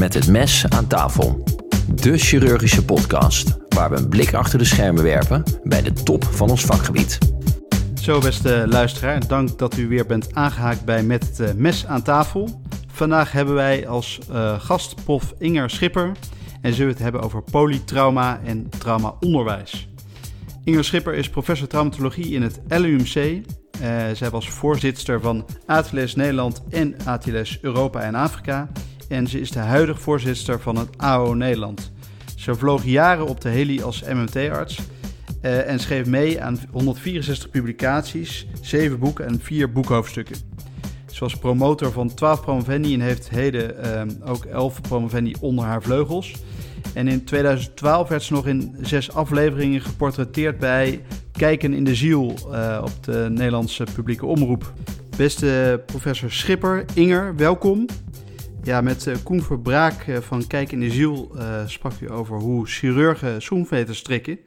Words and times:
Met 0.00 0.14
het 0.14 0.28
mes 0.28 0.68
aan 0.68 0.86
tafel. 0.86 1.44
De 1.94 2.18
chirurgische 2.18 2.84
podcast 2.84 3.56
waar 3.68 3.90
we 3.90 3.96
een 3.96 4.08
blik 4.08 4.34
achter 4.34 4.58
de 4.58 4.64
schermen 4.64 5.02
werpen 5.02 5.42
bij 5.64 5.82
de 5.82 5.92
top 5.92 6.24
van 6.24 6.50
ons 6.50 6.64
vakgebied. 6.64 7.18
Zo, 8.02 8.20
beste 8.20 8.64
luisteraar, 8.68 9.26
dank 9.26 9.58
dat 9.58 9.76
u 9.76 9.88
weer 9.88 10.06
bent 10.06 10.34
aangehaakt 10.34 10.84
bij 10.84 11.02
Met 11.02 11.26
het 11.26 11.40
eh, 11.40 11.54
mes 11.54 11.86
aan 11.86 12.02
tafel. 12.02 12.62
Vandaag 12.92 13.32
hebben 13.32 13.54
wij 13.54 13.88
als 13.88 14.18
uh, 14.30 14.60
gast 14.60 15.04
prof 15.04 15.34
Inger 15.38 15.70
Schipper 15.70 16.12
en 16.60 16.72
zullen 16.72 16.86
we 16.86 16.92
het 16.92 17.02
hebben 17.02 17.20
over 17.20 17.42
polytrauma 17.42 18.40
en 18.44 18.68
traumaonderwijs. 18.78 19.88
Inger 20.64 20.84
Schipper 20.84 21.14
is 21.14 21.30
professor 21.30 21.68
traumatologie 21.68 22.34
in 22.34 22.42
het 22.42 22.60
LUMC. 22.68 23.14
Uh, 23.14 23.42
zij 24.14 24.30
was 24.30 24.48
voorzitter 24.48 25.20
van 25.20 25.46
ATLS 25.66 26.14
Nederland 26.14 26.62
en 26.70 26.96
ATLS 27.04 27.58
Europa 27.60 28.00
en 28.00 28.14
Afrika. 28.14 28.68
En 29.10 29.26
ze 29.26 29.40
is 29.40 29.50
de 29.50 29.58
huidige 29.58 30.00
voorzitter 30.00 30.60
van 30.60 30.76
het 30.76 30.88
AO 30.96 31.34
Nederland. 31.34 31.92
Ze 32.36 32.54
vloog 32.54 32.84
jaren 32.84 33.26
op 33.26 33.40
de 33.40 33.48
heli 33.48 33.82
als 33.82 34.02
MMT-arts 34.02 34.78
uh, 35.42 35.68
en 35.68 35.78
schreef 35.78 36.06
mee 36.06 36.42
aan 36.42 36.60
164 36.70 37.50
publicaties, 37.50 38.46
7 38.60 38.98
boeken 38.98 39.26
en 39.26 39.40
4 39.40 39.72
boekhoofdstukken. 39.72 40.36
Ze 41.06 41.20
was 41.20 41.36
promotor 41.36 41.92
van 41.92 42.14
12 42.14 42.40
promovendi 42.40 42.94
en 42.94 43.00
heeft 43.00 43.30
heden 43.30 43.74
uh, 43.84 44.30
ook 44.30 44.44
11 44.44 44.80
promovendi 44.80 45.34
onder 45.40 45.64
haar 45.64 45.82
vleugels. 45.82 46.34
En 46.94 47.08
in 47.08 47.24
2012 47.24 48.08
werd 48.08 48.22
ze 48.22 48.32
nog 48.32 48.46
in 48.46 48.76
zes 48.80 49.12
afleveringen 49.12 49.80
geportretteerd 49.80 50.58
bij 50.58 51.02
Kijken 51.32 51.74
in 51.74 51.84
de 51.84 51.94
Ziel 51.94 52.34
uh, 52.52 52.80
op 52.82 53.04
de 53.04 53.26
Nederlandse 53.30 53.84
publieke 53.94 54.26
omroep. 54.26 54.72
Beste 55.16 55.82
professor 55.86 56.30
Schipper, 56.30 56.84
Inger, 56.94 57.36
welkom. 57.36 57.86
Ja, 58.62 58.80
met 58.80 59.06
uh, 59.06 59.14
Koen 59.22 59.42
Verbraak 59.42 60.06
uh, 60.06 60.16
van 60.16 60.46
Kijk 60.46 60.72
in 60.72 60.80
de 60.80 60.90
Ziel 60.90 61.36
sprak 61.66 61.92
u 62.00 62.12
over 62.12 62.36
hoe 62.38 62.66
chirurgen 62.66 63.42
zoomveters 63.42 63.98
strikken. 63.98 64.38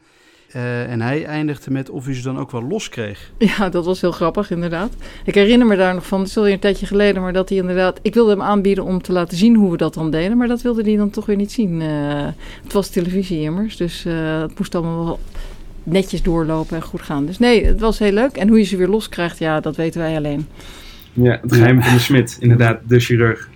Uh, 0.56 0.92
en 0.92 1.02
hij 1.02 1.26
eindigde 1.26 1.72
met 1.72 1.90
of 1.90 2.08
u 2.08 2.16
ze 2.16 2.22
dan 2.22 2.40
ook 2.40 2.52
wel 2.52 2.64
los 2.64 2.90
kreeg. 2.90 3.32
Ja, 3.38 3.70
dat 3.70 3.86
was 3.86 4.02
heel 4.02 4.12
grappig, 4.12 4.52
inderdaad. 4.52 4.94
Ik 5.26 5.36
herinner 5.36 5.68
me 5.68 5.76
daar 5.76 5.94
nog 5.94 6.08
van, 6.08 6.20
het 6.20 6.30
is 6.30 6.38
alweer 6.38 6.54
een 6.54 6.60
tijdje 6.60 6.86
geleden, 6.86 7.22
maar 7.22 7.34
dat 7.34 7.50
hij 7.50 7.58
inderdaad... 7.58 8.00
Ik 8.02 8.14
wilde 8.14 8.32
hem 8.32 8.42
aanbieden 8.42 8.84
om 8.84 9.02
te 9.02 9.12
laten 9.12 9.38
zien 9.38 9.56
hoe 9.56 9.72
we 9.72 9.78
dat 9.78 9.94
dan 9.94 10.12
deden, 10.12 10.38
maar 10.38 10.48
dat 10.48 10.62
wilde 10.62 10.84
hij 10.84 10.96
dan 10.96 11.10
toch 11.10 11.26
weer 11.26 11.36
niet 11.36 11.52
zien. 11.52 11.82
Uh, 11.82 12.26
het 12.64 12.74
was 12.74 12.90
televisie 12.90 13.42
immers, 13.42 13.78
dus 13.78 14.06
uh, 14.06 14.42
het 14.42 14.58
moest 14.58 14.76
allemaal 14.76 15.06
wel 15.06 15.20
netjes 15.84 16.24
doorlopen 16.24 16.76
en 16.76 16.84
goed 16.84 17.02
gaan. 17.02 17.26
Dus 17.26 17.40
nee, 17.40 17.66
het 17.66 17.80
was 17.80 18.00
heel 18.00 18.12
leuk. 18.12 18.38
En 18.38 18.48
hoe 18.48 18.58
je 18.58 18.64
ze 18.64 18.78
weer 18.78 18.88
los 18.88 19.10
krijgt, 19.10 19.40
ja, 19.40 19.60
dat 19.60 19.76
weten 19.76 20.02
wij 20.02 20.16
alleen. 20.16 20.48
Ja, 21.14 21.40
het 21.42 21.54
geheim 21.54 21.82
van 21.82 21.94
de 21.94 22.00
Smit, 22.00 22.38
inderdaad, 22.40 22.80
de 22.88 23.00
chirurg. 23.00 23.50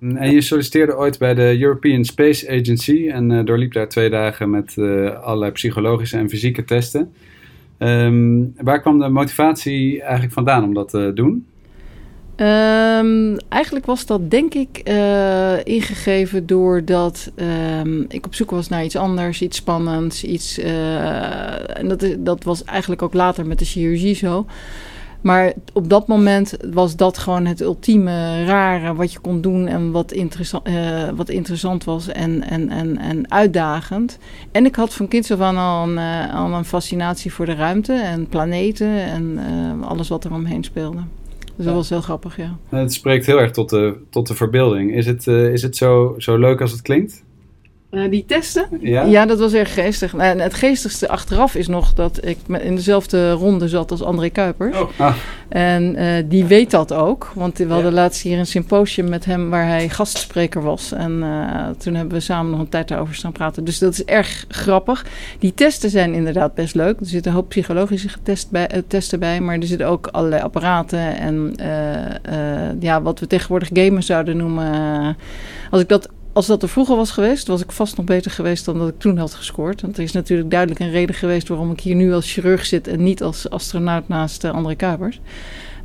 En 0.00 0.30
je 0.30 0.40
solliciteerde 0.40 0.96
ooit 0.96 1.18
bij 1.18 1.34
de 1.34 1.60
European 1.60 2.04
Space 2.04 2.48
Agency 2.48 3.08
en 3.08 3.30
uh, 3.30 3.44
doorliep 3.44 3.72
daar 3.72 3.88
twee 3.88 4.10
dagen 4.10 4.50
met 4.50 4.74
uh, 4.76 5.22
allerlei 5.22 5.50
psychologische 5.52 6.16
en 6.16 6.28
fysieke 6.28 6.64
testen. 6.64 7.12
Um, 7.78 8.54
waar 8.60 8.80
kwam 8.80 8.98
de 8.98 9.08
motivatie 9.08 10.02
eigenlijk 10.02 10.32
vandaan 10.32 10.64
om 10.64 10.74
dat 10.74 10.88
te 10.88 11.10
doen? 11.14 11.46
Um, 12.36 13.36
eigenlijk 13.48 13.86
was 13.86 14.06
dat 14.06 14.30
denk 14.30 14.54
ik 14.54 14.80
uh, 14.88 15.64
ingegeven 15.64 16.46
doordat 16.46 17.32
um, 17.80 18.04
ik 18.08 18.26
op 18.26 18.34
zoek 18.34 18.50
was 18.50 18.68
naar 18.68 18.84
iets 18.84 18.96
anders, 18.96 19.42
iets 19.42 19.56
spannends, 19.56 20.24
iets. 20.24 20.58
en 20.58 21.88
dat, 21.88 22.06
dat 22.18 22.44
was 22.44 22.64
eigenlijk 22.64 23.02
ook 23.02 23.14
later 23.14 23.46
met 23.46 23.58
de 23.58 23.64
chirurgie 23.64 24.14
zo. 24.14 24.46
Maar 25.24 25.52
op 25.72 25.88
dat 25.88 26.06
moment 26.06 26.56
was 26.72 26.96
dat 26.96 27.18
gewoon 27.18 27.46
het 27.46 27.60
ultieme 27.60 28.44
rare 28.44 28.94
wat 28.94 29.12
je 29.12 29.18
kon 29.18 29.40
doen 29.40 29.66
en 29.66 29.90
wat, 29.90 30.12
interessant, 30.12 30.68
uh, 30.68 31.08
wat 31.14 31.28
interessant 31.28 31.84
was 31.84 32.08
en, 32.08 32.42
en, 32.42 32.68
en, 32.68 32.98
en 32.98 33.30
uitdagend. 33.30 34.18
En 34.52 34.64
ik 34.64 34.74
had 34.74 34.94
van 34.94 35.08
kinds 35.08 35.30
af 35.30 35.40
aan 35.40 35.56
al 35.56 35.88
een, 35.88 35.96
uh, 35.96 36.34
al 36.34 36.52
een 36.52 36.64
fascinatie 36.64 37.32
voor 37.32 37.46
de 37.46 37.54
ruimte 37.54 37.92
en 37.92 38.26
planeten 38.26 39.02
en 39.02 39.38
uh, 39.80 39.88
alles 39.88 40.08
wat 40.08 40.24
er 40.24 40.32
omheen 40.32 40.64
speelde. 40.64 41.00
Dus 41.56 41.64
dat 41.64 41.74
was 41.74 41.88
heel 41.88 42.00
grappig, 42.00 42.36
ja. 42.36 42.56
Het 42.68 42.92
spreekt 42.92 43.26
heel 43.26 43.40
erg 43.40 43.50
tot 43.50 43.70
de, 43.70 43.96
tot 44.10 44.26
de 44.26 44.34
verbeelding. 44.34 44.94
Is 44.94 45.06
het, 45.06 45.26
is 45.26 45.62
het 45.62 45.76
zo, 45.76 46.14
zo 46.18 46.38
leuk 46.38 46.60
als 46.60 46.70
het 46.70 46.82
klinkt? 46.82 47.23
Uh, 47.94 48.10
die 48.10 48.24
testen? 48.26 48.66
Ja. 48.80 49.02
ja, 49.02 49.26
dat 49.26 49.38
was 49.38 49.52
erg 49.52 49.74
geestig. 49.74 50.14
En 50.14 50.40
het 50.40 50.54
geestigste 50.54 51.08
achteraf 51.08 51.54
is 51.54 51.68
nog 51.68 51.92
dat 51.92 52.26
ik 52.26 52.38
in 52.48 52.74
dezelfde 52.74 53.30
ronde 53.30 53.68
zat 53.68 53.90
als 53.90 54.02
André 54.02 54.28
Kuipers. 54.28 54.76
Oh. 54.76 54.88
Ah. 54.96 55.14
En 55.48 55.96
uh, 55.98 56.08
die 56.28 56.44
weet 56.44 56.70
dat 56.70 56.92
ook. 56.92 57.32
Want 57.34 57.58
we 57.58 57.66
hadden 57.68 57.90
ja. 57.90 57.96
laatst 57.96 58.22
hier 58.22 58.38
een 58.38 58.46
symposium 58.46 59.08
met 59.08 59.24
hem 59.24 59.50
waar 59.50 59.66
hij 59.66 59.88
gastspreker 59.88 60.62
was. 60.62 60.92
En 60.92 61.12
uh, 61.12 61.68
toen 61.78 61.94
hebben 61.94 62.14
we 62.14 62.20
samen 62.20 62.50
nog 62.50 62.60
een 62.60 62.68
tijd 62.68 62.88
daarover 62.88 63.14
staan 63.14 63.32
praten. 63.32 63.64
Dus 63.64 63.78
dat 63.78 63.92
is 63.92 64.04
erg 64.04 64.44
grappig. 64.48 65.06
Die 65.38 65.54
testen 65.54 65.90
zijn 65.90 66.14
inderdaad 66.14 66.54
best 66.54 66.74
leuk. 66.74 67.00
Er 67.00 67.06
zitten 67.06 67.30
een 67.30 67.36
hoop 67.36 67.48
psychologische 67.48 68.08
test 68.22 68.50
bij, 68.50 68.82
testen 68.86 69.18
bij. 69.18 69.40
Maar 69.40 69.58
er 69.58 69.66
zitten 69.66 69.86
ook 69.86 70.06
allerlei 70.06 70.42
apparaten. 70.42 71.18
En 71.18 71.54
ja, 72.80 73.02
wat 73.02 73.20
we 73.20 73.26
tegenwoordig 73.26 73.70
gamen 73.72 74.02
zouden 74.02 74.36
noemen. 74.36 75.16
als 75.70 75.80
ik 75.80 75.88
dat 75.88 76.08
als 76.34 76.46
dat 76.46 76.62
er 76.62 76.68
vroeger 76.68 76.96
was 76.96 77.10
geweest, 77.10 77.46
was 77.46 77.62
ik 77.62 77.72
vast 77.72 77.96
nog 77.96 78.06
beter 78.06 78.30
geweest 78.30 78.64
dan 78.64 78.78
dat 78.78 78.88
ik 78.88 78.98
toen 78.98 79.18
had 79.18 79.34
gescoord. 79.34 79.80
Want 79.80 79.96
er 79.96 80.02
is 80.02 80.12
natuurlijk 80.12 80.50
duidelijk 80.50 80.80
een 80.80 80.90
reden 80.90 81.14
geweest 81.14 81.48
waarom 81.48 81.70
ik 81.70 81.80
hier 81.80 81.94
nu 81.94 82.12
als 82.12 82.32
chirurg 82.32 82.66
zit 82.66 82.88
en 82.88 83.02
niet 83.02 83.22
als 83.22 83.50
astronaut 83.50 84.08
naast 84.08 84.44
uh, 84.44 84.50
André 84.50 84.74
Kuipers. 84.74 85.20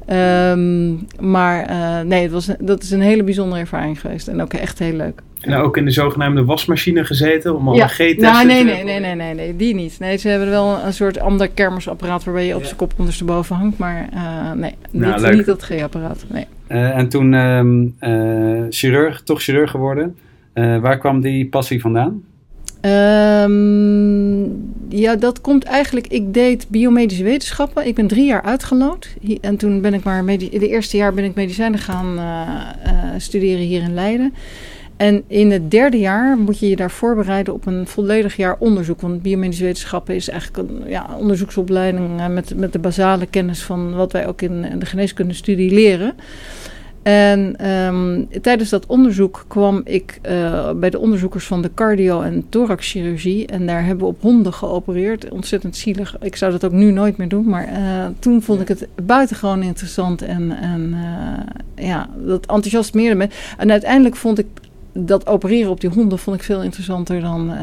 Um, 0.10 1.08
maar 1.20 1.70
uh, 1.70 2.02
nee, 2.02 2.22
het 2.22 2.32
was, 2.32 2.50
dat 2.60 2.84
is 2.84 2.92
een 2.92 3.02
hele 3.02 3.24
bijzondere 3.24 3.62
ervaring 3.62 4.02
geweest 4.02 4.28
en 4.28 4.42
ook 4.42 4.54
echt 4.54 4.80
heel 4.80 4.94
leuk. 4.94 5.22
En 5.40 5.54
ook 5.54 5.78
in 5.78 5.86
de 5.86 5.92
zogenaamde 5.92 6.46
wasmachine 6.46 7.06
gezeten 7.06 7.56
om 7.56 7.68
alle. 7.68 7.88
G-testen 7.88 8.22
nou, 8.22 8.46
nee, 8.46 8.64
nee, 8.64 8.84
nee, 8.84 9.00
nee, 9.00 9.16
nee, 9.16 9.34
nee, 9.34 9.56
die 9.56 9.76
niet. 9.76 10.00
Nee, 10.00 10.18
ze 10.18 10.28
hebben 10.28 10.50
wel 10.50 10.80
een 10.86 10.94
soort 10.94 11.20
ander 11.20 11.50
kermisapparaat 11.50 12.24
waarbij 12.24 12.46
je 12.46 12.56
op 12.56 12.64
zijn 12.64 12.76
kop 12.76 12.94
ondersteboven 12.98 13.56
hangt. 13.56 13.78
Maar 13.78 14.10
uh, 14.14 14.52
nee, 14.52 14.76
nou, 14.92 15.22
niet, 15.22 15.34
niet 15.34 15.46
dat 15.46 15.64
G-apparaat. 15.64 16.26
Nee. 16.28 16.46
Uh, 16.70 16.98
en 16.98 17.10
toen 17.10 17.34
um, 17.34 17.96
chirurg, 18.70 19.22
toch 19.24 19.42
chirurg 19.42 19.72
geworden. 19.72 20.16
Uh, 20.60 20.78
waar 20.78 20.98
kwam 20.98 21.22
die 21.22 21.48
passie 21.48 21.82
vandaan? 21.82 22.24
Um, 22.82 24.74
ja, 24.90 25.16
dat 25.16 25.42
komt 25.42 25.64
eigenlijk. 25.64 26.08
Ik 26.08 26.34
deed 26.34 26.66
biomedische 26.70 27.24
wetenschappen. 27.24 27.88
Ik 27.88 27.96
ben 27.96 28.08
drie 28.08 28.26
jaar 28.26 28.42
uitgeloot. 28.42 29.16
En 29.42 29.58
toen 29.58 29.82
ben 29.82 29.94
ik 29.94 30.04
maar. 30.04 30.26
De 30.26 30.68
eerste 30.68 30.98
jaar 30.98 31.14
ben 31.14 31.24
ik 31.24 31.36
medicijnen 31.36 31.80
gaan 31.80 32.18
uh, 32.18 32.24
uh, 32.86 32.94
studeren 33.18 33.66
hier 33.66 33.82
in 33.82 33.94
Leiden. 33.94 34.34
En 34.98 35.24
in 35.28 35.52
het 35.52 35.72
derde 35.72 36.00
jaar 36.00 36.38
moet 36.38 36.60
je 36.60 36.70
je 36.70 36.76
daar 36.76 36.92
voorbereiden 36.92 37.54
op 37.54 37.66
een 37.66 37.88
volledig 37.88 38.36
jaar 38.36 38.56
onderzoek. 38.60 39.02
Want 39.02 39.22
biomedische 39.22 39.64
wetenschappen 39.64 40.16
is 40.16 40.30
eigenlijk 40.30 40.70
een 40.70 40.90
ja, 40.90 41.10
onderzoeksopleiding 41.20 42.28
met, 42.30 42.56
met 42.56 42.74
de 42.74 42.80
basale 42.80 43.26
kennis 43.26 43.64
van 43.64 43.96
wat 43.96 44.12
wij 44.12 44.28
ook 44.28 44.42
in 44.42 44.80
de 44.80 44.86
geneeskunde 44.86 45.34
studie 45.34 45.74
leren. 45.74 46.14
En 47.04 47.70
um, 47.70 48.28
tijdens 48.42 48.70
dat 48.70 48.86
onderzoek 48.86 49.46
kwam 49.48 49.82
ik 49.84 50.20
uh, 50.30 50.72
bij 50.72 50.90
de 50.90 51.00
onderzoekers 51.00 51.46
van 51.46 51.62
de 51.62 51.72
cardio- 51.74 52.22
en 52.22 52.46
thoraxchirurgie. 52.50 53.48
En 53.48 53.66
daar 53.66 53.86
hebben 53.86 54.04
we 54.04 54.12
op 54.12 54.22
honden 54.22 54.54
geopereerd. 54.54 55.30
Ontzettend 55.30 55.76
zielig. 55.76 56.18
Ik 56.22 56.36
zou 56.36 56.52
dat 56.52 56.66
ook 56.66 56.72
nu 56.72 56.92
nooit 56.92 57.18
meer 57.18 57.28
doen. 57.28 57.46
Maar 57.46 57.70
uh, 57.72 58.06
toen 58.20 58.42
vond 58.42 58.62
ik 58.62 58.68
het 58.68 58.88
buitengewoon 59.04 59.64
interessant. 59.64 60.22
En, 60.22 60.58
en 60.58 60.96
uh, 61.76 61.86
ja, 61.88 62.10
dat 62.26 62.46
enthousiasmeerde 62.46 63.16
me. 63.16 63.28
En 63.58 63.72
uiteindelijk 63.72 64.16
vond 64.16 64.40
ik 64.40 64.48
dat 64.94 65.28
opereren 65.28 65.72
op 65.72 65.82
die 65.82 65.90
honden 65.90 66.20
vond 66.20 66.38
ik 66.38 66.44
veel 66.44 66.64
interessanter 66.64 67.22
dan 67.22 67.52
uh, 67.52 67.58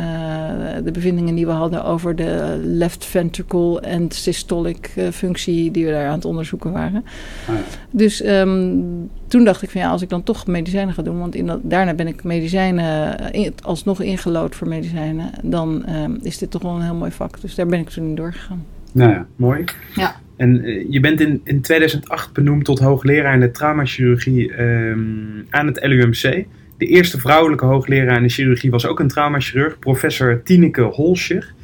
de 0.84 0.90
bevindingen 0.92 1.34
die 1.34 1.46
we 1.46 1.52
hadden 1.52 1.84
over 1.84 2.16
de 2.16 2.60
left 2.62 3.04
ventricle 3.04 3.80
en 3.80 4.10
systolic 4.10 4.92
uh, 4.96 5.08
functie 5.08 5.70
die 5.70 5.84
we 5.84 5.90
daar 5.90 6.06
aan 6.06 6.14
het 6.14 6.24
onderzoeken 6.24 6.72
waren. 6.72 7.04
Ah, 7.48 7.54
ja. 7.54 7.60
Dus 7.90 8.24
um, 8.24 9.10
toen 9.26 9.44
dacht 9.44 9.62
ik 9.62 9.70
van 9.70 9.80
ja, 9.80 9.90
als 9.90 10.02
ik 10.02 10.08
dan 10.08 10.22
toch 10.22 10.46
medicijnen 10.46 10.94
ga 10.94 11.02
doen, 11.02 11.18
want 11.18 11.34
in 11.34 11.46
dat, 11.46 11.60
daarna 11.62 11.94
ben 11.94 12.06
ik 12.06 12.24
medicijnen 12.24 13.18
in, 13.32 13.54
alsnog 13.62 14.00
ingelood 14.00 14.54
voor 14.54 14.68
medicijnen, 14.68 15.30
dan 15.42 15.84
um, 15.88 16.18
is 16.22 16.38
dit 16.38 16.50
toch 16.50 16.62
wel 16.62 16.74
een 16.74 16.82
heel 16.82 16.94
mooi 16.94 17.10
vak. 17.10 17.40
Dus 17.40 17.54
daar 17.54 17.66
ben 17.66 17.80
ik 17.80 17.88
toen 17.88 18.04
in 18.04 18.14
doorgegaan. 18.14 18.64
Nou 18.92 19.10
ja, 19.10 19.26
mooi. 19.36 19.64
Ja. 19.94 20.16
En 20.36 20.64
uh, 20.64 20.86
je 20.90 21.00
bent 21.00 21.20
in, 21.20 21.40
in 21.44 21.60
2008 21.60 22.32
benoemd 22.32 22.64
tot 22.64 22.78
hoogleraar 22.78 23.34
in 23.34 23.40
de 23.40 23.50
traumachirurgie 23.50 24.60
um, 24.60 25.46
aan 25.50 25.66
het 25.66 25.86
LUMC. 25.86 26.46
De 26.78 26.86
eerste 26.86 27.18
vrouwelijke 27.18 27.64
hoogleraar 27.64 28.16
in 28.16 28.22
de 28.22 28.28
chirurgie 28.28 28.70
was 28.70 28.86
ook 28.86 29.00
een 29.00 29.08
traumachirurg, 29.08 29.78
professor 29.78 30.42
Tineke 30.42 30.82
Holscher. 30.82 31.54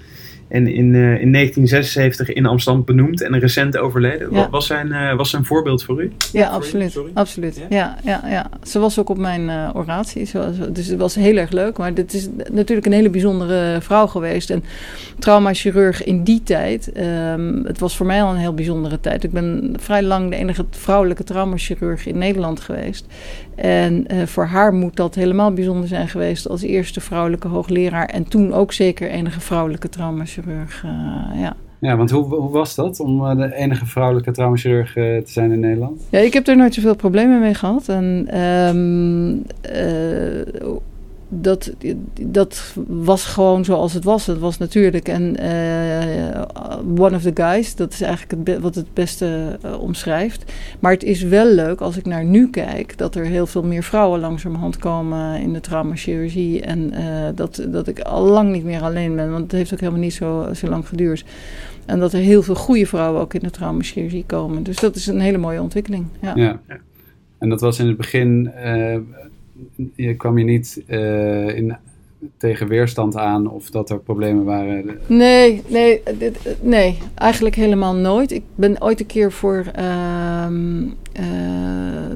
En 0.52 0.66
in, 0.66 0.94
eh, 0.94 1.20
in 1.20 1.30
1976 1.30 2.32
in 2.32 2.46
Amsterdam 2.46 2.84
benoemd 2.84 3.22
en 3.22 3.38
recent 3.38 3.76
overleden. 3.76 4.28
Ja. 4.32 4.50
Was, 4.50 4.66
zijn, 4.66 4.92
eh, 4.92 5.16
was 5.16 5.30
zijn 5.30 5.44
voorbeeld 5.44 5.84
voor 5.84 6.02
u? 6.02 6.12
Ja, 6.32 6.48
absoluut. 6.48 6.98
absoluut. 7.14 7.56
Ja? 7.56 7.66
Ja? 7.68 7.96
Ja, 8.04 8.28
ja, 8.28 8.50
Ze 8.62 8.78
was 8.78 8.98
ook 8.98 9.08
op 9.08 9.18
mijn 9.18 9.48
eh, 9.48 9.70
oratie. 9.74 10.30
Dus 10.72 10.86
het 10.86 10.98
was 10.98 11.14
heel 11.14 11.36
erg 11.36 11.50
leuk. 11.50 11.78
Maar 11.78 11.94
dit 11.94 12.12
is 12.12 12.28
natuurlijk 12.50 12.86
een 12.86 12.92
hele 12.92 13.10
bijzondere 13.10 13.80
vrouw 13.80 14.06
geweest. 14.06 14.50
En 14.50 14.64
traumachirurg 15.18 16.04
in 16.04 16.24
die 16.24 16.42
tijd. 16.42 16.92
ehm, 16.92 17.64
het 17.64 17.78
was 17.78 17.96
voor 17.96 18.06
mij 18.06 18.22
al 18.22 18.30
een 18.30 18.36
heel 18.36 18.54
bijzondere 18.54 19.00
tijd. 19.00 19.24
Ik 19.24 19.32
ben 19.32 19.74
vrij 19.78 20.02
lang 20.02 20.30
de 20.30 20.36
enige 20.36 20.64
vrouwelijke 20.70 21.24
traumachirurg 21.24 22.06
in 22.06 22.18
Nederland 22.18 22.60
geweest. 22.60 23.06
En 23.54 24.06
eh, 24.06 24.26
voor 24.26 24.44
haar 24.44 24.74
moet 24.74 24.96
dat 24.96 25.14
helemaal 25.14 25.52
bijzonder 25.52 25.88
zijn 25.88 26.08
geweest 26.08 26.48
als 26.48 26.62
eerste 26.62 27.00
vrouwelijke 27.00 27.48
hoogleraar. 27.48 28.06
En 28.06 28.28
toen 28.28 28.52
ook 28.52 28.72
zeker 28.72 29.10
enige 29.10 29.40
vrouwelijke 29.40 29.88
traumachirurg. 29.88 30.40
Eh, 30.48 31.40
ja. 31.40 31.56
Ja, 31.82 31.96
want 31.96 32.10
hoe, 32.10 32.24
hoe 32.24 32.50
was 32.50 32.74
dat 32.74 33.00
om 33.00 33.26
eh, 33.26 33.36
de 33.36 33.54
enige 33.54 33.86
vrouwelijke 33.86 34.30
traumachirurg 34.30 34.96
eh, 34.96 35.04
te 35.04 35.32
zijn 35.32 35.52
in 35.52 35.60
Nederland? 35.60 36.00
Ja, 36.10 36.18
ik 36.18 36.32
heb 36.32 36.46
er 36.46 36.56
nooit 36.56 36.74
zoveel 36.74 36.96
problemen 36.96 37.40
mee 37.40 37.54
gehad. 37.54 37.88
En 37.88 38.24
ehm, 38.28 39.36
eh, 39.60 40.72
dat, 41.34 41.72
dat 42.20 42.74
was 42.86 43.24
gewoon 43.24 43.64
zoals 43.64 43.92
het 43.92 44.04
was. 44.04 44.26
Het 44.26 44.38
was 44.38 44.58
natuurlijk. 44.58 45.08
En 45.08 45.36
eh, 45.36 46.42
one 46.96 47.16
of 47.16 47.22
the 47.22 47.30
guys, 47.34 47.74
dat 47.74 47.92
is 47.92 48.00
eigenlijk 48.00 48.48
het 48.48 48.60
wat 48.60 48.74
het 48.74 48.94
beste 48.94 49.58
eh, 49.62 49.80
omschrijft. 49.80 50.52
Maar 50.80 50.92
het 50.92 51.02
is 51.02 51.22
wel 51.22 51.46
leuk 51.46 51.80
als 51.80 51.96
ik 51.96 52.06
naar 52.06 52.24
nu 52.24 52.50
kijk, 52.50 52.98
dat 52.98 53.14
er 53.14 53.24
heel 53.24 53.46
veel 53.46 53.62
meer 53.62 53.82
vrouwen 53.82 54.20
langzamerhand 54.20 54.76
komen 54.76 55.40
in 55.40 55.52
de 55.52 55.60
traumachirurgie. 55.60 56.60
En 56.60 56.92
eh, 56.92 57.04
dat, 57.34 57.66
dat 57.68 57.88
ik 57.88 58.00
al 58.00 58.24
lang 58.24 58.52
niet 58.52 58.64
meer 58.64 58.82
alleen 58.82 59.16
ben, 59.16 59.30
want 59.30 59.42
het 59.42 59.52
heeft 59.52 59.72
ook 59.72 59.80
helemaal 59.80 60.00
niet 60.00 60.14
zo, 60.14 60.48
zo 60.54 60.68
lang 60.68 60.88
geduurd. 60.88 61.24
En 61.86 62.00
dat 62.00 62.12
er 62.12 62.20
heel 62.20 62.42
veel 62.42 62.54
goede 62.54 62.86
vrouwen 62.86 63.20
ook 63.20 63.34
in 63.34 63.40
de 63.42 63.50
traumachirurgie 63.50 64.24
komen. 64.26 64.62
Dus 64.62 64.76
dat 64.76 64.96
is 64.96 65.06
een 65.06 65.20
hele 65.20 65.38
mooie 65.38 65.62
ontwikkeling. 65.62 66.06
Ja. 66.20 66.32
Ja. 66.34 66.60
En 67.38 67.48
dat 67.48 67.60
was 67.60 67.78
in 67.78 67.86
het 67.86 67.96
begin, 67.96 68.50
je 69.94 70.16
kwam 70.16 70.38
je 70.38 70.44
niet 70.44 70.82
eh, 70.86 71.56
in, 71.56 71.76
tegen 72.36 72.68
weerstand 72.68 73.16
aan 73.16 73.50
of 73.50 73.70
dat 73.70 73.90
er 73.90 73.98
problemen 74.00 74.44
waren. 74.44 74.98
Nee, 75.06 75.62
nee, 75.66 76.02
dit, 76.18 76.38
nee, 76.60 76.98
eigenlijk 77.14 77.54
helemaal 77.54 77.94
nooit. 77.94 78.30
Ik 78.32 78.42
ben 78.54 78.82
ooit 78.82 79.00
een 79.00 79.06
keer 79.06 79.32
voor 79.32 79.64
ehm, 79.74 80.82
eh, 81.12 81.24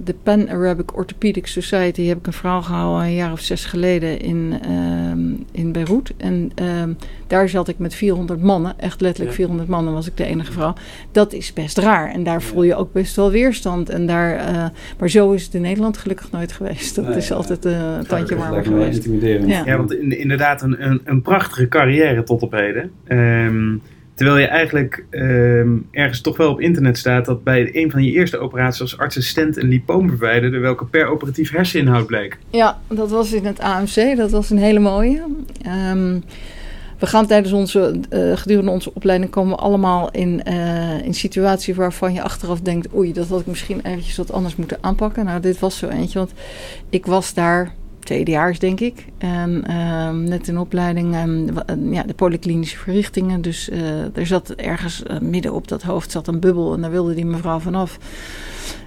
de 0.05 0.15
Pan 0.23 0.49
Arabic 0.51 0.97
Orthopedic 0.97 1.47
Society 1.47 2.03
heb 2.03 2.19
ik 2.19 2.27
een 2.27 2.33
verhaal 2.33 2.63
gehouden 2.63 3.07
een 3.07 3.15
jaar 3.15 3.33
of 3.33 3.41
zes 3.41 3.65
geleden 3.65 4.21
in, 4.21 4.55
ehm, 4.63 5.21
in 5.53 5.73
Beirut. 5.73 6.13
En 6.17 6.51
ehm, 6.55 6.93
daar 7.27 7.49
zat 7.49 7.69
ik 7.69 7.79
met 7.79 7.95
400 7.95 8.43
mannen, 8.43 8.75
echt 8.79 9.01
letterlijk 9.01 9.31
Ja. 9.31 9.37
400 9.37 9.69
mannen 9.69 9.93
was 9.93 10.07
ik 10.07 10.17
de 10.17 10.25
enige 10.25 10.53
vrouw. 10.53 10.75
Dat 11.13 11.33
is 11.33 11.53
best 11.53 11.79
raar 11.79 12.11
en 12.13 12.23
daar 12.25 12.43
voel 12.43 12.63
je 12.63 12.75
ook 12.75 12.93
best 12.93 13.17
wel 13.17 13.31
weerstand. 13.31 13.89
En 13.91 14.07
daar, 14.07 14.37
eh, 14.37 14.65
maar 14.99 15.11
zo 15.11 15.33
is 15.33 15.45
het 15.45 15.55
in 15.55 15.61
Nederland 15.61 15.97
gelukkig 15.97 16.31
nooit 16.31 16.53
geweest. 16.53 16.95
Dat 16.95 17.07
Nee, 17.09 17.17
is 17.17 17.29
ja. 17.29 17.35
altijd 17.35 17.65
een 17.65 18.07
tandje 18.09 18.37
warmer 18.37 18.65
geweest. 18.65 18.97
intimiderend. 18.97 19.49
Ja. 19.49 19.63
Ja, 19.65 19.77
want 19.77 19.96
inderdaad 20.01 20.63
een, 20.63 20.85
een, 20.85 21.01
een 21.05 21.23
prachtige 21.23 21.69
carrière 21.69 22.23
tot 22.23 22.43
op 22.43 22.53
heden. 22.53 22.91
Ehm, 23.07 23.77
terwijl 24.15 24.39
je 24.39 24.47
eigenlijk 24.47 25.05
ehm, 25.11 25.77
ergens 25.91 26.21
toch 26.21 26.37
wel 26.37 26.51
op 26.51 26.61
internet 26.61 26.99
staat 26.99 27.25
dat 27.25 27.45
bij 27.45 27.71
een 27.73 27.91
van 27.91 28.05
je 28.05 28.13
eerste 28.13 28.39
operaties 28.39 28.81
als 28.81 28.99
artsassistent 28.99 29.57
een 29.57 29.69
lipoom 29.69 30.09
verwijderde, 30.09 30.59
welke 30.59 30.85
per 30.85 31.07
operatief 31.07 31.51
herseninhoud 31.51 32.07
bleek. 32.07 32.39
Ja, 32.51 32.79
dat 32.89 33.11
was 33.11 33.33
in 33.33 33.47
het 33.47 33.61
AMC. 33.61 34.17
Dat 34.17 34.31
was 34.31 34.51
een 34.51 34.59
hele 34.59 34.79
mooie. 34.79 35.25
Ehm, 35.63 36.19
we 36.99 37.07
gaan 37.07 37.27
tijdens 37.27 37.53
onze, 37.53 38.01
eh, 38.09 38.37
gedurende 38.37 38.71
onze 38.71 38.95
opleiding 38.95 39.31
komen 39.31 39.57
we 39.57 39.63
allemaal 39.63 40.11
in, 40.11 40.45
eh, 40.45 41.05
in 41.05 41.15
situaties 41.15 41.77
waarvan 41.77 42.13
je 42.13 42.23
achteraf 42.23 42.61
denkt, 42.61 42.95
oei, 42.95 43.13
dat 43.13 43.29
had 43.29 43.41
ik 43.41 43.47
misschien 43.47 43.81
eventjes 43.83 44.17
wat 44.17 44.33
anders 44.33 44.57
moeten 44.57 44.79
aanpakken. 44.81 45.25
Nou, 45.25 45.41
dit 45.41 45.59
was 45.59 45.79
zo 45.79 45.89
eentje, 45.89 46.19
want 46.19 46.33
ik 46.91 47.07
was 47.07 47.35
daar 47.35 47.75
tweedejaars, 48.07 48.59
denk 48.59 48.81
ik. 48.81 49.05
En 49.19 49.65
ehm, 49.67 50.23
net 50.23 50.49
in 50.49 50.59
opleiding, 50.59 51.13
wa- 51.53 51.63
en 51.67 51.93
ja, 51.93 52.03
de 52.03 52.15
polyklinische 52.15 52.79
verrichtingen. 52.79 53.41
Dus 53.41 53.69
eh, 53.69 54.17
er 54.17 54.27
zat 54.27 54.51
ergens 54.51 55.03
eh, 55.03 55.19
midden 55.19 55.53
op 55.53 55.69
dat 55.69 55.83
hoofd 55.83 56.11
zat 56.11 56.27
een 56.29 56.41
bubbel 56.41 56.75
en 56.75 56.81
daar 56.81 56.91
wilde 56.91 57.15
die 57.15 57.27
mevrouw 57.27 57.59
vanaf. 57.59 57.99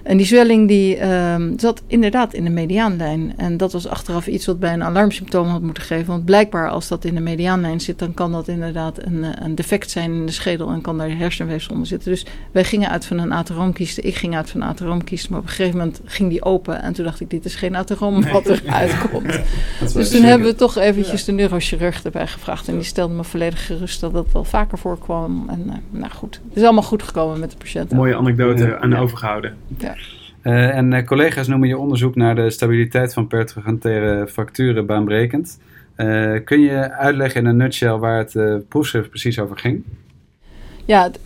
En 0.02 0.16
die 0.16 0.26
zwelling 0.26 0.68
die 0.68 0.96
ehm, 0.96 1.58
zat 1.58 1.82
inderdaad 1.86 2.34
in 2.34 2.44
de 2.44 2.50
mediaanlijn. 2.50 3.32
En 3.36 3.56
dat 3.56 3.72
was 3.72 3.88
achteraf 3.88 4.26
iets 4.26 4.46
wat 4.46 4.58
bij 4.58 4.72
een 4.72 4.82
alarmsymptoom 4.82 5.48
had 5.48 5.62
moeten 5.62 5.82
geven. 5.82 6.06
Want 6.06 6.24
blijkbaar 6.24 6.70
als 6.70 6.88
dat 6.88 7.04
in 7.04 7.14
de 7.14 7.20
mediaanlijn 7.20 7.80
zit, 7.80 7.98
dan 7.98 8.14
kan 8.14 8.32
dat 8.32 8.48
inderdaad 8.48 9.04
een, 9.04 9.24
eh, 9.24 9.30
een 9.44 9.54
defect 9.54 9.90
zijn 9.90 10.12
in 10.12 10.26
de 10.26 10.32
schedel 10.32 10.70
en 10.70 10.80
kan 10.80 10.98
daar 10.98 11.16
hersenweefsel 11.16 11.72
onder 11.72 11.86
zitten. 11.86 12.10
Dus 12.10 12.26
wij 12.52 12.64
gingen 12.64 12.90
uit 12.90 13.06
van 13.06 13.18
een 13.18 13.32
atheroomkiste. 13.32 14.00
Ik 14.00 14.14
ging 14.14 14.36
uit 14.36 14.50
van 14.50 14.60
een 14.60 14.68
atheroomkiste. 14.68 15.30
Maar 15.30 15.40
op 15.40 15.46
een 15.46 15.52
gegeven 15.52 15.78
moment 15.78 16.00
ging 16.04 16.30
die 16.30 16.44
open. 16.44 16.82
En 16.82 16.92
toen 16.92 17.04
dacht 17.04 17.20
ik, 17.20 17.30
dit 17.30 17.44
is 17.44 17.54
geen 17.54 17.76
atheroom 17.76 18.30
wat 18.32 18.46
eruit 18.46 18.98
komt. 19.10 19.28
Dus 19.80 19.92
toen 19.92 20.04
zeker. 20.04 20.28
hebben 20.28 20.46
we 20.48 20.54
toch 20.54 20.76
eventjes 20.76 21.24
de 21.24 21.32
neurochirurg 21.32 22.04
erbij 22.04 22.26
gevraagd. 22.26 22.68
En 22.68 22.74
die 22.74 22.84
stelde 22.84 23.14
me 23.14 23.24
volledig 23.24 23.66
gerust 23.66 24.00
dat 24.00 24.12
dat 24.12 24.26
wel 24.32 24.44
vaker 24.44 24.78
voorkwam. 24.78 25.44
En 25.48 25.64
eh, 25.68 25.74
nou 25.90 26.12
goed, 26.12 26.40
het 26.48 26.56
is 26.56 26.62
allemaal 26.62 26.82
goed 26.82 27.02
gekomen 27.02 27.40
met 27.40 27.50
de 27.50 27.56
patiënt. 27.56 27.92
Mooie 27.92 28.16
anekdote 28.16 28.64
Ja. 28.64 28.78
aan 28.78 29.08
Eh, 30.42 30.76
en 30.76 30.92
eh, 30.92 31.06
collega's 31.06 31.48
noemen 31.48 31.68
je 31.68 31.78
onderzoek 31.78 32.14
naar 32.14 32.34
de 32.34 32.50
stabiliteit 32.50 33.12
van 33.12 33.26
pertrogentaire 33.26 34.28
fracturen 34.28 34.86
baanbrekend. 34.86 35.58
Eh, 35.94 36.34
kun 36.44 36.60
je 36.60 36.92
uitleggen 36.92 37.40
in 37.40 37.46
een 37.46 37.56
nutshell 37.56 37.96
waar 37.96 38.18
het 38.18 38.68
proefschrift 38.68 39.08
precies 39.08 39.38
over 39.38 39.58
ging? 39.58 39.84
Ja, 40.84 41.02
het, 41.02 41.18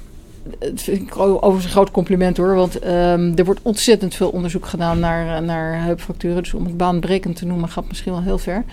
het 0.58 0.82
vind 0.82 1.00
ik 1.00 1.18
overigens 1.18 1.64
een 1.64 1.70
groot 1.70 1.90
compliment 1.90 2.36
hoor. 2.36 2.54
Want 2.54 2.78
ehm, 2.78 3.32
er 3.36 3.44
wordt 3.44 3.62
ontzettend 3.62 4.14
veel 4.14 4.30
onderzoek 4.30 4.66
gedaan 4.66 4.98
naar, 4.98 5.42
naar 5.42 5.82
heupfracturen. 5.82 6.42
Dus 6.42 6.54
om 6.54 6.64
het 6.64 6.76
baanbrekend 6.76 7.36
te 7.36 7.46
noemen 7.46 7.68
gaat 7.68 7.88
misschien 7.88 8.12
wel 8.12 8.22
heel 8.22 8.38
ver. 8.38 8.64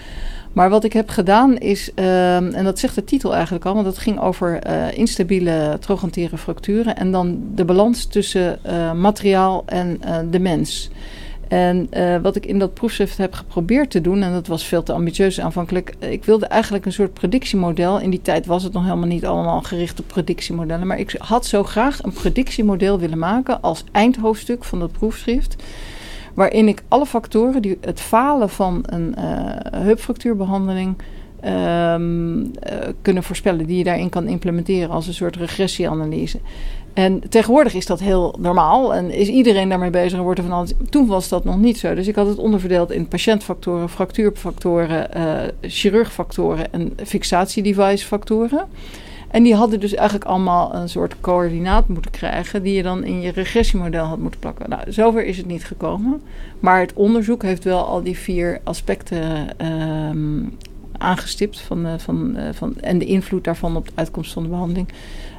Maar 0.54 0.70
wat 0.70 0.84
ik 0.84 0.94
heb 0.94 1.10
gedaan 1.10 1.58
is, 1.58 1.94
ehm, 1.94 2.48
en 2.54 2.64
dat 2.64 2.80
zegt 2.80 2.96
de 2.96 3.04
titel 3.04 3.34
eigenlijk 3.34 3.66
al, 3.66 3.74
want 3.74 3.86
het 3.86 3.98
ging 3.98 4.20
over 4.20 4.60
eh, 4.60 4.98
instabiele 4.98 5.78
trochantere 5.80 6.38
fracturen. 6.38 6.96
En 6.96 7.12
dan 7.12 7.42
de 7.56 7.66
balans 7.66 8.06
tussen 8.06 8.64
eh, 8.64 8.94
materiaal 8.94 9.64
en 9.66 9.98
eh, 10.02 10.18
de 10.32 10.40
mens. 10.40 10.90
En 11.48 11.90
wat 12.22 12.36
ik 12.36 12.46
in 12.46 12.60
dat 12.60 12.74
proefschrift 12.74 13.18
heb 13.18 13.34
geprobeerd 13.34 13.90
te 13.92 14.02
doen, 14.02 14.22
en 14.22 14.32
dat 14.32 14.48
was 14.48 14.64
veel 14.64 14.84
te 14.84 14.94
ambitieus 14.94 15.40
aanvankelijk. 15.40 15.96
Ik 16.00 16.26
wilde 16.26 16.46
eigenlijk 16.46 16.86
een 16.86 16.94
soort 16.94 17.14
predictiemodel. 17.14 18.00
In 18.00 18.10
die 18.10 18.22
tijd 18.22 18.46
was 18.46 18.64
het 18.64 18.74
nog 18.74 18.84
helemaal 18.84 19.08
niet 19.08 19.26
allemaal 19.26 19.62
gericht 19.62 20.00
op 20.00 20.08
predictiemodellen. 20.08 20.88
Maar 20.88 21.00
ik 21.00 21.16
had 21.18 21.46
zo 21.46 21.64
graag 21.64 22.04
een 22.04 22.14
predictiemodel 22.14 23.00
willen 23.00 23.18
maken 23.18 23.62
als 23.62 23.84
eindhoofdstuk 23.92 24.64
van 24.64 24.80
dat 24.80 24.92
proefschrift. 24.92 25.56
Waarin 26.34 26.68
ik 26.68 26.84
alle 26.88 27.06
factoren 27.06 27.62
die 27.62 27.78
het 27.82 28.00
falen 28.00 28.50
van 28.50 28.84
een 28.86 29.16
eh 29.16 29.26
heupfractuurbehandeling 29.72 30.96
ehm, 31.40 32.46
eh, 32.60 32.88
kunnen 33.02 33.24
voorspellen. 33.24 33.66
Die 33.66 33.78
je 33.78 33.84
daarin 33.84 34.10
kan 34.10 34.28
implementeren 34.28 34.90
als 34.90 35.08
een 35.08 35.14
soort 35.14 35.36
regressieanalyse. 35.36 36.40
En 36.94 37.30
tegenwoordig 37.30 37.74
is 37.74 37.86
dat 37.86 38.00
heel 38.00 38.36
normaal 38.40 38.94
en 38.94 39.12
is 39.12 39.28
iedereen 39.28 39.70
daarmee 39.70 39.90
bezig 39.90 40.18
en 40.18 40.24
wordt 40.24 40.40
er 40.40 40.46
van 40.46 40.58
alles. 40.58 40.74
Toen 40.90 41.08
was 41.08 41.30
dat 41.30 41.44
nog 41.44 41.58
niet 41.58 41.80
zo. 41.80 41.96
Dus 41.96 42.08
ik 42.08 42.16
had 42.16 42.28
het 42.28 42.38
onderverdeeld 42.38 42.92
in 42.92 43.08
patiëntfactoren, 43.08 43.90
fractuurfactoren, 43.90 45.14
eh 45.14 45.48
chirurgfactoren 45.62 46.74
en 46.74 46.94
fixatiedevice-factoren. 47.04 48.68
En 49.32 49.44
die 49.44 49.56
hadden 49.56 49.80
dus 49.80 49.94
eigenlijk 49.94 50.30
allemaal 50.30 50.76
een 50.76 50.90
soort 50.90 51.16
coördinaat 51.22 51.88
moeten 51.88 52.12
krijgen, 52.12 52.64
die 52.64 52.74
je 52.74 52.84
dan 52.84 53.04
in 53.04 53.22
je 53.22 53.32
regressiemodel 53.32 54.06
had 54.06 54.18
moeten 54.18 54.40
plakken. 54.40 54.70
Nou, 54.70 54.92
zover 54.92 55.26
is 55.26 55.38
het 55.38 55.46
niet 55.46 55.66
gekomen. 55.66 56.22
Maar 56.60 56.80
het 56.80 56.94
onderzoek 56.94 57.44
heeft 57.44 57.64
wel 57.64 57.86
al 57.86 58.04
die 58.04 58.18
vier 58.18 58.60
aspecten 58.64 59.58
ehm, 59.58 60.44
aangestipt 60.98 61.60
van, 61.60 62.00
van, 62.00 62.36
eh, 62.36 62.54
van, 62.54 62.80
en 62.80 62.98
de 62.98 63.06
invloed 63.06 63.44
daarvan 63.44 63.76
op 63.76 63.86
de 63.86 63.92
uitkomst 63.96 64.34
van 64.34 64.44
de 64.44 64.50
behandeling. 64.50 64.88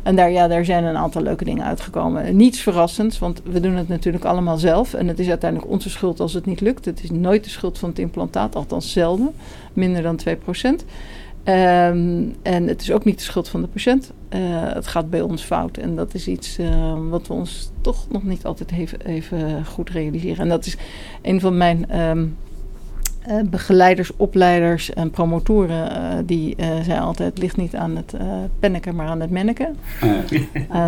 En 0.02 0.16
daar, 0.16 0.30
ja, 0.30 0.48
daar 0.48 0.64
zijn 0.64 0.84
een 0.84 0.96
aantal 0.96 1.22
leuke 1.22 1.44
dingen 1.44 1.64
uitgekomen. 1.64 2.36
Niets 2.36 2.60
verrassends, 2.60 3.18
want 3.18 3.42
we 3.44 3.60
doen 3.60 3.74
het 3.74 3.88
natuurlijk 3.88 4.24
allemaal 4.24 4.58
zelf. 4.58 4.94
En 4.94 5.08
het 5.08 5.18
is 5.18 5.28
uiteindelijk 5.28 5.70
onze 5.70 5.90
schuld 5.90 6.20
als 6.20 6.32
het 6.32 6.46
niet 6.46 6.60
lukt. 6.60 6.84
Het 6.84 7.02
is 7.02 7.10
nooit 7.10 7.44
de 7.44 7.50
schuld 7.50 7.78
van 7.78 7.88
het 7.88 7.98
implantaat, 7.98 8.56
althans 8.56 8.92
zelden. 8.92 9.34
Minder 9.72 10.02
dan 10.02 10.16
2%. 10.16 10.84
Ehm, 11.44 12.24
en 12.42 12.66
het 12.66 12.80
is 12.80 12.92
ook 12.92 13.04
niet 13.04 13.18
de 13.18 13.24
schuld 13.24 13.48
van 13.48 13.60
de 13.60 13.66
patiënt. 13.66 14.12
Eh, 14.28 14.40
het 14.74 14.86
gaat 14.86 15.10
bij 15.10 15.20
ons 15.20 15.42
fout. 15.42 15.76
En 15.76 15.96
dat 15.96 16.14
is 16.14 16.28
iets 16.28 16.58
eh, 16.58 16.94
wat 17.10 17.26
we 17.26 17.32
ons 17.32 17.70
toch 17.80 18.06
nog 18.10 18.22
niet 18.22 18.44
altijd 18.44 18.72
even, 18.72 19.06
even 19.06 19.66
goed 19.66 19.90
realiseren. 19.90 20.38
En 20.38 20.48
dat 20.48 20.66
is 20.66 20.76
een 21.22 21.40
van 21.40 21.56
mijn 21.56 21.90
ehm, 21.90 22.26
eh, 23.20 23.40
begeleiders, 23.44 24.16
opleiders 24.16 24.92
en 24.92 25.10
promotoren. 25.10 26.26
die 26.26 26.56
zijn 26.82 27.00
altijd, 27.00 27.30
het 27.30 27.38
ligt 27.38 27.56
niet 27.56 27.74
aan 27.74 27.96
het 27.96 28.14
penneken, 28.58 28.94
maar 28.94 29.06
aan 29.06 29.20
het 29.20 29.30
menneken. 29.30 29.76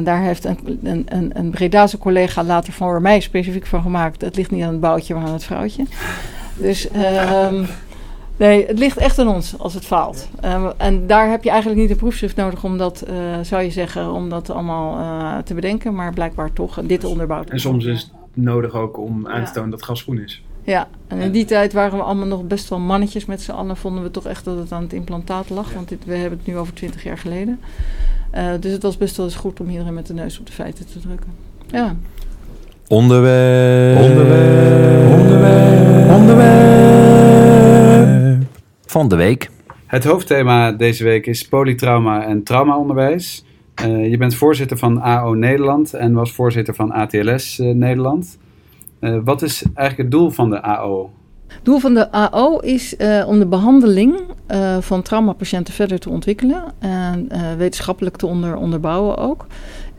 Daar 0.02 0.22
heeft 0.22 0.44
een, 0.44 0.78
een, 0.82 1.06
een, 1.08 1.30
een 1.38 1.50
Bredase 1.50 1.98
collega 1.98 2.44
later 2.44 2.72
voor 2.72 3.00
mij 3.00 3.20
specifiek 3.20 3.66
van 3.66 3.82
gemaakt. 3.82 4.20
Het 4.20 4.36
ligt 4.36 4.50
niet 4.50 4.62
aan 4.62 4.72
het 4.72 4.80
boutje, 4.80 5.14
maar 5.14 5.26
aan 5.26 5.32
het 5.32 5.44
vrouwtje. 5.44 5.84
Dus, 6.56 6.90
ehm, 6.90 7.64
Nee, 8.36 8.66
het 8.66 8.78
ligt 8.78 8.96
echt 8.96 9.18
aan 9.18 9.28
ons 9.28 9.58
als 9.58 9.74
het 9.74 9.84
faalt. 9.84 10.28
Uh, 10.44 10.70
en 10.76 11.06
daar 11.06 11.30
heb 11.30 11.44
je 11.44 11.50
eigenlijk 11.50 11.80
niet 11.80 11.90
een 11.90 11.96
proefschrift 11.96 12.36
nodig 12.36 12.64
om 12.64 12.78
dat, 12.78 13.04
uh, 13.08 13.16
zou 13.42 13.62
je 13.62 13.70
zeggen, 13.70 14.12
om 14.12 14.28
dat 14.28 14.50
allemaal 14.50 14.98
uh, 14.98 15.38
te 15.38 15.54
bedenken. 15.54 15.94
Maar 15.94 16.12
blijkbaar 16.12 16.52
toch 16.52 16.80
dit 16.84 17.00
te 17.00 17.08
onderbouwen. 17.08 17.50
En 17.50 17.60
soms 17.60 17.84
is 17.84 18.00
het 18.00 18.10
nodig 18.34 18.74
ook 18.74 18.98
om 18.98 19.28
aan 19.28 19.44
te 19.44 19.52
tonen 19.52 19.70
dat 19.70 19.82
gas 19.82 20.02
groen 20.02 20.18
is. 20.18 20.42
Ja, 20.62 20.88
en 21.06 21.18
in 21.18 21.32
die 21.32 21.44
tijd 21.44 21.72
waren 21.72 21.98
we 21.98 22.04
allemaal 22.04 22.26
nog 22.26 22.46
best 22.46 22.68
wel 22.68 22.78
mannetjes 22.78 23.24
met 23.24 23.42
z'n 23.42 23.50
allen. 23.50 23.76
Vonden 23.76 24.02
we 24.02 24.10
toch 24.10 24.26
echt 24.26 24.44
dat 24.44 24.58
het 24.58 24.72
aan 24.72 24.82
het 24.82 24.92
implantaat 24.92 25.50
lag. 25.50 25.72
Want 25.72 25.88
dit, 25.88 26.04
we 26.04 26.16
hebben 26.16 26.38
het 26.38 26.46
nu 26.46 26.56
over 26.56 26.74
twintig 26.74 27.02
jaar 27.02 27.18
geleden. 27.18 27.60
dus 28.60 28.72
het 28.72 28.82
was 28.82 28.96
best 28.96 29.16
wel 29.16 29.26
eens 29.26 29.34
goed 29.34 29.60
om 29.60 29.70
iedereen 29.70 29.94
met 29.94 30.06
de 30.06 30.14
neus 30.14 30.38
op 30.38 30.46
de 30.46 30.52
feiten 30.52 30.86
te 30.86 31.00
drukken. 31.00 31.30
Ja. 31.66 31.96
Onderwerp. 32.88 34.00
Onderwerp. 34.02 35.20
Onderwerp. 35.20 36.10
Onderwerp. 36.10 36.73
Van 38.94 39.08
de 39.08 39.16
week. 39.16 39.50
Het 39.86 40.04
hoofdthema 40.04 40.72
deze 40.72 41.04
week 41.04 41.26
is 41.26 41.48
polytrauma 41.48 42.24
en 42.24 42.42
traumaonderwijs. 42.42 43.44
Uh, 43.84 44.10
je 44.10 44.16
bent 44.16 44.34
voorzitter 44.34 44.78
van 44.78 45.00
AO 45.00 45.34
Nederland 45.34 45.94
en 45.94 46.12
was 46.12 46.32
voorzitter 46.32 46.74
van 46.74 46.92
ATLS 46.92 47.58
uh, 47.58 47.74
Nederland. 47.74 48.38
Uh, 49.00 49.18
wat 49.24 49.42
is 49.42 49.62
eigenlijk 49.62 49.96
het 49.96 50.10
doel 50.10 50.30
van 50.30 50.50
de 50.50 50.62
AO? 50.62 51.10
Het 51.46 51.64
doel 51.64 51.78
van 51.78 51.94
de 51.94 52.10
AO 52.10 52.58
is 52.58 52.96
om 53.26 53.38
de 53.38 53.46
behandeling 53.46 54.20
van 54.80 55.02
traumapatiënten 55.02 55.74
verder 55.74 55.98
te 55.98 56.10
ontwikkelen 56.10 56.64
en 56.78 57.28
wetenschappelijk 57.56 58.16
te 58.16 58.26
onder, 58.26 58.56
onderbouwen 58.56 59.16
ook. 59.16 59.46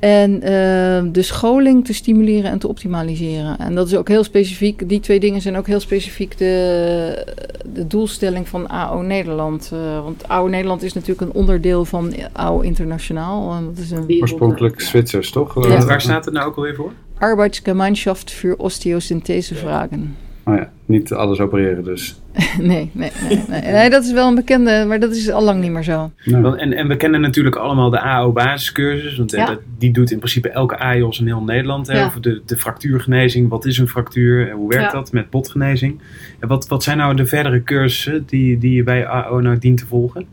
En 0.05 0.31
uh, 0.33 1.11
de 1.13 1.21
scholing 1.21 1.85
te 1.85 1.93
stimuleren 1.93 2.51
en 2.51 2.59
te 2.59 2.67
optimaliseren. 2.67 3.57
En 3.57 3.75
dat 3.75 3.87
is 3.87 3.95
ook 3.95 4.07
heel 4.07 4.23
specifiek. 4.23 4.89
Die 4.89 4.99
twee 4.99 5.19
dingen 5.19 5.41
zijn 5.41 5.57
ook 5.57 5.67
heel 5.67 5.79
specifiek 5.79 6.37
de, 6.37 7.33
de 7.73 7.87
doelstelling 7.87 8.47
van 8.47 8.67
AO 8.67 9.01
Nederland. 9.01 9.71
Uh, 9.73 10.03
want 10.03 10.27
AO 10.27 10.47
Nederland 10.47 10.83
is 10.83 10.93
natuurlijk 10.93 11.21
een 11.21 11.33
onderdeel 11.33 11.85
van 11.85 12.13
AO 12.31 12.59
Internationaal. 12.59 13.53
En 13.53 13.65
dat 13.65 13.77
is 13.77 13.91
een 13.91 14.05
wereld... 14.05 14.21
Oorspronkelijk 14.21 14.81
Zwitsers, 14.81 15.31
toch? 15.31 15.67
Ja. 15.67 15.85
Waar 15.85 16.01
staat 16.01 16.25
het 16.25 16.33
nou 16.33 16.47
ook 16.47 16.55
alweer 16.55 16.75
voor? 16.75 16.91
Arbeidsgemeinschaft 17.17 18.31
für 18.31 18.55
Osteosynthesevragen. 18.57 20.15
Oh 20.47 20.55
ja, 20.55 20.69
niet 20.85 21.13
alles 21.13 21.39
opereren 21.39 21.83
dus. 21.83 22.21
nee, 22.59 22.89
nee, 22.93 23.11
nee, 23.29 23.43
nee, 23.47 23.61
nee. 23.61 23.89
dat 23.89 24.03
is 24.03 24.11
wel 24.11 24.27
een 24.27 24.35
bekende, 24.35 24.85
maar 24.87 24.99
dat 24.99 25.15
is 25.15 25.31
al 25.31 25.43
lang 25.43 25.61
niet 25.61 25.71
meer 25.71 25.83
zo. 25.83 26.11
Nou. 26.25 26.57
En, 26.57 26.73
en 26.73 26.87
we 26.87 26.97
kennen 26.97 27.21
natuurlijk 27.21 27.55
allemaal 27.55 27.89
de 27.89 27.99
AO-basiscursus, 27.99 29.17
want 29.17 29.31
ja. 29.31 29.57
die 29.77 29.91
doet 29.91 30.11
in 30.11 30.17
principe 30.17 30.49
elke 30.49 30.77
AIOS 30.77 31.19
in 31.19 31.25
heel 31.25 31.43
Nederland. 31.43 31.87
Hè, 31.87 31.99
ja. 31.99 32.05
Over 32.05 32.21
de, 32.21 32.41
de 32.45 32.57
fractuurgenezing, 32.57 33.49
wat 33.49 33.65
is 33.65 33.77
een 33.77 33.87
fractuur 33.87 34.49
en 34.49 34.55
hoe 34.55 34.69
werkt 34.69 34.91
ja. 34.91 34.97
dat 34.99 35.11
met 35.11 35.29
botgenezing? 35.29 36.01
En 36.39 36.47
wat, 36.47 36.67
wat 36.67 36.83
zijn 36.83 36.97
nou 36.97 37.15
de 37.15 37.25
verdere 37.25 37.63
cursussen 37.63 38.23
die, 38.25 38.57
die 38.57 38.75
je 38.75 38.83
bij 38.83 39.07
AO 39.07 39.39
nou 39.39 39.57
dient 39.57 39.77
te 39.77 39.85
volgen? 39.85 40.25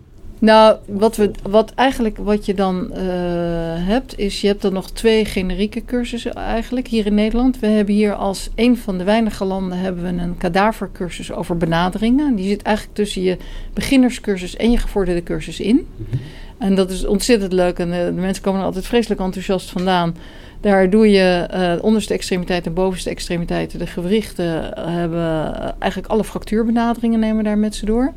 Nou, 0.42 0.76
wat, 0.86 1.16
we, 1.16 1.30
wat 1.42 1.74
eigenlijk 1.74 2.16
wat 2.16 2.46
je 2.46 2.54
dan 2.54 2.90
uh, 2.90 2.98
hebt, 3.86 4.18
is 4.18 4.40
je 4.40 4.46
hebt 4.46 4.62
dan 4.62 4.72
nog 4.72 4.90
twee 4.90 5.24
generieke 5.24 5.84
cursussen 5.84 6.34
eigenlijk 6.34 6.88
hier 6.88 7.06
in 7.06 7.14
Nederland. 7.14 7.58
We 7.58 7.66
hebben 7.66 7.94
hier 7.94 8.14
als 8.14 8.50
een 8.54 8.76
van 8.76 8.98
de 8.98 9.04
weinige 9.04 9.44
landen 9.44 9.78
hebben 9.78 10.02
we 10.02 10.22
een 10.22 10.36
kadavercursus 10.38 11.32
over 11.32 11.56
benaderingen. 11.56 12.34
Die 12.34 12.48
zit 12.48 12.62
eigenlijk 12.62 12.96
tussen 12.96 13.22
je 13.22 13.36
beginnerscursus 13.72 14.56
en 14.56 14.70
je 14.70 14.78
gevorderde 14.78 15.22
cursus 15.22 15.60
in. 15.60 15.88
En 16.58 16.74
dat 16.74 16.90
is 16.90 17.06
ontzettend 17.06 17.52
leuk 17.52 17.78
en 17.78 17.90
de, 17.90 18.12
de 18.14 18.20
mensen 18.20 18.42
komen 18.42 18.60
er 18.60 18.66
altijd 18.66 18.86
vreselijk 18.86 19.20
enthousiast 19.20 19.70
vandaan. 19.70 20.16
Daar 20.60 20.90
doe 20.90 21.10
je 21.10 21.48
uh, 21.54 21.84
onderste 21.84 22.14
extremiteiten 22.14 22.68
en 22.68 22.76
bovenste 22.76 23.10
extremiteiten. 23.10 23.78
De 23.78 23.86
gewrichten 23.86 24.72
hebben 24.90 25.54
eigenlijk 25.78 26.12
alle 26.12 26.24
fractuurbenaderingen 26.24 27.20
nemen 27.20 27.44
daar 27.44 27.58
met 27.58 27.74
ze 27.74 27.84
door. 27.84 28.12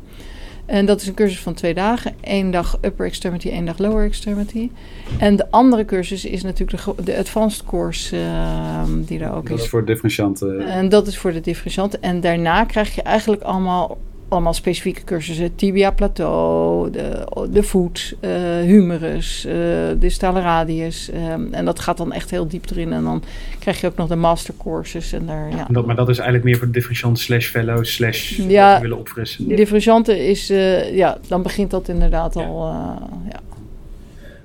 En 0.66 0.86
dat 0.86 1.00
is 1.00 1.06
een 1.06 1.14
cursus 1.14 1.40
van 1.40 1.54
twee 1.54 1.74
dagen. 1.74 2.14
Eén 2.20 2.50
dag 2.50 2.78
upper 2.82 3.06
extremity, 3.06 3.48
één 3.48 3.64
dag 3.64 3.78
lower 3.78 4.04
extremity. 4.04 4.70
En 5.18 5.36
de 5.36 5.50
andere 5.50 5.84
cursus 5.84 6.24
is 6.24 6.42
natuurlijk 6.42 6.84
de, 6.84 7.02
de 7.02 7.16
advanced 7.16 7.64
course 7.64 8.16
uh, 8.16 8.82
die 8.98 9.18
daar 9.18 9.34
ook 9.34 9.34
dat 9.34 9.44
is. 9.44 9.50
Dat 9.50 9.58
is 9.58 9.68
voor 9.68 9.84
differentianten. 9.84 10.66
En 10.66 10.88
dat 10.88 11.06
is 11.06 11.18
voor 11.18 11.32
de 11.32 11.40
differentianten. 11.40 12.02
En 12.02 12.20
daarna 12.20 12.64
krijg 12.64 12.94
je 12.94 13.02
eigenlijk 13.02 13.42
allemaal 13.42 13.98
allemaal 14.28 14.54
specifieke 14.54 15.04
cursussen. 15.04 15.54
Tibia 15.54 15.90
plateau, 15.90 16.90
de, 16.90 17.26
de 17.50 17.62
voet, 17.62 18.16
uh, 18.20 18.30
humerus, 18.60 19.46
uh, 19.46 19.54
distale 19.98 20.40
radius. 20.40 21.10
Um, 21.32 21.52
en 21.52 21.64
dat 21.64 21.80
gaat 21.80 21.96
dan 21.96 22.12
echt 22.12 22.30
heel 22.30 22.48
diep 22.48 22.70
erin. 22.70 22.92
En 22.92 23.04
dan 23.04 23.22
krijg 23.58 23.80
je 23.80 23.86
ook 23.86 23.96
nog 23.96 24.08
de 24.08 24.16
mastercourses. 24.16 25.12
En 25.12 25.26
daar, 25.26 25.50
ja. 25.50 25.66
dat, 25.70 25.86
maar 25.86 25.96
dat 25.96 26.08
is 26.08 26.16
eigenlijk 26.16 26.44
meer 26.44 26.56
voor 26.56 26.66
de 26.66 26.72
differentiant 26.72 27.18
slash 27.18 27.50
fellow 27.50 27.84
slash 27.84 28.36
ja, 28.36 28.80
willen 28.80 28.98
opfrissen. 28.98 29.48
Differentianten 29.48 30.26
is, 30.26 30.50
uh, 30.50 30.96
ja, 30.96 31.18
dan 31.28 31.42
begint 31.42 31.70
dat 31.70 31.88
inderdaad 31.88 32.34
ja. 32.34 32.42
al, 32.42 32.74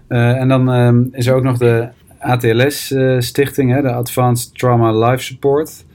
ja. 0.08 0.36
en 0.38 0.48
dan 0.48 0.70
um, 0.70 1.10
is 1.12 1.28
er 1.28 1.36
ook 1.36 1.44
nog 1.44 1.58
de 1.58 1.88
ATLS 2.20 2.94
stichting, 3.18 3.74
hè, 3.74 3.82
de 3.82 3.92
Advanced 3.92 4.58
Trauma 4.58 5.10
Life 5.10 5.24
Support 5.24 5.86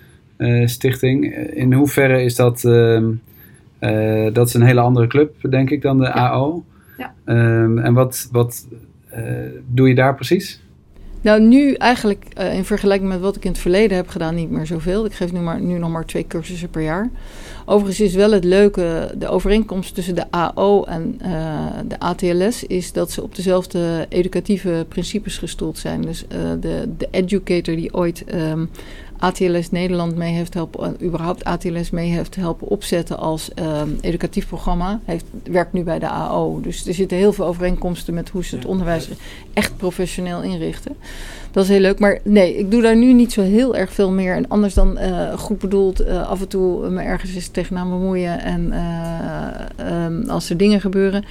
stichting. 0.64 1.35
In 1.55 1.73
hoeverre 1.73 2.23
is 2.23 2.35
dat... 2.35 2.64
Ehm, 2.64 3.05
uh, 3.80 4.33
dat 4.33 4.49
is 4.49 4.54
een 4.54 4.62
hele 4.62 4.80
andere 4.80 5.06
club, 5.06 5.35
denk 5.50 5.71
ik, 5.71 5.83
dan 5.83 5.99
de 5.99 6.04
ja. 6.04 6.11
AO. 6.11 6.64
Ja. 6.99 7.14
Um, 7.25 7.78
en 7.78 7.95
wat, 7.95 8.28
wat 8.33 8.66
uh, 9.16 9.21
doe 9.66 9.88
je 9.88 9.95
daar 9.95 10.14
precies? 10.14 10.61
Nou, 11.21 11.40
nu 11.40 11.73
eigenlijk 11.73 12.25
uh, 12.38 12.54
in 12.54 12.64
vergelijking 12.64 13.09
met 13.09 13.21
wat 13.21 13.37
ik 13.37 13.45
in 13.45 13.50
het 13.50 13.61
verleden 13.61 13.97
heb 13.97 14.09
gedaan, 14.09 14.35
niet 14.35 14.50
meer 14.50 14.66
zoveel. 14.66 15.04
Ik 15.04 15.12
geef 15.12 15.33
nu, 15.33 15.40
maar, 15.40 15.61
nu 15.61 15.78
nog 15.78 15.90
maar 15.90 16.04
twee 16.04 16.26
cursussen 16.26 16.71
per 16.71 16.83
jaar. 16.83 17.11
Overigens 17.64 18.00
is 18.00 18.14
wel 18.14 18.33
het 18.33 18.45
leuke, 18.45 19.14
de 19.18 19.28
overeenkomst 19.28 19.95
tussen 19.95 20.14
de 20.14 20.30
AO 20.30 20.85
en 20.85 21.18
de 21.88 21.99
ATLS 21.99 22.64
is 22.64 22.92
dat 22.92 23.11
ze 23.11 23.23
op 23.23 23.35
dezelfde 23.35 24.06
educatieve 24.09 24.87
principes 24.88 25.38
gestoeld 25.38 25.78
zijn. 25.78 26.02
Dus 26.02 26.25
de, 26.61 26.88
de 26.99 27.09
educator 27.11 27.76
die 27.76 27.95
ooit 27.95 28.25
um, 28.35 28.71
ATLS 29.19 29.71
Nederland 29.71 30.17
mee 30.17 30.33
heeft 30.33 30.55
helpen, 30.55 30.97
überhaupt 31.03 31.45
ATLS 31.45 31.91
mee 31.91 32.11
heeft 32.11 32.37
helpen 32.37 32.69
opzetten 32.69 33.19
als 33.19 33.51
um, 33.59 33.99
educatief 34.01 34.47
programma, 34.47 35.01
heeft, 35.05 35.25
werkt 35.45 35.73
nu 35.73 35.83
bij 35.83 35.99
de 35.99 36.09
AO. 36.09 36.61
Dus 36.61 36.87
er 36.87 36.95
zitten 36.95 37.17
heel 37.17 37.33
veel 37.33 37.47
overeenkomsten 37.47 38.15
met 38.15 38.29
hoe 38.29 38.45
ze 38.45 38.57
het 38.57 38.65
onderwijs 38.65 39.09
echt 39.53 39.77
professioneel 39.77 40.43
inrichten. 40.43 40.97
Dat 41.51 41.65
is 41.65 41.71
heel 41.71 41.81
leuk. 41.81 41.99
Maar 41.99 42.19
nee, 42.25 42.57
ik 42.57 42.71
doe 42.71 42.83
daar 42.83 42.97
nu 42.97 43.13
niet 43.13 43.33
zo 43.33 43.43
heel 43.43 43.77
erg 43.77 43.93
veel 43.93 44.11
meer. 44.11 44.35
En 44.35 44.49
anders 44.49 44.75
dan 44.75 44.99
uh, 44.99 45.33
goed 45.33 45.59
bedoeld 45.59 46.01
uh, 46.01 46.29
af 46.29 46.41
en 46.41 46.49
toe 46.49 46.91
me 46.91 47.03
ergens 47.03 47.35
eens 47.35 47.49
tegenaan 47.49 47.91
bemoeien. 47.91 48.41
En 48.41 48.73
um, 49.93 50.31
als 50.31 50.51
er 50.51 50.57
dingen 50.57 50.81
gebeuren. 50.81 51.25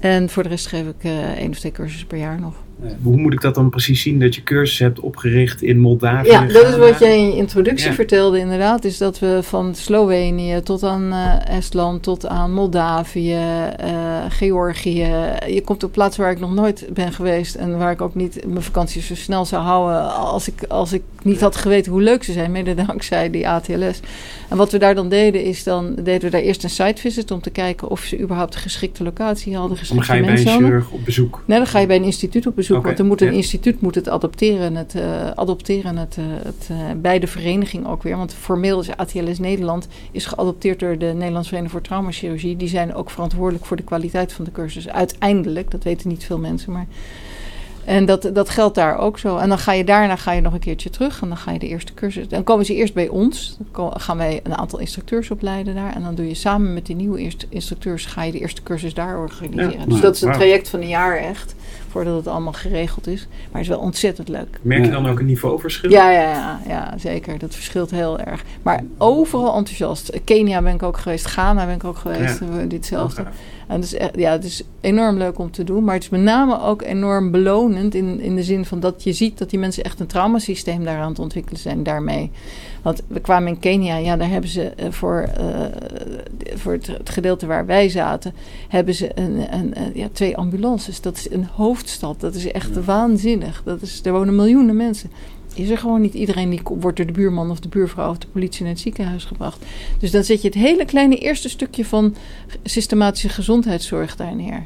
En 0.00 0.28
voor 0.28 0.42
de 0.42 0.48
rest 0.48 0.66
geef 0.66 0.86
ik 0.86 1.10
één 1.36 1.50
of 1.50 1.58
twee 1.58 1.72
cursussen 1.72 2.06
per 2.06 2.18
jaar 2.18 2.40
nog. 2.40 2.54
Hoe 3.02 3.16
moet 3.16 3.32
ik 3.32 3.40
dat 3.40 3.54
dan 3.54 3.70
precies 3.70 4.02
zien 4.02 4.20
dat 4.20 4.34
je 4.34 4.42
cursussen 4.42 4.86
hebt 4.86 5.00
opgericht 5.00 5.62
in 5.62 5.78
Moldavië? 5.78 6.30
Ja, 6.30 6.46
dat 6.46 6.68
is 6.68 6.76
wat 6.76 6.98
jij 6.98 7.18
in 7.18 7.26
je 7.26 7.36
introductie 7.36 7.88
ja. 7.88 7.94
vertelde 7.94 8.38
inderdaad. 8.38 8.84
Is 8.84 8.98
dat 8.98 9.18
we 9.18 9.38
van 9.42 9.74
Slovenië 9.74 10.60
tot 10.62 10.82
aan 10.82 11.12
uh, 11.12 11.48
Estland 11.48 12.02
tot 12.02 12.26
aan 12.26 12.52
Moldavië, 12.52 13.38
uh, 13.84 14.24
Georgië. 14.28 15.06
Je 15.46 15.62
komt 15.64 15.84
op 15.84 15.92
plaatsen 15.92 16.22
waar 16.22 16.32
ik 16.32 16.40
nog 16.40 16.54
nooit 16.54 16.86
ben 16.92 17.12
geweest 17.12 17.54
en 17.54 17.78
waar 17.78 17.92
ik 17.92 18.00
ook 18.00 18.14
niet 18.14 18.46
mijn 18.46 18.62
vakanties 18.62 19.06
zo 19.06 19.14
snel 19.14 19.44
zou 19.44 19.62
houden 19.62 20.14
als 20.14 20.48
ik, 20.48 20.62
als 20.68 20.92
ik 20.92 21.02
niet 21.22 21.40
had 21.40 21.56
geweten 21.56 21.92
hoe 21.92 22.02
leuk 22.02 22.22
ze 22.22 22.32
zijn, 22.32 22.50
mede 22.50 22.74
dankzij 22.74 23.30
die 23.30 23.48
ATLS. 23.48 24.00
En 24.48 24.56
wat 24.56 24.72
we 24.72 24.78
daar 24.78 24.94
dan 24.94 25.08
deden, 25.08 25.44
is 25.44 25.62
dan 25.62 25.94
deden 25.94 26.20
we 26.20 26.30
daar 26.30 26.40
eerst 26.40 26.64
een 26.64 26.70
site 26.70 27.00
visit 27.00 27.30
om 27.30 27.40
te 27.40 27.50
kijken 27.50 27.88
of 27.88 28.00
ze 28.00 28.20
überhaupt 28.20 28.54
een 28.54 28.60
geschikte 28.60 29.02
locatie 29.02 29.56
hadden. 29.56 29.78
Dan 29.88 30.02
ga 30.02 30.14
je 30.14 30.22
bij 30.22 30.30
een 30.30 30.46
chirurg 30.46 30.90
op 30.90 31.04
bezoek? 31.04 31.42
Nee, 31.44 31.58
dan 31.58 31.66
ga 31.66 31.78
je 31.78 31.86
bij 31.86 31.96
een 31.96 32.04
instituut 32.04 32.46
op 32.46 32.54
bezoek. 32.54 32.67
Okay, 32.70 32.82
want 32.82 32.98
er 32.98 33.04
moet 33.04 33.20
een 33.20 33.32
instituut 33.32 33.80
moet 33.80 33.94
het 33.94 34.08
adopteren, 34.08 34.74
het, 34.74 34.94
uh, 34.94 35.30
adopteren 35.30 35.96
het, 35.96 36.16
uh, 36.18 36.24
het 36.42 36.68
uh, 36.72 36.78
bij 36.96 37.18
de 37.18 37.26
vereniging 37.26 37.86
ook 37.86 38.02
weer. 38.02 38.16
Want 38.16 38.34
formeel 38.34 38.80
is 38.80 38.96
ATLS 38.96 39.38
Nederland 39.38 39.88
is 40.10 40.26
geadopteerd 40.26 40.80
door 40.80 40.98
de 40.98 41.06
Nederlandse 41.06 41.48
Vereniging 41.48 41.70
voor 41.70 41.80
Traumachirurgie. 41.80 42.56
Die 42.56 42.68
zijn 42.68 42.94
ook 42.94 43.10
verantwoordelijk 43.10 43.64
voor 43.64 43.76
de 43.76 43.82
kwaliteit 43.82 44.32
van 44.32 44.44
de 44.44 44.52
cursus. 44.52 44.88
Uiteindelijk, 44.88 45.70
dat 45.70 45.84
weten 45.84 46.08
niet 46.08 46.24
veel 46.24 46.38
mensen, 46.38 46.72
maar 46.72 46.86
en 47.88 48.04
dat, 48.04 48.30
dat 48.32 48.48
geldt 48.48 48.74
daar 48.74 48.98
ook 48.98 49.18
zo. 49.18 49.36
En 49.36 49.48
dan 49.48 49.58
ga 49.58 49.72
je 49.72 49.84
daarna 49.84 50.16
ga 50.16 50.32
je 50.32 50.40
nog 50.40 50.52
een 50.52 50.58
keertje 50.58 50.90
terug. 50.90 51.22
En 51.22 51.28
dan 51.28 51.36
ga 51.36 51.52
je 51.52 51.58
de 51.58 51.68
eerste 51.68 51.94
cursus. 51.94 52.28
Dan 52.28 52.44
komen 52.44 52.64
ze 52.66 52.74
eerst 52.74 52.94
bij 52.94 53.08
ons. 53.08 53.56
Dan 53.72 54.00
gaan 54.00 54.16
wij 54.16 54.40
een 54.42 54.56
aantal 54.56 54.78
instructeurs 54.78 55.30
opleiden 55.30 55.74
daar. 55.74 55.94
En 55.94 56.02
dan 56.02 56.14
doe 56.14 56.28
je 56.28 56.34
samen 56.34 56.74
met 56.74 56.86
die 56.86 56.96
nieuwe 56.96 57.18
eerste 57.18 57.46
instructeurs. 57.48 58.06
ga 58.06 58.22
je 58.22 58.32
de 58.32 58.38
eerste 58.38 58.62
cursus 58.62 58.94
daar 58.94 59.18
organiseren. 59.18 59.78
Ja, 59.78 59.84
dus 59.86 60.00
dat 60.00 60.14
is 60.14 60.22
een 60.22 60.32
traject 60.32 60.68
van 60.68 60.80
een 60.80 60.88
jaar 60.88 61.16
echt. 61.16 61.54
Voordat 61.88 62.16
het 62.16 62.26
allemaal 62.26 62.52
geregeld 62.52 63.06
is. 63.06 63.26
Maar 63.30 63.60
het 63.60 63.60
is 63.60 63.68
wel 63.68 63.78
ontzettend 63.78 64.28
leuk. 64.28 64.58
Merk 64.62 64.84
je 64.84 64.90
dan 64.90 65.06
ook 65.06 65.18
een 65.18 65.26
niveauverschil? 65.26 65.90
Ja, 65.90 66.10
ja, 66.10 66.22
ja, 66.22 66.60
ja, 66.66 66.94
zeker. 66.98 67.38
Dat 67.38 67.54
verschilt 67.54 67.90
heel 67.90 68.18
erg. 68.18 68.44
Maar 68.62 68.84
overal 68.98 69.56
enthousiast. 69.56 70.20
Kenia 70.24 70.62
ben 70.62 70.74
ik 70.74 70.82
ook 70.82 70.98
geweest. 70.98 71.26
Ghana 71.26 71.66
ben 71.66 71.74
ik 71.74 71.84
ook 71.84 71.98
geweest. 71.98 72.40
Ja. 72.40 72.64
Ditzelfde. 72.64 73.24
En 73.68 73.74
het 73.74 73.84
is, 73.84 73.94
echt, 73.94 74.16
ja, 74.16 74.32
het 74.32 74.44
is 74.44 74.62
enorm 74.80 75.16
leuk 75.16 75.38
om 75.38 75.50
te 75.50 75.64
doen. 75.64 75.84
Maar 75.84 75.94
het 75.94 76.02
is 76.02 76.08
met 76.08 76.20
name 76.20 76.60
ook 76.60 76.82
enorm 76.82 77.30
belonend 77.30 77.94
in, 77.94 78.20
in 78.20 78.36
de 78.36 78.42
zin 78.42 78.64
van 78.64 78.80
dat 78.80 79.02
je 79.02 79.12
ziet 79.12 79.38
dat 79.38 79.50
die 79.50 79.58
mensen 79.58 79.84
echt 79.84 80.00
een 80.00 80.06
traumasysteem 80.06 80.84
daar 80.84 80.98
aan 80.98 81.08
het 81.08 81.18
ontwikkelen 81.18 81.60
zijn 81.60 81.82
daarmee. 81.82 82.30
Want 82.82 83.02
we 83.06 83.20
kwamen 83.20 83.48
in 83.48 83.58
Kenia, 83.58 83.96
ja, 83.96 84.16
daar 84.16 84.28
hebben 84.28 84.50
ze 84.50 84.72
uh, 84.80 84.86
voor, 84.90 85.28
uh, 85.40 85.60
voor 86.54 86.72
het, 86.72 86.86
het, 86.86 87.10
gedeelte 87.10 87.46
waar 87.46 87.66
wij 87.66 87.88
zaten, 87.88 88.34
hebben 88.68 88.94
ze 88.94 89.10
een, 89.14 89.54
een, 89.54 89.80
een, 89.80 89.90
ja, 89.94 90.08
twee 90.12 90.36
ambulances. 90.36 91.00
Dat 91.00 91.16
is 91.16 91.30
een 91.30 91.46
hoofdstad. 91.54 92.20
Dat 92.20 92.34
is 92.34 92.52
echt 92.52 92.84
waanzinnig. 92.84 93.62
Dat 93.64 93.82
is, 93.82 94.00
er 94.04 94.12
wonen 94.12 94.36
miljoenen 94.36 94.76
mensen 94.76 95.10
is 95.58 95.70
er 95.70 95.78
gewoon 95.78 96.00
niet. 96.00 96.14
Iedereen 96.14 96.50
die 96.50 96.60
wordt 96.64 96.96
door 96.96 97.06
de 97.06 97.12
buurman 97.12 97.50
of 97.50 97.60
de 97.60 97.68
buurvrouw 97.68 98.10
of 98.10 98.18
de 98.18 98.26
politie 98.26 98.62
naar 98.62 98.72
het 98.72 98.80
ziekenhuis 98.80 99.24
gebracht. 99.24 99.64
Dus 99.98 100.10
dan 100.10 100.24
zet 100.24 100.42
je 100.42 100.48
het 100.48 100.56
hele 100.56 100.84
kleine 100.84 101.16
eerste 101.16 101.48
stukje 101.48 101.84
van 101.84 102.14
systematische 102.62 103.28
gezondheidszorg 103.28 104.16
daar 104.16 104.36
neer. 104.36 104.62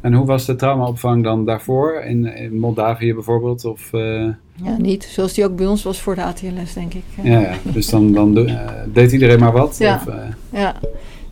En 0.00 0.12
hoe 0.12 0.26
was 0.26 0.46
de 0.46 0.56
traumaopvang 0.56 1.24
dan 1.24 1.44
daarvoor? 1.44 2.00
In, 2.00 2.36
in 2.36 2.58
Moldavië 2.58 3.14
bijvoorbeeld? 3.14 3.64
Of, 3.64 3.92
uh... 3.92 4.28
Ja, 4.64 4.76
niet. 4.78 5.04
Zoals 5.04 5.32
die 5.32 5.44
ook 5.44 5.56
bij 5.56 5.66
ons 5.66 5.82
was 5.82 6.00
voor 6.00 6.14
de 6.14 6.22
ATLS, 6.22 6.72
denk 6.74 6.94
ik. 6.94 7.02
Ja, 7.22 7.40
ja. 7.40 7.54
dus 7.62 7.88
dan, 7.88 8.12
dan 8.12 8.38
uh, 8.38 8.60
deed 8.92 9.12
iedereen 9.12 9.38
maar 9.38 9.52
wat? 9.52 9.78
Ja. 9.78 9.94
Of, 9.94 10.14
uh... 10.14 10.14
ja. 10.50 10.80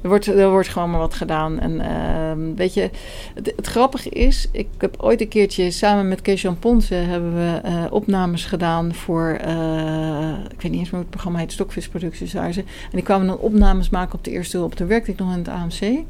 Er 0.03 0.09
wordt, 0.09 0.27
er 0.27 0.51
wordt 0.51 0.69
gewoon 0.69 0.91
maar 0.91 1.01
wat 1.01 1.15
gedaan. 1.15 1.59
En 1.59 1.73
uh, 1.73 2.57
weet 2.57 2.75
je, 2.75 2.91
het, 3.35 3.67
grappige 3.67 4.09
is, 4.09 4.49
ik 4.53 4.69
heb 4.79 4.95
ooit 5.03 5.21
een 5.21 5.29
keertje 5.29 5.71
samen 5.71 6.09
met 6.09 6.23
Kees 6.23 6.43
Jan 6.43 6.59
Ponce 6.59 6.95
hebben 6.95 7.35
we 7.35 7.61
uh, 7.65 7.85
opnames 7.91 8.45
gedaan 8.45 8.95
voor, 8.95 9.39
uh, 9.47 10.33
ik 10.51 10.61
weet 10.61 10.71
niet 10.71 10.81
eens 10.81 10.91
meer 10.91 10.91
hoe 10.91 11.01
het 11.01 11.11
programma 11.11 11.39
heet, 11.39 11.53
Stokvisproducties 11.53 12.33
daar. 12.33 12.49
En 12.57 12.65
die 12.91 13.03
kwamen 13.03 13.27
dan 13.27 13.39
opnames 13.39 13.91
maken 13.91 14.15
op 14.15 14.25
de 14.25 14.31
eerste 14.31 14.57
hulp. 14.57 14.75
Toen 14.75 14.87
werkte 14.87 15.11
ik 15.11 15.19
nog 15.19 15.33
in 15.33 15.39
het 15.39 15.49
AMC. 15.49 16.05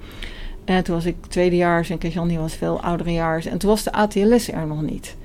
En 0.65 0.85
toen 0.85 0.95
was 0.95 1.05
ik 1.05 1.17
tweedejaars 1.29 1.91
en 1.91 1.99
Kees 1.99 2.15
Jan 2.15 2.29
die 2.29 2.39
was 2.39 2.55
veel 2.55 2.81
ouderejaars. 2.81 3.47
En 3.47 3.59
toen 3.59 3.71
was 3.71 3.83
de 3.83 3.93
ATLS 3.93 4.51
er 4.51 4.67
nog 4.67 4.83
niet. 4.83 5.17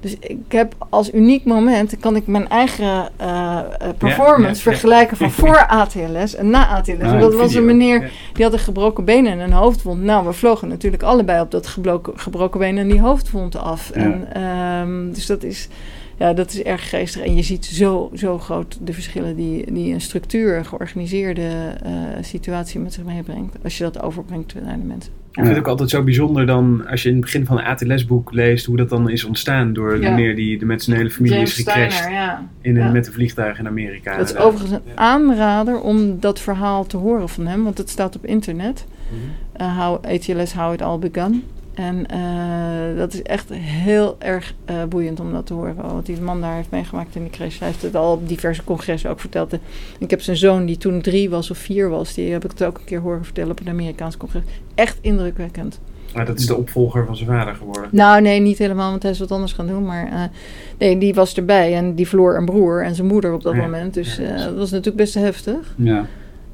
Dus 0.00 0.16
ik 0.18 0.38
heb 0.48 0.74
als 0.88 1.12
uniek 1.12 1.44
moment, 1.44 1.98
kan 2.00 2.16
ik 2.16 2.26
mijn 2.26 2.48
eigen 2.48 3.08
uh, 3.20 3.60
performance 3.98 4.44
ja, 4.64 4.70
ja, 4.70 4.76
vergelijken 4.76 5.16
van 5.16 5.30
voor 5.40 5.66
ATLS 5.66 6.34
en 6.34 6.50
na 6.50 6.68
ATLS. 6.68 7.02
Ah, 7.02 7.20
dat 7.20 7.34
was 7.34 7.54
een 7.54 7.64
meneer 7.64 8.12
die 8.32 8.44
had 8.44 8.52
een 8.52 8.58
gebroken 8.58 9.04
been 9.04 9.26
en 9.26 9.38
een 9.38 9.52
hoofdwond. 9.52 10.02
Nou, 10.02 10.26
we 10.26 10.32
vlogen 10.32 10.68
natuurlijk 10.68 11.02
allebei 11.02 11.40
op 11.40 11.50
dat 11.50 11.66
gebroken, 11.66 12.18
gebroken 12.18 12.60
been 12.60 12.78
en 12.78 12.88
die 12.88 13.00
hoofdwond 13.00 13.56
af. 13.56 13.90
En, 13.90 14.42
um, 14.42 15.12
dus 15.12 15.26
dat 15.26 15.42
is, 15.42 15.68
ja, 16.16 16.32
dat 16.32 16.52
is 16.52 16.62
erg 16.62 16.88
geestig. 16.88 17.22
En 17.22 17.36
je 17.36 17.42
ziet 17.42 17.64
zo, 17.64 18.10
zo 18.14 18.38
groot 18.38 18.78
de 18.80 18.92
verschillen 18.92 19.36
die, 19.36 19.72
die 19.72 19.94
een 19.94 20.00
structuur, 20.00 20.56
een 20.56 20.66
georganiseerde 20.66 21.50
uh, 21.86 21.92
situatie 22.20 22.80
met 22.80 22.92
zich 22.92 23.04
meebrengt. 23.04 23.56
Als 23.64 23.78
je 23.78 23.84
dat 23.84 24.02
overbrengt 24.02 24.54
naar 24.64 24.78
de 24.78 24.84
mensen. 24.84 25.12
Ik 25.38 25.44
vind 25.44 25.56
het 25.56 25.64
ook 25.64 25.70
altijd 25.70 25.90
zo 25.90 26.02
bijzonder 26.02 26.46
dan 26.46 26.86
als 26.86 27.02
je 27.02 27.08
in 27.08 27.14
het 27.14 27.24
begin 27.24 27.46
van 27.46 27.58
een 27.58 27.64
ATLS-boek 27.64 28.32
leest 28.32 28.66
hoe 28.66 28.76
dat 28.76 28.88
dan 28.88 29.10
is 29.10 29.24
ontstaan 29.24 29.72
door 29.72 29.90
de 29.90 29.98
meneer 29.98 30.36
die 30.36 30.58
de 30.58 30.64
met 30.64 30.82
zijn 30.82 30.96
hele 30.96 31.10
familie 31.10 31.34
James 31.36 31.58
is 31.58 31.64
gecrashed 31.64 31.92
Steiner, 31.92 32.20
ja. 32.20 32.48
in 32.60 32.76
een, 32.76 32.84
Ja. 32.84 32.90
met 32.90 33.06
een 33.06 33.12
vliegtuig 33.12 33.58
in 33.58 33.66
Amerika. 33.66 34.16
Dat 34.16 34.28
is 34.28 34.36
overigens 34.36 34.72
een 34.72 34.98
aanrader 34.98 35.80
om 35.80 36.20
dat 36.20 36.40
verhaal 36.40 36.86
te 36.86 36.96
horen 36.96 37.28
van 37.28 37.46
hem, 37.46 37.64
want 37.64 37.78
het 37.78 37.90
staat 37.90 38.16
op 38.16 38.26
internet. 38.26 38.86
Uh, 39.60 39.78
how, 39.78 40.04
ATLS, 40.04 40.52
How 40.52 40.72
It 40.72 40.82
All 40.82 40.98
Begun. 40.98 41.44
En 41.78 42.06
uh, 42.14 42.98
dat 42.98 43.12
is 43.12 43.22
echt 43.22 43.48
heel 43.52 44.16
erg 44.18 44.54
uh, 44.70 44.84
boeiend 44.84 45.20
om 45.20 45.32
dat 45.32 45.46
te 45.46 45.54
horen. 45.54 45.74
Wat 45.76 46.06
die 46.06 46.20
man 46.20 46.40
daar 46.40 46.54
heeft 46.54 46.70
meegemaakt 46.70 47.14
in 47.14 47.22
die 47.22 47.30
crash. 47.30 47.58
Hij 47.58 47.68
heeft 47.68 47.82
het 47.82 47.94
al 47.96 48.12
op 48.12 48.28
diverse 48.28 48.64
congressen 48.64 49.10
ook 49.10 49.20
verteld. 49.20 49.52
Ik 49.98 50.10
heb 50.10 50.20
zijn 50.20 50.36
zoon, 50.36 50.66
die 50.66 50.76
toen 50.76 51.00
drie 51.00 51.30
was 51.30 51.50
of 51.50 51.58
vier 51.58 51.88
was, 51.88 52.14
die 52.14 52.32
heb 52.32 52.44
ik 52.44 52.50
het 52.50 52.64
ook 52.64 52.78
een 52.78 52.84
keer 52.84 53.00
horen 53.00 53.24
vertellen 53.24 53.50
op 53.50 53.60
een 53.60 53.68
Amerikaans 53.68 54.16
congres. 54.16 54.42
Echt 54.74 54.98
indrukwekkend. 55.00 55.80
Maar 56.14 56.26
dat 56.26 56.38
is 56.38 56.46
de 56.46 56.56
opvolger 56.56 57.06
van 57.06 57.16
zijn 57.16 57.28
vader 57.28 57.54
geworden. 57.54 57.88
Nou, 57.92 58.20
nee, 58.22 58.40
niet 58.40 58.58
helemaal, 58.58 58.90
want 58.90 59.02
hij 59.02 59.12
is 59.12 59.18
wat 59.18 59.32
anders 59.32 59.52
gaan 59.52 59.66
doen. 59.66 59.84
Maar 59.84 60.06
uh, 60.12 60.22
nee, 60.78 60.98
die 60.98 61.14
was 61.14 61.34
erbij 61.34 61.74
en 61.74 61.94
die 61.94 62.08
verloor 62.08 62.36
een 62.36 62.44
broer 62.44 62.84
en 62.84 62.94
zijn 62.94 63.06
moeder 63.06 63.32
op 63.32 63.42
dat 63.42 63.54
Ja. 63.54 63.60
moment. 63.60 63.94
Dus 63.94 64.16
Ja, 64.16 64.36
dat 64.44 64.54
was 64.56 64.70
natuurlijk 64.70 64.96
best 64.96 65.14
heftig. 65.14 65.74
Ja. 65.76 66.06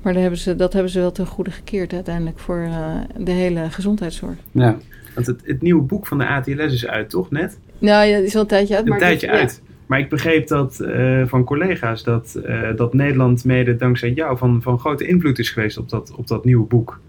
Maar 0.04 0.12
daar 0.12 0.22
hebben 0.22 0.40
ze, 0.40 0.56
dat 0.56 0.72
hebben 0.72 0.90
ze 0.92 1.00
wel 1.00 1.12
ten 1.12 1.26
goede 1.26 1.50
gekeerd 1.50 1.92
uiteindelijk 1.92 2.38
voor 2.38 2.58
uh, 2.58 2.94
de 3.18 3.30
hele 3.30 3.70
gezondheidszorg. 3.70 4.36
ja. 4.50 4.76
Want 5.14 5.26
het, 5.26 5.40
het 5.44 5.62
nieuwe 5.62 5.82
boek 5.82 6.06
van 6.06 6.18
de 6.18 6.26
ATLS 6.26 6.72
is 6.72 6.86
uit, 6.86 7.10
toch? 7.10 7.30
Net? 7.30 7.58
Nou 7.78 8.06
ja, 8.06 8.16
die 8.16 8.26
is 8.26 8.34
al 8.34 8.40
een 8.40 8.46
tijdje 8.46 8.74
uit. 8.74 8.84
Een 8.84 8.90
maar 8.90 8.98
tijdje 8.98 9.26
ja. 9.26 9.32
uit. 9.32 9.62
Maar 9.86 9.98
ik 9.98 10.08
begreep 10.08 10.48
dat 10.48 10.78
uh, 10.80 11.22
van 11.26 11.44
collega's 11.44 12.02
dat, 12.02 12.40
uh, 12.46 12.76
dat 12.76 12.94
Nederland 12.94 13.44
mede 13.44 13.76
dankzij 13.76 14.10
jou 14.10 14.38
van, 14.38 14.62
van 14.62 14.78
grote 14.78 15.06
invloed 15.06 15.38
is 15.38 15.50
geweest 15.50 15.78
op 15.78 15.88
dat, 15.88 16.12
op 16.16 16.26
dat 16.26 16.44
nieuwe 16.44 16.66
boek. 16.66 17.00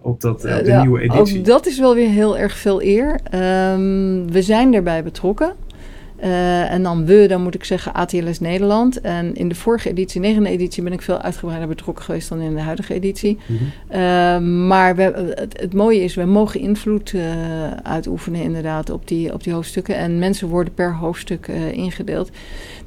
Op, 0.00 0.20
dat, 0.20 0.44
uh, 0.44 0.56
op 0.56 0.64
de 0.64 0.70
Ja, 0.70 0.82
nieuwe 0.82 1.00
editie. 1.00 1.38
Ook 1.38 1.44
dat 1.44 1.66
is 1.66 1.78
wel 1.78 1.94
weer 1.94 2.08
heel 2.08 2.38
erg 2.38 2.56
veel 2.56 2.82
eer. 2.82 3.20
Um, 3.34 4.30
we 4.32 4.42
zijn 4.42 4.74
erbij 4.74 5.02
betrokken. 5.02 5.52
Uh, 6.24 6.72
en 6.72 6.82
dan 6.82 7.06
we, 7.06 7.26
dan 7.28 7.42
moet 7.42 7.54
ik 7.54 7.64
zeggen 7.64 7.94
ATLS 7.94 8.40
Nederland. 8.40 9.00
En 9.00 9.34
in 9.34 9.48
de 9.48 9.54
vorige 9.54 9.88
editie, 9.88 10.20
negende 10.20 10.48
editie, 10.48 10.82
ben 10.82 10.92
ik 10.92 11.02
veel 11.02 11.20
uitgebreider 11.20 11.68
betrokken 11.68 12.04
geweest 12.04 12.28
dan 12.28 12.40
in 12.40 12.54
de 12.54 12.60
huidige 12.60 12.94
editie. 12.94 13.38
Mhm. 13.46 13.52
Mm 13.52 13.58
-hmm. 13.88 14.00
uh, 14.00 14.66
maar 14.68 14.96
we, 14.96 15.32
het, 15.34 15.60
het, 15.60 15.74
mooie 15.74 16.02
is, 16.02 16.14
we 16.14 16.24
mogen 16.24 16.60
invloed 16.60 17.12
uh, 17.12 17.22
uitoefenen 17.82 18.42
inderdaad 18.42 18.90
op 18.90 19.08
die, 19.08 19.32
op 19.32 19.44
die 19.44 19.52
hoofdstukken. 19.52 19.96
En 19.96 20.18
mensen 20.18 20.48
worden 20.48 20.74
per 20.74 20.94
hoofdstuk 20.94 21.48
ingedeeld. 21.72 22.30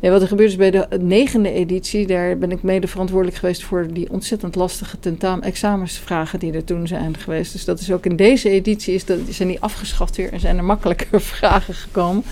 Nee, 0.03 0.11
wat 0.11 0.21
er 0.21 0.27
gebeurt 0.27 0.49
is 0.49 0.55
bij 0.55 0.71
de 0.71 0.87
negende 0.99 1.51
editie, 1.51 2.07
daar 2.07 2.37
ben 2.37 2.51
ik 2.51 2.63
mede 2.63 2.87
verantwoordelijk 2.87 3.37
geweest 3.37 3.63
voor 3.63 3.87
die 3.93 4.09
ontzettend 4.09 4.55
lastige 4.55 4.99
tentamen, 4.99 5.43
examensvragen 5.43 6.39
die 6.39 6.53
er 6.53 6.63
toen 6.63 6.87
zijn 6.87 7.17
geweest. 7.17 7.51
Dus 7.51 7.65
dat 7.65 7.79
is 7.79 7.91
ook 7.91 8.05
in 8.05 8.15
deze 8.15 8.49
editie, 8.49 8.93
is 8.93 9.05
dat, 9.05 9.19
zijn 9.29 9.47
die 9.47 9.59
afgeschaft 9.59 10.15
weer 10.15 10.33
en 10.33 10.39
zijn 10.39 10.57
er 10.57 10.63
makkelijker 10.63 11.21
vragen 11.35 11.73
gekomen. 11.73 12.23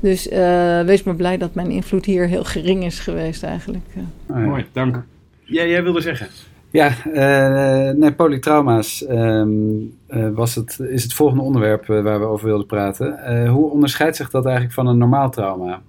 Dus 0.00 0.26
uh, 0.30 0.80
wees 0.80 1.02
maar 1.02 1.14
blij 1.14 1.36
dat 1.36 1.54
mijn 1.54 1.70
invloed 1.70 2.04
hier 2.04 2.26
heel 2.26 2.44
gering 2.44 2.84
is 2.84 2.98
geweest 2.98 3.42
eigenlijk. 3.42 3.84
Oh, 3.96 4.02
ja. 4.36 4.44
Mooi, 4.44 4.66
dank. 4.72 5.02
Ja, 5.44 5.64
jij 5.64 5.82
wilde 5.82 6.00
zeggen. 6.00 6.26
Ja, 6.70 6.92
uh, 7.12 7.94
nee, 7.94 8.12
polytrauma's 8.12 9.06
um, 9.08 9.94
uh, 10.08 10.28
was 10.34 10.54
het, 10.54 10.78
is 10.78 11.02
het 11.02 11.14
volgende 11.14 11.42
onderwerp 11.42 11.88
uh, 11.88 12.02
waar 12.02 12.20
we 12.20 12.26
over 12.26 12.46
wilden 12.46 12.66
praten. 12.66 13.46
hoe 13.46 13.70
onderscheidt 13.70 14.16
zich 14.16 14.30
dat 14.30 14.44
eigenlijk 14.44 14.74
van 14.74 14.86
een 14.86 14.98
normaal 14.98 15.30
trauma? 15.30 15.80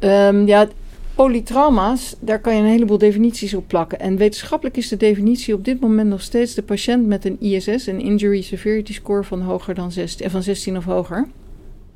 Um, 0.00 0.46
ja, 0.46 0.66
polytrauma's, 1.14 2.16
daar 2.20 2.40
kan 2.40 2.54
je 2.54 2.60
een 2.60 2.68
heleboel 2.68 2.98
definities 2.98 3.54
op 3.54 3.68
plakken. 3.68 4.00
En 4.00 4.16
wetenschappelijk 4.16 4.76
is 4.76 4.88
de 4.88 4.96
definitie 4.96 5.54
op 5.54 5.64
dit 5.64 5.80
moment 5.80 6.08
nog 6.08 6.20
steeds 6.20 6.54
de 6.54 6.62
patiënt 6.62 7.06
met 7.06 7.24
een 7.24 7.40
ISS, 7.40 7.86
een 7.86 8.00
Injury 8.00 8.42
Severity 8.42 8.92
Score 8.92 9.24
van, 9.24 9.40
hoger 9.40 9.74
dan 9.74 9.92
16, 9.92 10.30
van 10.30 10.42
16 10.42 10.76
of 10.76 10.84
hoger. 10.84 11.26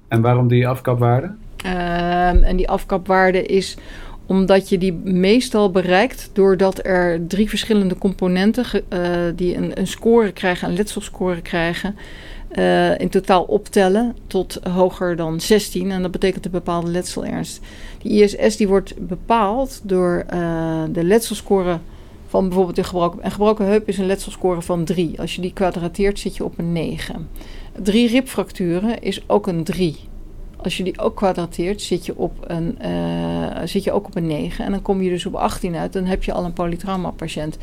En 0.09 0.21
waarom 0.21 0.49
die 0.49 0.69
afkapwaarde? 0.69 1.27
Um, 1.67 2.43
en 2.43 2.57
die 2.57 2.69
afkapwaarde 2.69 3.43
is 3.43 3.77
omdat 4.31 4.69
je 4.69 4.79
die 4.79 4.93
meestal 4.93 5.71
bereikt 5.71 6.31
doordat 6.33 6.87
er 6.87 7.27
drie 7.27 7.49
verschillende 7.49 7.99
componenten 7.99 8.65
uh, 8.75 9.01
die 9.37 9.57
een, 9.57 9.79
een, 9.79 9.87
score 9.87 10.33
krijgen, 10.33 10.69
een 10.69 10.75
letselscore 10.75 11.41
krijgen, 11.41 11.97
uh, 12.53 12.99
in 12.99 13.09
totaal 13.09 13.43
optellen 13.43 14.17
tot 14.27 14.59
hoger 14.63 15.17
dan 15.17 15.41
16. 15.41 15.91
En 15.91 16.03
dat 16.03 16.11
betekent 16.11 16.45
een 16.45 16.51
bepaalde 16.51 16.91
letselernst. 16.91 17.61
Die 18.03 18.23
ISS 18.23 18.57
die 18.57 18.69
wordt 18.69 19.07
bepaald 19.07 19.81
door 19.83 20.27
uh, 20.35 20.83
de 20.93 21.05
letselscore 21.05 21.79
van 22.27 22.45
bijvoorbeeld 22.45 22.79
een 22.79 22.85
gebroken, 22.85 23.25
een 23.25 23.31
gebroken 23.31 23.67
heup 23.67 23.89
is 23.89 23.99
een 23.99 24.07
letselscore 24.07 24.63
van 24.63 24.85
3. 24.85 25.21
Als 25.21 25.35
je 25.35 25.43
die 25.43 25.53
kwadrateert 25.53 26.19
zit 26.19 26.37
je 26.37 26.45
op 26.45 26.59
een 26.59 26.73
9. 26.73 27.29
Drie 27.83 28.09
ribfracturen 28.09 29.03
is 29.03 29.23
ook 29.27 29.47
een 29.47 29.65
3 29.65 30.09
als 30.65 30.77
je 30.77 30.85
die 30.85 30.99
ook 30.99 31.17
kwadrateert, 31.17 31.83
zit 31.83 32.07
je, 32.07 32.17
op 32.17 32.33
een, 32.47 32.79
uh, 32.85 33.61
zit 33.65 33.85
je 33.85 33.93
ook 33.93 34.07
op 34.07 34.17
een 34.17 34.27
9. 34.27 34.65
En 34.65 34.71
dan 34.71 34.83
kom 34.83 35.03
je 35.03 35.11
dus 35.11 35.27
op 35.27 35.35
18 35.35 35.77
uit. 35.77 35.93
Dan 35.93 36.05
heb 36.05 36.25
je 36.25 36.33
al 36.33 36.45
een 36.45 36.53
polytrauma-patiënt. 36.53 37.59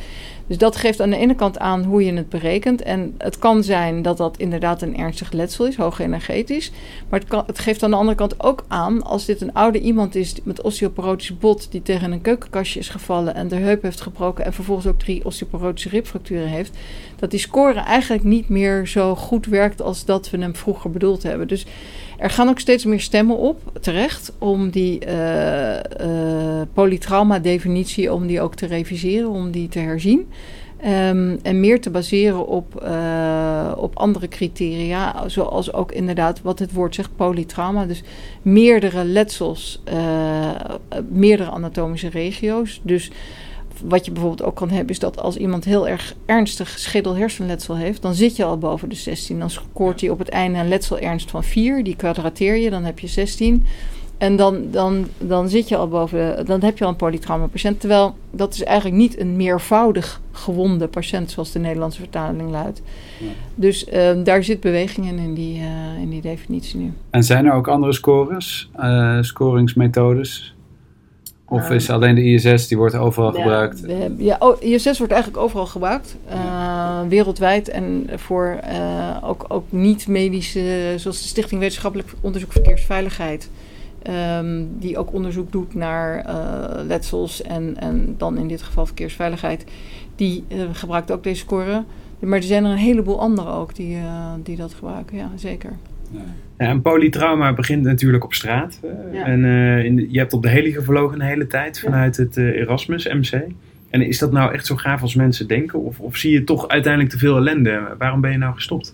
Dus 0.48 0.58
dat 0.58 0.76
geeft 0.76 1.02
aan 1.02 1.10
de 1.10 1.18
ene 1.18 1.36
kant 1.36 1.60
aan 1.60 1.84
hoe 1.84 2.06
je 2.06 2.14
het 2.14 2.30
berekent. 2.30 2.82
En 2.82 3.16
het 3.18 3.40
kan 3.40 3.64
zijn 3.64 4.02
dat 4.02 4.18
dat 4.18 4.38
inderdaad 4.38 4.82
een 4.82 4.98
ernstig 4.98 5.32
letsel 5.32 5.66
is, 5.66 5.76
hoog 5.76 6.00
energetisch. 6.00 6.72
Maar 7.10 7.20
het, 7.20 7.30
kan, 7.30 7.44
het 7.48 7.60
geeft 7.60 7.84
aan 7.84 7.90
de 7.90 7.96
andere 7.96 8.18
kant 8.18 8.44
ook 8.44 8.66
aan, 8.68 9.04
als 9.04 9.26
dit 9.26 9.42
een 9.42 9.54
oude 9.54 9.80
iemand 9.80 10.16
is 10.16 10.36
met 10.44 10.62
osteoporotisch 10.62 11.38
bot... 11.38 11.72
die 11.72 11.82
tegen 11.82 12.12
een 12.12 12.22
keukenkastje 12.22 12.80
is 12.80 12.90
gevallen 12.90 13.36
en 13.36 13.48
de 13.48 13.56
heup 13.56 13.82
heeft 13.82 14.02
gebroken... 14.02 14.46
en 14.46 14.54
vervolgens 14.54 14.88
ook 14.88 15.00
drie 15.00 15.26
osteoporotische 15.26 15.90
ribfracturen 15.90 16.48
heeft... 16.48 16.78
dat 17.16 17.32
die 17.32 17.40
score 17.40 17.80
eigenlijk 17.80 18.24
niet 18.24 18.50
meer 18.50 18.88
zo 18.88 19.16
goed 19.16 19.46
werkt 19.46 19.82
als 19.82 20.06
dat 20.06 20.30
we 20.30 20.38
hem 20.38 20.56
vroeger 20.56 20.92
bedoeld 20.92 21.24
hebben. 21.24 21.48
Dus... 21.48 21.66
Er 22.18 22.30
gaan 22.30 22.50
ook 22.50 22.60
steeds 22.60 22.86
meer 22.86 23.00
stemmen 23.00 23.38
op, 23.38 23.62
terecht, 23.82 24.34
om 24.38 24.70
die 24.70 25.06
uh, 25.08 25.76
uh, 25.76 26.62
polytrauma-definitie, 26.74 28.14
om 28.14 28.28
die 28.28 28.42
ook 28.42 28.56
te 28.56 28.66
reviseren, 28.66 29.30
om 29.30 29.52
die 29.52 29.68
te 29.68 29.80
herzien. 29.80 30.28
Um, 30.86 31.40
en 31.42 31.60
meer 31.60 31.82
te 31.82 31.90
baseren 31.90 32.48
op, 32.48 32.84
uh, 32.84 33.72
op 33.76 33.96
andere 33.98 34.28
criteria, 34.28 35.30
zoals 35.30 35.74
ook 35.74 35.92
inderdaad 35.92 36.42
wat 36.42 36.60
het 36.60 36.74
woord 36.74 36.96
zegt, 36.96 37.16
polytrauma. 37.16 37.86
Dus 37.86 38.04
meerdere 38.42 39.04
letsels, 39.04 39.82
meerdere 41.10 41.50
anatomische 41.50 42.10
regio's. 42.10 42.82
Dus 42.84 43.12
wat 43.84 44.06
je 44.06 44.12
bijvoorbeeld 44.12 44.50
ook 44.50 44.56
kan 44.56 44.70
hebben, 44.70 44.90
is 44.90 45.00
dat 45.00 45.22
als 45.22 45.38
iemand 45.38 45.66
heel 45.66 45.88
erg 45.88 46.16
ernstig 46.26 46.80
schedel-hersenletsel 46.80 47.78
heeft, 47.78 48.02
dan 48.02 48.14
zit 48.14 48.36
je 48.36 48.44
al 48.44 48.58
boven 48.58 48.90
de 48.90 48.96
16. 48.96 49.40
Dan 49.40 49.50
scoort 49.50 50.02
hij 50.02 50.10
op 50.10 50.20
het 50.20 50.30
einde 50.30 50.60
een 50.60 50.68
letselernst 50.68 51.32
van 51.32 51.44
4. 51.44 51.84
Die 51.84 51.96
kwadrateer 51.96 52.56
je, 52.56 52.70
dan 52.70 52.84
heb 52.84 53.00
je 53.00 53.08
16. 53.08 53.66
En 54.18 54.36
dan, 54.36 54.72
dan, 54.72 55.08
dan 55.18 55.50
zit 55.50 55.68
je 55.70 55.78
al 55.78 55.88
boven, 55.88 56.38
de, 56.38 56.44
dan 56.44 56.62
heb 56.62 56.78
je 56.78 56.84
al 56.84 56.90
een 56.90 56.96
polytrauma 56.96 57.48
patiënt. 57.48 57.80
Terwijl 57.80 58.16
dat 58.32 58.54
is 58.54 58.64
eigenlijk 58.64 58.98
niet 58.98 59.20
een 59.20 59.36
meervoudig 59.36 60.22
gewonde 60.32 60.88
patiënt, 60.88 61.32
zoals 61.32 61.52
de 61.52 61.60
Nederlandse 61.60 62.00
vertaling 62.00 62.50
luidt. 62.50 62.82
Ja. 63.20 63.28
Dus 63.56 63.88
uh, 63.88 64.24
daar 64.24 64.44
zit 64.44 64.60
beweging 64.60 65.08
in, 65.08 65.18
in 65.18 65.34
die, 65.34 65.60
uh, 65.60 66.02
in 66.02 66.10
die 66.10 66.22
definitie 66.22 66.80
nu. 66.80 66.94
En 67.10 67.24
zijn 67.24 67.46
er 67.46 67.54
ook 67.54 67.68
andere 67.68 67.94
scores, 67.94 68.70
uh, 68.80 69.22
scoringsmethodes? 69.22 70.56
Of 71.50 71.70
is 71.70 71.90
alleen 71.90 72.16
de 72.16 72.24
ISS, 72.24 72.68
die 72.68 72.78
wordt 72.78 72.96
overal 72.96 73.36
ja, 73.36 73.42
gebruikt? 73.42 73.82
We, 73.82 74.14
ja, 74.18 74.36
oh, 74.40 74.62
ISS 74.62 74.98
wordt 74.98 75.14
eigenlijk 75.14 75.44
overal 75.44 75.66
gebruikt, 75.66 76.16
uh, 76.30 77.02
wereldwijd. 77.08 77.70
En 77.70 78.10
voor 78.16 78.60
uh, 78.72 79.18
ook, 79.24 79.46
ook 79.48 79.66
niet-medische, 79.70 80.94
zoals 80.96 81.22
de 81.22 81.28
Stichting 81.28 81.60
Wetenschappelijk 81.60 82.10
Onderzoek 82.22 82.52
Verkeersveiligheid. 82.52 83.50
Um, 84.40 84.80
die 84.80 84.98
ook 84.98 85.14
onderzoek 85.14 85.52
doet 85.52 85.74
naar 85.74 86.26
uh, 86.26 86.86
letsels 86.86 87.42
en, 87.42 87.76
en 87.80 88.16
dan 88.18 88.38
in 88.38 88.48
dit 88.48 88.62
geval 88.62 88.86
verkeersveiligheid. 88.86 89.64
Die 90.16 90.44
gebruikt 90.72 91.12
ook 91.12 91.24
deze 91.24 91.40
score. 91.40 91.84
Maar 92.20 92.38
er 92.38 92.44
zijn 92.44 92.66
er 92.66 92.72
een 92.72 92.78
heleboel 92.78 93.20
anderen 93.20 93.54
ook 93.54 93.76
die, 93.76 93.98
die 94.44 94.56
dat 94.56 94.74
gebruiken, 94.74 95.18
ja 95.18 95.32
zeker. 95.36 95.78
Ja. 96.12 96.20
Ja, 96.58 96.68
en 96.68 96.82
polytrauma 96.82 97.54
begint 97.54 97.84
natuurlijk 97.84 98.24
op 98.24 98.34
straat. 98.34 98.80
Ja. 99.12 99.26
En 99.26 99.44
uh, 99.44 99.86
in 99.86 99.96
de, 99.96 100.12
je 100.12 100.20
hebt 100.20 100.34
op 100.34 100.42
de 100.42 100.50
heli 100.50 100.72
gevlogen 100.72 101.20
een 101.20 101.28
hele 101.28 101.48
tijd 101.48 101.80
vanuit 101.80 102.18
het 102.18 102.38
uh, 102.38 102.60
Erasmus 102.60 103.08
MC. 103.08 103.42
En 103.90 104.02
is 104.02 104.20
dat 104.20 104.32
nou 104.32 104.54
echt 104.54 104.66
zo 104.66 104.76
gaaf 104.76 105.02
als 105.02 105.16
mensen 105.16 105.48
denken? 105.48 105.80
Of, 105.80 106.00
of 106.00 106.16
zie 106.16 106.32
je 106.32 106.44
toch 106.44 106.68
uiteindelijk 106.68 107.14
te 107.14 107.20
veel 107.20 107.38
ellende? 107.38 107.96
Waarom 107.98 108.22
ben 108.22 108.32
je 108.32 108.38
nou 108.38 108.54
gestopt? 108.54 108.94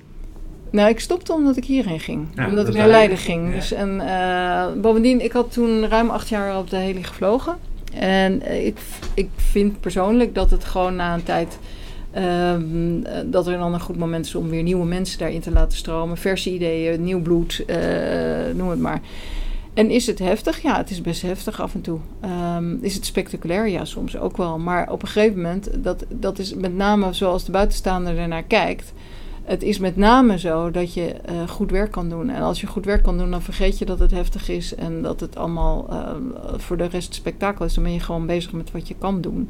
Nou, 0.72 0.90
ik 0.90 1.00
stopte 1.00 1.34
omdat 1.34 1.58
ik 1.58 1.66
hierheen 1.66 2.00
ging. 2.00 2.28
Ja, 2.36 2.48
omdat 2.48 2.68
ik 2.68 2.74
naar 2.74 2.88
Leiden 2.88 3.18
ging. 3.18 3.54
Dus, 3.54 3.72
en, 3.72 3.96
uh, 3.96 4.66
bovendien, 4.82 5.24
ik 5.24 5.32
had 5.32 5.54
toen 5.54 5.88
ruim 5.88 6.10
acht 6.10 6.30
jaar 6.30 6.58
op 6.58 6.70
de 6.70 6.76
heli 6.76 7.04
gevlogen. 7.04 7.56
En 7.94 8.66
ik, 8.66 8.78
ik 9.14 9.30
vind 9.36 9.80
persoonlijk 9.80 10.36
dat 10.36 10.52
het 10.52 10.66
gewoon 10.66 10.96
na 10.96 11.14
een 11.14 11.24
tijd... 11.24 11.60
Um, 12.18 13.04
dat 13.26 13.48
er 13.48 13.58
dan 13.58 13.74
een 13.74 13.80
goed 13.80 13.98
moment 13.98 14.26
is 14.26 14.36
om 14.36 14.50
weer 14.50 14.64
nieuwe 14.64 14.86
mensen 14.86 15.20
daarin 15.20 15.42
te 15.42 15.52
laten 15.52 15.78
stromen. 15.78 16.18
Verse 16.18 16.54
ideeën, 16.54 17.04
nieuw 17.04 17.22
bloed, 17.22 17.64
uh, 17.68 17.76
noem 18.56 18.70
het 18.70 18.80
maar. 18.80 19.02
En 19.74 19.90
is 19.90 20.08
het 20.08 20.20
heftig? 20.20 20.62
Ja, 20.62 20.78
het 20.78 20.90
is 20.90 21.02
best 21.02 21.22
heftig 21.22 21.62
af 21.62 21.74
en 21.74 21.82
toe. 21.82 22.00
Um, 22.58 22.80
is 22.82 22.96
het 22.96 23.06
spectaculair? 23.06 23.68
Ja, 23.68 23.86
soms 23.86 24.18
ook 24.18 24.38
wel. 24.38 24.60
Maar 24.60 24.92
op 24.92 25.02
een 25.02 25.08
gegeven 25.08 25.42
moment, 25.42 25.70
dat, 25.84 26.06
dat 26.10 26.40
is 26.40 26.54
met 26.54 26.76
name 26.76 27.14
zoals 27.14 27.46
de 27.46 27.52
buitenstaander 27.52 28.18
ernaar 28.18 28.44
kijkt. 28.44 28.94
Het 29.44 29.64
is 29.64 29.80
met 29.80 29.98
name 29.98 30.40
zo 30.40 30.72
dat 30.72 30.94
je 30.94 31.16
uh, 31.30 31.48
goed 31.48 31.72
werk 31.72 31.92
kan 31.92 32.10
doen. 32.10 32.30
En 32.30 32.42
als 32.42 32.62
je 32.62 32.68
goed 32.68 32.86
werk 32.86 33.04
kan 33.04 33.18
doen, 33.18 33.32
dan 33.32 33.42
vergeet 33.42 33.80
je 33.80 33.86
dat 33.86 34.00
het 34.00 34.12
heftig 34.12 34.50
is 34.50 34.76
en 34.76 35.02
dat 35.02 35.20
het 35.20 35.36
allemaal 35.36 35.88
uh, 35.90 36.10
voor 36.58 36.78
de 36.78 36.86
rest 36.86 37.14
spektakel 37.14 37.66
is. 37.66 37.74
Dan 37.74 37.84
ben 37.84 37.94
je 37.94 38.00
gewoon 38.00 38.26
bezig 38.26 38.52
met 38.52 38.72
wat 38.72 38.88
je 38.88 38.96
kan 39.00 39.22
doen. 39.22 39.50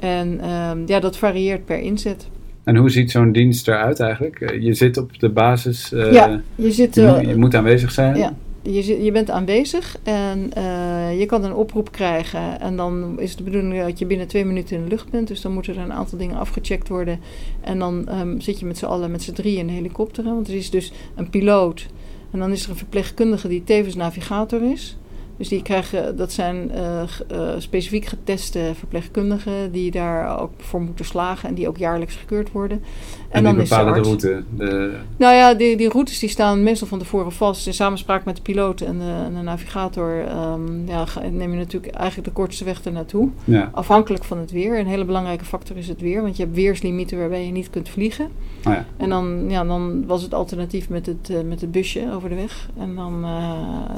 En 0.00 0.40
uh, 0.40 0.70
ja, 0.86 1.00
dat 1.00 1.16
varieert 1.16 1.64
per 1.64 1.80
inzet. 1.80 2.28
En 2.64 2.76
hoe 2.76 2.90
ziet 2.90 3.10
zo'n 3.10 3.32
dienst 3.32 3.68
eruit 3.68 4.00
eigenlijk? 4.00 4.56
Je 4.60 4.74
zit 4.74 4.96
op 4.96 5.18
de 5.18 5.28
basis. 5.28 5.88
Ja, 5.88 6.40
je, 6.54 6.72
zit, 6.72 6.94
je, 6.94 7.34
moet 7.36 7.54
aanwezig 7.54 7.90
zijn. 7.92 8.16
Ja, 8.16 8.34
je, 8.64 9.02
je 9.02 9.12
bent 9.12 9.30
aanwezig 9.30 9.96
en 10.02 10.50
uh, 10.58 11.18
je 11.18 11.26
kan 11.26 11.44
een 11.44 11.54
oproep 11.54 11.92
krijgen. 11.92 12.60
En 12.60 12.76
dan 12.76 13.20
is 13.20 13.36
de 13.36 13.42
bedoeling 13.42 13.82
dat 13.82 13.98
je 13.98 14.06
binnen 14.06 14.26
twee 14.26 14.44
minuten 14.44 14.76
in 14.76 14.82
de 14.82 14.88
lucht 14.88 15.10
bent. 15.10 15.28
Dus 15.28 15.40
dan 15.40 15.52
moeten 15.52 15.76
er 15.76 15.82
een 15.82 15.92
aantal 15.92 16.18
dingen 16.18 16.36
afgecheckt 16.36 16.88
worden. 16.88 17.20
En 17.60 17.78
dan 17.78 18.08
um, 18.20 18.40
zit 18.40 18.58
je 18.58 18.66
met 18.66 18.78
z'n 18.78 18.84
allen, 18.84 19.10
met 19.10 19.22
z'n 19.22 19.32
drieën 19.32 19.58
in 19.58 19.68
een 19.68 19.74
helikopter. 19.74 20.24
Want 20.24 20.48
er 20.48 20.54
is 20.54 20.70
dus 20.70 20.92
een 21.14 21.30
piloot. 21.30 21.86
En 22.30 22.38
dan 22.38 22.52
is 22.52 22.64
er 22.64 22.70
een 22.70 22.76
verpleegkundige 22.76 23.48
die 23.48 23.64
tevens 23.64 23.94
navigator 23.94 24.62
is. 24.62 24.96
Dus 25.36 25.48
die 25.48 25.62
krijgen, 25.62 26.16
dat 26.16 26.32
zijn 26.32 26.70
uh, 26.74 27.02
uh, 27.32 27.48
specifiek 27.58 28.04
geteste 28.04 28.70
verpleegkundigen 28.74 29.72
die 29.72 29.90
daar 29.90 30.40
ook 30.40 30.50
voor 30.56 30.80
moeten 30.80 31.04
slagen 31.04 31.48
en 31.48 31.54
die 31.54 31.68
ook 31.68 31.76
jaarlijks 31.76 32.14
gekeurd 32.14 32.52
worden. 32.52 32.82
En, 33.28 33.38
en 33.38 33.44
dan 33.44 33.56
bepalen 33.56 33.94
de, 33.94 34.00
de, 34.00 34.06
route? 34.06 34.42
De... 34.56 34.96
Nou 35.16 35.34
ja, 35.34 35.54
die, 35.54 35.76
die 35.76 35.88
routes 35.88 36.18
die 36.18 36.28
staan 36.28 36.62
meestal 36.62 36.88
van 36.88 36.98
tevoren 36.98 37.32
vast. 37.32 37.66
In 37.66 37.74
samenspraak 37.74 38.24
met 38.24 38.36
de 38.36 38.42
piloot 38.42 38.80
en 38.80 38.98
de, 38.98 39.22
en 39.24 39.34
de 39.34 39.40
navigator 39.40 40.24
um, 40.52 40.82
ja, 40.86 41.06
neem 41.30 41.50
je 41.50 41.56
natuurlijk 41.56 41.94
eigenlijk 41.94 42.28
de 42.28 42.34
kortste 42.34 42.64
weg 42.64 42.82
ernaartoe. 42.82 43.28
Ja. 43.44 43.70
Afhankelijk 43.72 44.24
van 44.24 44.38
het 44.38 44.50
weer. 44.50 44.78
Een 44.78 44.86
hele 44.86 45.04
belangrijke 45.04 45.44
factor 45.44 45.76
is 45.76 45.88
het 45.88 46.00
weer, 46.00 46.22
want 46.22 46.36
je 46.36 46.42
hebt 46.42 46.54
weerslimieten 46.54 47.18
waarbij 47.18 47.46
je 47.46 47.52
niet 47.52 47.70
kunt 47.70 47.88
vliegen. 47.88 48.24
Oh 48.64 48.72
ja. 48.72 48.86
En 48.96 49.08
dan, 49.08 49.44
ja, 49.48 49.64
dan 49.64 50.06
was 50.06 50.22
het 50.22 50.34
alternatief 50.34 50.88
met 50.88 51.06
het, 51.06 51.28
uh, 51.30 51.40
met 51.40 51.60
het 51.60 51.72
busje 51.72 52.12
over 52.14 52.28
de 52.28 52.34
weg. 52.34 52.68
En 52.78 52.94
dan, 52.94 53.26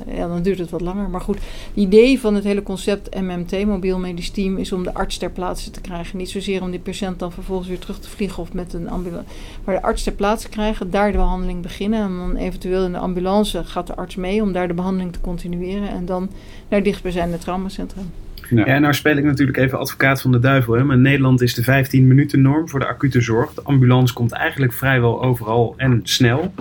ja, 0.06 0.28
dan 0.28 0.42
duurt 0.42 0.58
het 0.58 0.70
wat 0.70 0.80
langer. 0.80 1.10
Maar 1.10 1.20
goed, 1.26 1.36
het 1.36 1.74
idee 1.74 2.20
van 2.20 2.34
het 2.34 2.44
hele 2.44 2.62
concept 2.62 3.20
MMT, 3.20 3.64
mobiel 3.66 3.98
medisch 3.98 4.30
team, 4.30 4.58
is 4.58 4.72
om 4.72 4.82
de 4.82 4.94
arts 4.94 5.18
ter 5.18 5.30
plaatse 5.30 5.70
te 5.70 5.80
krijgen. 5.80 6.18
Niet 6.18 6.30
zozeer 6.30 6.62
om 6.62 6.70
die 6.70 6.80
patiënt 6.80 7.18
dan 7.18 7.32
vervolgens 7.32 7.68
weer 7.68 7.78
terug 7.78 7.98
te 7.98 8.08
vliegen 8.08 8.42
of 8.42 8.52
met 8.52 8.72
een 8.72 8.88
ambulance. 8.88 9.28
Maar 9.64 9.74
de 9.74 9.82
arts 9.82 10.02
ter 10.02 10.12
plaatse 10.12 10.48
krijgen, 10.48 10.90
daar 10.90 11.12
de 11.12 11.18
behandeling 11.18 11.62
beginnen. 11.62 12.00
En 12.00 12.16
dan 12.16 12.36
eventueel 12.36 12.84
in 12.84 12.92
de 12.92 12.98
ambulance 12.98 13.64
gaat 13.64 13.86
de 13.86 13.94
arts 13.94 14.16
mee 14.16 14.42
om 14.42 14.52
daar 14.52 14.68
de 14.68 14.74
behandeling 14.74 15.12
te 15.12 15.20
continueren. 15.20 15.88
En 15.88 16.06
dan 16.06 16.30
naar 16.68 16.82
dichtstbijzijnde 16.82 17.38
traumacentrum. 17.38 18.10
Ja. 18.50 18.66
ja, 18.66 18.78
nou 18.78 18.94
speel 18.94 19.16
ik 19.16 19.24
natuurlijk 19.24 19.58
even 19.58 19.78
advocaat 19.78 20.20
van 20.20 20.32
de 20.32 20.38
duivel. 20.38 20.74
Hè? 20.74 20.84
Maar 20.84 20.96
in 20.96 21.02
Nederland 21.02 21.40
is 21.42 21.54
de 21.54 21.62
15 21.62 22.06
minuten 22.06 22.42
norm 22.42 22.68
voor 22.68 22.80
de 22.80 22.86
acute 22.86 23.20
zorg. 23.20 23.54
De 23.54 23.62
ambulance 23.62 24.14
komt 24.14 24.32
eigenlijk 24.32 24.72
vrijwel 24.72 25.22
overal 25.22 25.74
en 25.76 26.00
snel. 26.02 26.52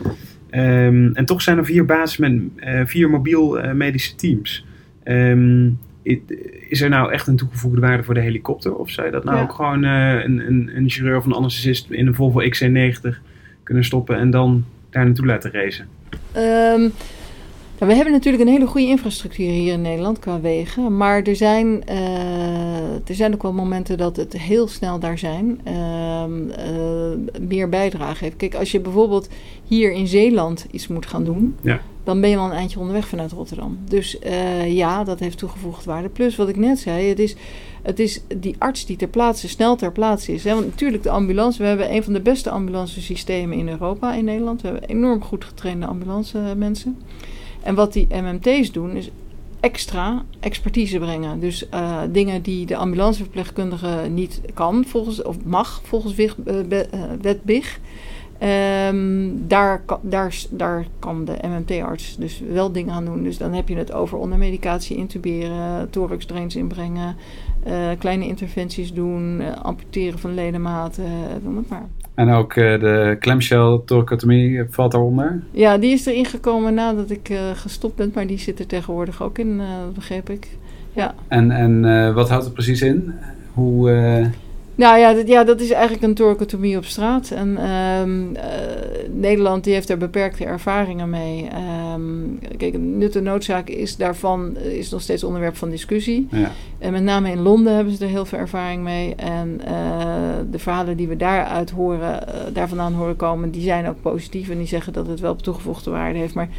Um, 0.56 1.16
en 1.16 1.26
toch 1.26 1.42
zijn 1.42 1.58
er 1.58 1.66
vier 1.66 1.86
basis 1.86 2.18
met 2.18 2.32
uh, 2.32 2.82
vier 2.86 3.10
mobiel 3.10 3.66
uh, 3.66 3.72
medische 3.72 4.16
teams. 4.16 4.66
Um, 5.04 5.80
is 6.70 6.82
er 6.82 6.90
nou 6.90 7.12
echt 7.12 7.28
een 7.28 7.36
toegevoegde 7.36 7.82
waarde 7.82 8.04
voor 8.04 8.14
de 8.14 8.20
helikopter? 8.20 8.76
Of 8.76 8.90
zou 8.90 9.08
je 9.08 9.14
dat 9.14 9.24
nou 9.24 9.38
ja. 9.38 9.44
ook 9.44 9.54
gewoon 9.54 9.84
uh, 9.84 10.24
een, 10.24 10.48
een, 10.48 10.72
een 10.76 10.90
chirurg 10.90 11.18
of 11.18 11.26
een 11.26 11.34
anesthesist 11.34 11.90
in 11.90 12.08
een 12.08 12.16
Volvo 12.16 12.42
XC90 12.42 13.18
kunnen 13.64 13.84
stoppen 13.84 14.18
en 14.18 14.30
dan 14.30 14.66
daar 14.90 15.06
naartoe 15.06 15.26
laten 15.26 15.52
racen? 15.52 15.88
Um, 16.38 16.92
nou, 17.80 17.92
we 17.92 17.96
hebben 17.96 18.14
natuurlijk 18.14 18.44
een 18.44 18.50
hele 18.50 18.68
goede 18.68 18.88
infrastructuur 18.88 19.50
hier 19.50 19.74
in 19.74 19.82
Nederland 19.82 20.20
qua 20.20 20.40
wegen. 20.40 20.98
Maar 20.98 21.22
er 21.22 21.36
zijn, 21.36 21.84
uh, 21.90 23.10
er 23.10 23.16
zijn 23.16 23.34
ook 23.34 23.42
wel 23.42 23.54
momenten 23.54 23.98
dat 23.98 24.16
het 24.16 24.34
heel 24.34 24.68
snel 24.68 25.00
daar 25.00 25.18
zijn. 25.18 25.62
Uh, 25.68 25.74
uh, 25.74 27.42
meer 27.42 27.70
bijdrage 27.70 28.24
heeft. 28.24 28.36
Kijk, 28.36 28.56
als 28.56 28.72
je 28.72 28.80
bijvoorbeeld 28.80 29.30
hier 29.68 29.92
in 29.92 30.08
Zeeland 30.08 30.66
iets 30.72 30.88
moet 30.88 31.06
gaan 31.06 31.24
doen. 31.24 31.56
Ja. 31.62 31.82
Dan 32.04 32.22
ben 32.22 32.30
je 32.30 32.38
al 32.38 32.46
een 32.46 32.52
eindje 32.52 32.80
onderweg 32.80 33.08
vanuit 33.08 33.32
Rotterdam. 33.32 33.78
Dus 33.88 34.18
ja, 34.68 35.04
dat 35.04 35.20
heeft 35.20 35.38
toegevoegd 35.38 35.86
waarde. 35.86 36.10
Plus 36.10 36.36
wat 36.36 36.50
ik 36.50 36.56
net 36.56 36.80
zei, 36.80 37.08
het 37.08 37.20
is, 37.20 37.36
het 37.82 38.00
is 38.00 38.22
die 38.38 38.56
arts 38.58 38.86
die 38.86 38.98
ter 38.98 39.08
plaatse, 39.08 39.50
snel 39.50 39.76
ter 39.76 39.92
plaatse 39.92 40.34
is. 40.34 40.44
Hè? 40.44 40.54
Want 40.54 40.66
natuurlijk 40.66 41.04
de 41.04 41.10
ambulance, 41.10 41.62
we 41.62 41.68
hebben 41.68 41.94
een 41.94 42.04
van 42.04 42.14
de 42.14 42.22
beste 42.22 42.50
ambulancesystemen 42.50 43.58
in 43.58 43.70
Europa, 43.70 44.14
in 44.14 44.26
Nederland. 44.26 44.62
We 44.62 44.68
hebben 44.68 44.90
enorm 44.90 45.24
goed 45.24 45.46
getrainde 45.46 45.86
ambulance 45.86 46.54
mensen. 46.58 46.98
En 47.66 47.76
wat 47.76 47.94
die 47.94 48.08
MMT's 48.10 48.72
doen 48.72 48.96
is 48.96 49.10
extra 49.60 50.24
expertise 50.40 51.00
brengen. 51.00 51.40
Dus 51.40 51.68
uh, 51.74 52.02
dingen 52.12 52.42
die 52.42 52.66
de 52.66 52.76
ambulanceverpleegkundige 52.76 54.08
niet 54.10 54.42
kan, 54.54 54.86
volgens, 54.88 55.22
of 55.22 55.44
mag 55.44 55.82
volgens 55.84 56.16
WIG, 56.16 56.36
uh, 56.46 56.56
wet 57.22 57.44
BIG. 57.44 57.80
Um, 58.90 59.48
daar, 59.48 59.84
daar, 60.02 60.36
daar 60.50 60.88
kan 61.00 61.26
de 61.26 61.38
MMT-arts 61.42 62.16
dus 62.18 62.40
wel 62.40 62.72
dingen 62.72 62.94
aan 62.94 63.06
doen. 63.06 63.24
Dus 63.24 63.38
dan 63.38 63.54
heb 63.54 63.70
je 63.70 63.76
het 63.76 63.92
over 63.92 64.18
onder 64.18 64.38
medicatie 64.38 64.98
intuberen, 64.98 65.90
thorax 65.90 66.26
drains 66.26 66.56
inbrengen, 66.56 67.16
kleine 67.98 68.28
interventies 68.28 68.94
doen, 68.94 69.42
amputeren 69.62 70.20
van 70.20 70.34
ledematen, 70.34 71.10
noem 71.44 71.58
het 71.58 71.70
maar. 71.70 71.90
En 72.16 72.30
ook 72.30 72.56
uh, 72.56 72.80
de 72.80 73.18
clamshell 73.20 73.82
thoracotomie 73.86 74.64
valt 74.70 74.92
daaronder? 74.92 75.42
Ja, 75.52 75.78
die 75.78 75.94
is 75.94 76.06
erin 76.06 76.26
gekomen 76.26 76.74
nadat 76.74 77.10
ik 77.10 77.30
uh, 77.30 77.40
gestopt 77.54 77.96
ben, 77.96 78.12
maar 78.14 78.28
die 78.28 78.40
zit 78.40 78.60
er 78.60 78.68
tegenwoordig 78.68 79.24
ook 79.24 79.38
in, 79.38 79.60
uh, 79.60 79.66
begreep 79.94 80.30
ik. 80.30 80.48
Ja. 80.92 81.16
En, 81.28 81.52
en 81.52 82.14
wat 82.14 82.30
houdt 82.30 82.46
het 82.46 82.54
precies 82.54 82.82
in? 82.82 83.14
Hoe... 83.54 83.90
Nou 84.76 85.00
ja 85.00 85.14
dat, 85.14 85.28
ja, 85.28 85.44
dat 85.44 85.60
is 85.60 85.72
eigenlijk 85.72 86.04
een 86.04 86.14
thoracotomie 86.14 86.78
op 86.78 86.86
straat. 86.86 87.32
En 87.32 87.72
um, 87.72 88.32
Nederland 89.12 89.64
die 89.64 89.74
heeft 89.74 89.88
daar 89.88 89.98
beperkte 89.98 90.46
ervaringen 90.46 91.10
mee. 91.10 91.48
Um, 91.94 92.40
kijk, 92.58 92.78
nut 92.78 93.16
en 93.16 93.24
noodzaak 93.24 93.70
is 93.70 93.96
daarvan 93.96 94.58
is 94.58 94.90
nog 94.90 95.02
steeds 95.02 95.24
onderwerp 95.24 95.56
van 95.56 95.70
discussie. 95.70 96.28
Ja. 96.32 96.52
En 96.80 96.92
met 96.92 97.04
name 97.04 97.32
in 97.32 97.42
Londen 97.42 97.76
hebben 97.76 97.94
ze 97.94 98.04
er 98.04 98.10
heel 98.10 98.26
veel 98.26 98.40
ervaring 98.40 98.84
mee. 98.84 99.16
En 99.16 99.62
uh, 99.68 99.72
de 100.52 100.60
verhalen 100.60 100.98
die 100.98 101.08
we 101.08 101.18
daaruit 101.18 101.70
horen, 101.70 102.24
uh, 102.28 102.42
daar 102.54 102.68
vandaan 102.68 102.94
horen 102.94 103.16
komen, 103.16 103.52
die 103.52 103.62
zijn 103.62 103.88
ook 103.88 104.02
positief. 104.02 104.50
En 104.50 104.58
die 104.58 104.68
zeggen 104.68 104.94
dat 104.94 105.08
het 105.08 105.20
wel 105.20 105.36
toegevoegde 105.36 105.92
waarde 105.92 106.20
heeft. 106.20 106.34
Maar 106.34 106.50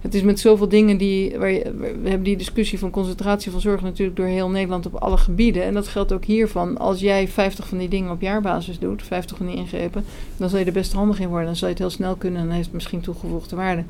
het 0.00 0.14
is 0.14 0.22
met 0.22 0.40
zoveel 0.40 0.68
dingen 0.68 0.96
die. 0.96 1.38
Waar 1.38 1.52
we 1.52 1.98
hebben 2.02 2.22
die 2.22 2.36
discussie 2.36 2.78
van 2.78 2.90
concentratie 2.90 3.50
van 3.50 3.60
zorg 3.60 3.80
natuurlijk 3.80 4.16
door 4.16 4.26
heel 4.26 4.50
Nederland 4.50 4.86
op 4.86 4.94
alle 4.94 5.16
gebieden. 5.16 5.62
En 5.62 5.74
dat 5.74 5.88
geldt 5.88 6.12
ook 6.12 6.24
hiervan. 6.24 6.78
Als 6.78 7.00
jij 7.00 7.28
50 7.28 7.68
van 7.68 7.78
die 7.78 7.88
dingen 7.88 8.10
op 8.10 8.20
jaarbasis 8.20 8.78
doet, 8.78 9.02
50 9.02 9.36
van 9.36 9.46
die 9.46 9.56
ingrepen, 9.56 10.04
dan 10.36 10.48
zal 10.48 10.58
je 10.58 10.64
er 10.64 10.72
best 10.72 10.92
handig 10.92 11.20
in 11.20 11.28
worden. 11.28 11.46
Dan 11.46 11.56
zal 11.56 11.68
je 11.68 11.74
het 11.74 11.82
heel 11.82 11.92
snel 11.92 12.14
kunnen 12.14 12.42
en 12.42 12.50
heeft 12.50 12.64
het 12.64 12.74
misschien 12.74 13.00
toegevoegde 13.00 13.56
waarde. 13.56 13.84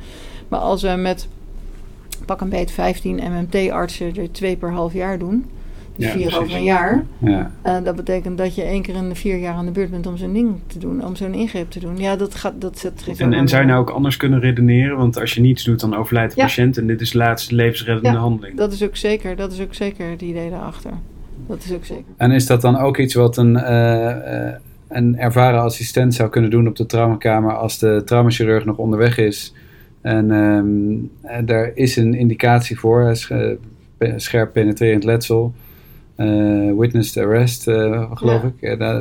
Maar 0.48 0.60
als 0.60 0.82
we 0.82 0.88
met 0.88 1.28
pak 2.24 2.40
een 2.40 2.48
beet 2.48 2.70
15 2.70 3.14
MMT-artsen 3.14 4.16
er 4.16 4.32
twee 4.32 4.56
per 4.56 4.72
half 4.72 4.92
jaar 4.92 5.18
doen. 5.18 5.44
Ja, 5.98 6.10
vier 6.10 6.20
precies. 6.22 6.38
over 6.38 6.54
een 6.54 6.64
jaar. 6.64 7.04
Ja. 7.18 7.50
Eh, 7.62 7.76
dat 7.84 7.96
betekent 7.96 8.38
dat 8.38 8.54
je 8.54 8.62
één 8.62 8.82
keer 8.82 8.94
in 8.94 9.08
de 9.08 9.14
vier 9.14 9.38
jaar 9.38 9.54
aan 9.54 9.64
de 9.64 9.70
beurt 9.70 9.90
bent 9.90 10.06
om 10.06 10.16
zo'n 10.16 10.32
ding 10.32 10.54
te 10.66 10.78
doen, 10.78 11.04
om 11.04 11.16
zo'n 11.16 11.34
ingreep 11.34 11.70
te 11.70 11.80
doen. 11.80 11.96
Ja, 11.98 12.16
dat 12.16 12.34
gaat, 12.34 12.60
dat 12.60 12.78
zet 12.78 13.02
geen 13.02 13.14
En, 13.18 13.32
en 13.32 13.48
zou 13.48 13.62
je 13.62 13.68
nou 13.68 13.80
ook 13.80 13.90
anders 13.90 14.16
kunnen 14.16 14.40
redeneren? 14.40 14.96
Want 14.96 15.20
als 15.20 15.34
je 15.34 15.40
niets 15.40 15.64
doet, 15.64 15.80
dan 15.80 15.96
overlijdt 15.96 16.34
de 16.34 16.40
Ja. 16.40 16.46
patiënt. 16.46 16.78
En 16.78 16.86
dit 16.86 17.00
is 17.00 17.10
de 17.10 17.18
laatste 17.18 17.54
levensreddende 17.54 18.08
Ja, 18.08 18.16
handeling. 18.16 18.56
Dat 18.56 18.72
is 18.72 18.82
ook 18.82 18.96
zeker, 18.96 19.36
dat 19.36 19.52
is 19.52 19.60
ook 19.60 19.74
zeker 19.74 20.10
het 20.10 20.22
idee 20.22 20.50
daarachter. 20.50 20.90
Dat 21.46 21.64
is 21.64 21.72
ook 21.72 21.84
zeker. 21.84 22.04
En 22.16 22.30
is 22.30 22.46
dat 22.46 22.60
dan 22.60 22.76
ook 22.78 22.98
iets 22.98 23.14
wat 23.14 23.36
een, 23.36 23.56
eh, 23.56 24.46
eh, 24.46 24.54
een 24.88 25.18
ervaren 25.18 25.60
assistent 25.60 26.14
zou 26.14 26.28
kunnen 26.30 26.50
doen 26.50 26.68
op 26.68 26.76
de 26.76 26.86
traumakamer 26.86 27.56
als 27.56 27.78
de 27.78 28.02
traumachirurg 28.04 28.64
nog 28.64 28.76
onderweg 28.76 29.18
is? 29.18 29.54
En 30.00 30.30
ehm, 30.30 31.46
daar 31.46 31.70
is 31.74 31.96
een 31.96 32.14
indicatie 32.14 32.78
voor, 32.78 33.16
scherp 34.16 34.52
penetrerend 34.52 35.04
letsel, 35.04 35.52
witnessed 36.76 37.24
arrest, 37.24 37.68
eh, 37.68 38.10
geloof 38.14 38.42
Ja. 38.42 38.52
ik. 38.72 38.78
Eh, 38.80 38.98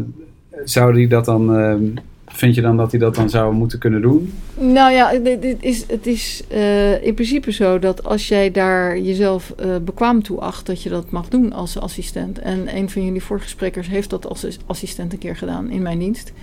zou 0.63 0.93
die 0.93 1.07
dat 1.07 1.25
dan, 1.25 1.55
ehm, 1.57 1.83
vind 2.25 2.55
je 2.55 2.61
dan 2.61 2.77
dat 2.77 2.91
hij 2.91 2.99
dat 2.99 3.15
dan 3.15 3.29
zou 3.29 3.53
moeten 3.53 3.79
kunnen 3.79 4.01
doen? 4.01 4.33
Nou 4.59 4.91
ja, 4.91 5.13
dit, 5.19 5.57
is, 5.59 5.85
het 5.87 6.07
is 6.07 6.43
eh, 6.49 7.03
in 7.03 7.13
principe 7.13 7.51
zo 7.51 7.79
dat 7.79 8.03
als 8.03 8.27
jij 8.27 8.51
daar 8.51 8.99
jezelf 8.99 9.53
eh, 9.57 9.75
bekwaam 9.81 10.23
toe 10.23 10.39
acht, 10.39 10.65
dat 10.65 10.83
je 10.83 10.89
dat 10.89 11.11
mag 11.11 11.27
doen 11.27 11.53
als 11.53 11.79
assistent. 11.79 12.39
En 12.39 12.75
een 12.77 12.89
van 12.89 13.05
jullie 13.05 13.23
voorgesprekers 13.23 13.87
heeft 13.87 14.09
dat 14.09 14.27
als 14.27 14.57
assistent 14.65 15.13
een 15.13 15.19
keer 15.19 15.35
gedaan 15.35 15.69
in 15.69 15.81
mijn 15.81 15.99
dienst. 15.99 16.33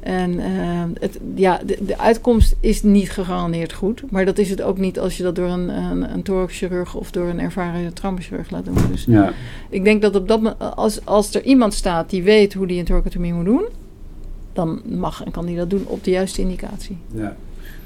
En 0.00 0.38
eh, 0.38 0.82
het, 1.00 1.18
ja, 1.34 1.60
de, 1.66 1.78
de 1.86 1.98
uitkomst 1.98 2.56
is 2.60 2.82
niet 2.82 3.10
gegarandeerd 3.10 3.72
goed. 3.72 4.02
Maar 4.10 4.24
dat 4.24 4.38
is 4.38 4.50
het 4.50 4.62
ook 4.62 4.78
niet 4.78 4.98
als 4.98 5.16
je 5.16 5.22
dat 5.22 5.36
door 5.36 5.48
een, 5.48 5.68
een, 5.68 6.12
een 6.12 6.22
thoraxchirurg 6.22 6.94
of 6.94 7.10
door 7.10 7.28
een 7.28 7.40
ervaren 7.40 7.94
traumachirurg 7.94 8.50
laat 8.50 8.64
doen. 8.64 8.76
Dus 8.90 9.04
Ja. 9.08 9.32
ik 9.68 9.84
denk 9.84 10.02
dat 10.02 10.16
op 10.16 10.28
dat 10.28 10.58
als, 10.76 11.04
als 11.04 11.34
er 11.34 11.42
iemand 11.42 11.74
staat 11.74 12.10
die 12.10 12.22
weet 12.22 12.54
hoe 12.54 12.66
die 12.66 12.78
een 12.78 12.84
thoracotomie 12.84 13.32
moet 13.32 13.44
doen, 13.44 13.64
dan 14.52 14.80
mag 14.84 15.24
en 15.24 15.30
kan 15.30 15.46
die 15.46 15.56
dat 15.56 15.70
doen 15.70 15.84
op 15.86 16.04
de 16.04 16.10
juiste 16.10 16.40
indicatie. 16.40 16.96
ja. 17.14 17.36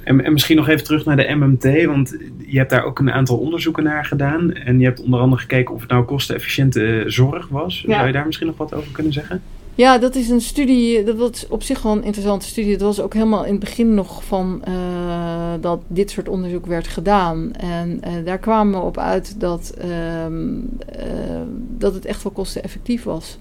En, 0.05 0.25
en 0.25 0.33
misschien 0.33 0.57
nog 0.57 0.69
even 0.69 0.85
terug 0.85 1.05
naar 1.05 1.17
de 1.17 1.35
MMT, 1.35 1.85
want 1.85 2.17
je 2.47 2.59
hebt 2.59 2.71
daar 2.71 2.85
ook 2.85 2.99
een 2.99 3.11
aantal 3.13 3.37
onderzoeken 3.39 3.83
naar 3.85 4.05
gedaan. 4.05 4.53
En 4.53 4.79
je 4.79 4.85
hebt 4.85 5.03
onder 5.03 5.21
andere 5.21 5.41
gekeken 5.41 5.75
of 5.75 5.81
het 5.81 5.91
nou 5.91 6.05
kostenefficiënte 6.05 7.01
eh, 7.01 7.09
zorg 7.09 7.49
was. 7.49 7.85
Ja. 7.87 7.95
Zou 7.95 8.07
je 8.07 8.13
daar 8.13 8.27
misschien 8.27 8.47
nog 8.47 8.57
wat 8.57 8.75
over 8.75 8.93
kunnen 8.93 9.13
zeggen? 9.13 9.43
Ja, 9.83 9.99
dat 9.99 10.15
is 10.15 10.29
een 10.29 10.41
studie, 10.41 11.05
dat 11.05 11.17
was 11.17 11.47
op 11.49 11.63
zich 11.63 11.83
wel 11.83 11.93
een 11.93 12.05
interessante 12.05 12.47
studie. 12.47 12.77
Dat 12.77 12.97
was 12.97 13.01
ook 13.01 13.15
helemaal 13.15 13.45
in 13.45 13.51
het 13.51 13.61
begin 13.61 13.95
nog 13.95 14.25
van 14.25 14.65
eh, 14.65 15.53
dat 15.61 15.81
dit 15.87 16.11
soort 16.11 16.29
onderzoek 16.29 16.67
werd 16.67 16.89
gedaan. 16.89 17.53
En 17.53 18.03
eh, 18.03 18.13
daar 18.25 18.39
kwamen 18.39 18.81
we 18.81 18.87
op 18.87 18.99
uit 18.99 19.41
dat, 19.41 19.75
ehm, 19.79 20.55
eh, 20.89 21.41
dat 21.79 21.95
het 21.95 22.05
echt 22.05 22.23
wel 22.23 22.33
kosteneffectief 22.33 23.03
was. 23.03 23.39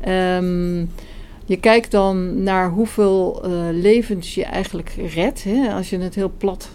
Ehm, 0.00 0.78
je 1.46 1.56
kijkt 1.60 1.90
dan 1.90 2.42
naar 2.42 2.70
hoeveel 2.70 3.42
levens 3.72 4.34
je 4.34 4.44
eigenlijk 4.44 4.96
redt, 5.14 5.44
hè, 5.44 5.72
als 5.72 5.90
je 5.90 5.98
het 5.98 6.14
heel 6.14 6.32
plat 6.38 6.68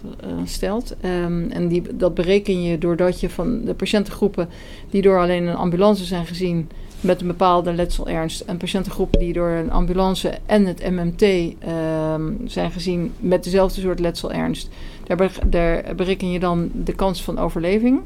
stelt. 0.44 0.94
Ehm, 1.00 1.50
en 1.50 1.68
die, 1.68 1.82
dat 1.96 2.14
bereken 2.14 2.62
je 2.62 2.78
doordat 2.78 3.20
je 3.20 3.30
van 3.30 3.64
de 3.64 3.74
patiëntengroepen 3.74 4.48
die 4.90 5.02
door 5.02 5.20
alleen 5.20 5.46
een 5.46 5.56
ambulance 5.56 6.04
zijn 6.04 6.26
gezien 6.26 6.68
met 7.00 7.20
een 7.20 7.26
bepaalde 7.26 7.72
letselernst 7.72 8.40
en 8.40 8.56
patiëntengroepen 8.56 9.18
die 9.18 9.32
door 9.32 9.48
een 9.48 9.70
ambulance 9.70 10.38
en 10.46 10.66
het 10.66 10.90
MMT 10.90 11.22
ehm, 11.58 12.32
zijn 12.44 12.70
gezien 12.70 13.12
met 13.18 13.44
dezelfde 13.44 13.80
soort 13.80 14.00
letselernst. 14.00 14.68
Daar, 15.06 15.32
daar 15.46 15.94
bereken 15.94 16.30
je 16.30 16.40
dan 16.40 16.70
de 16.74 16.94
kans 16.94 17.22
van 17.22 17.38
overleving. 17.38 18.00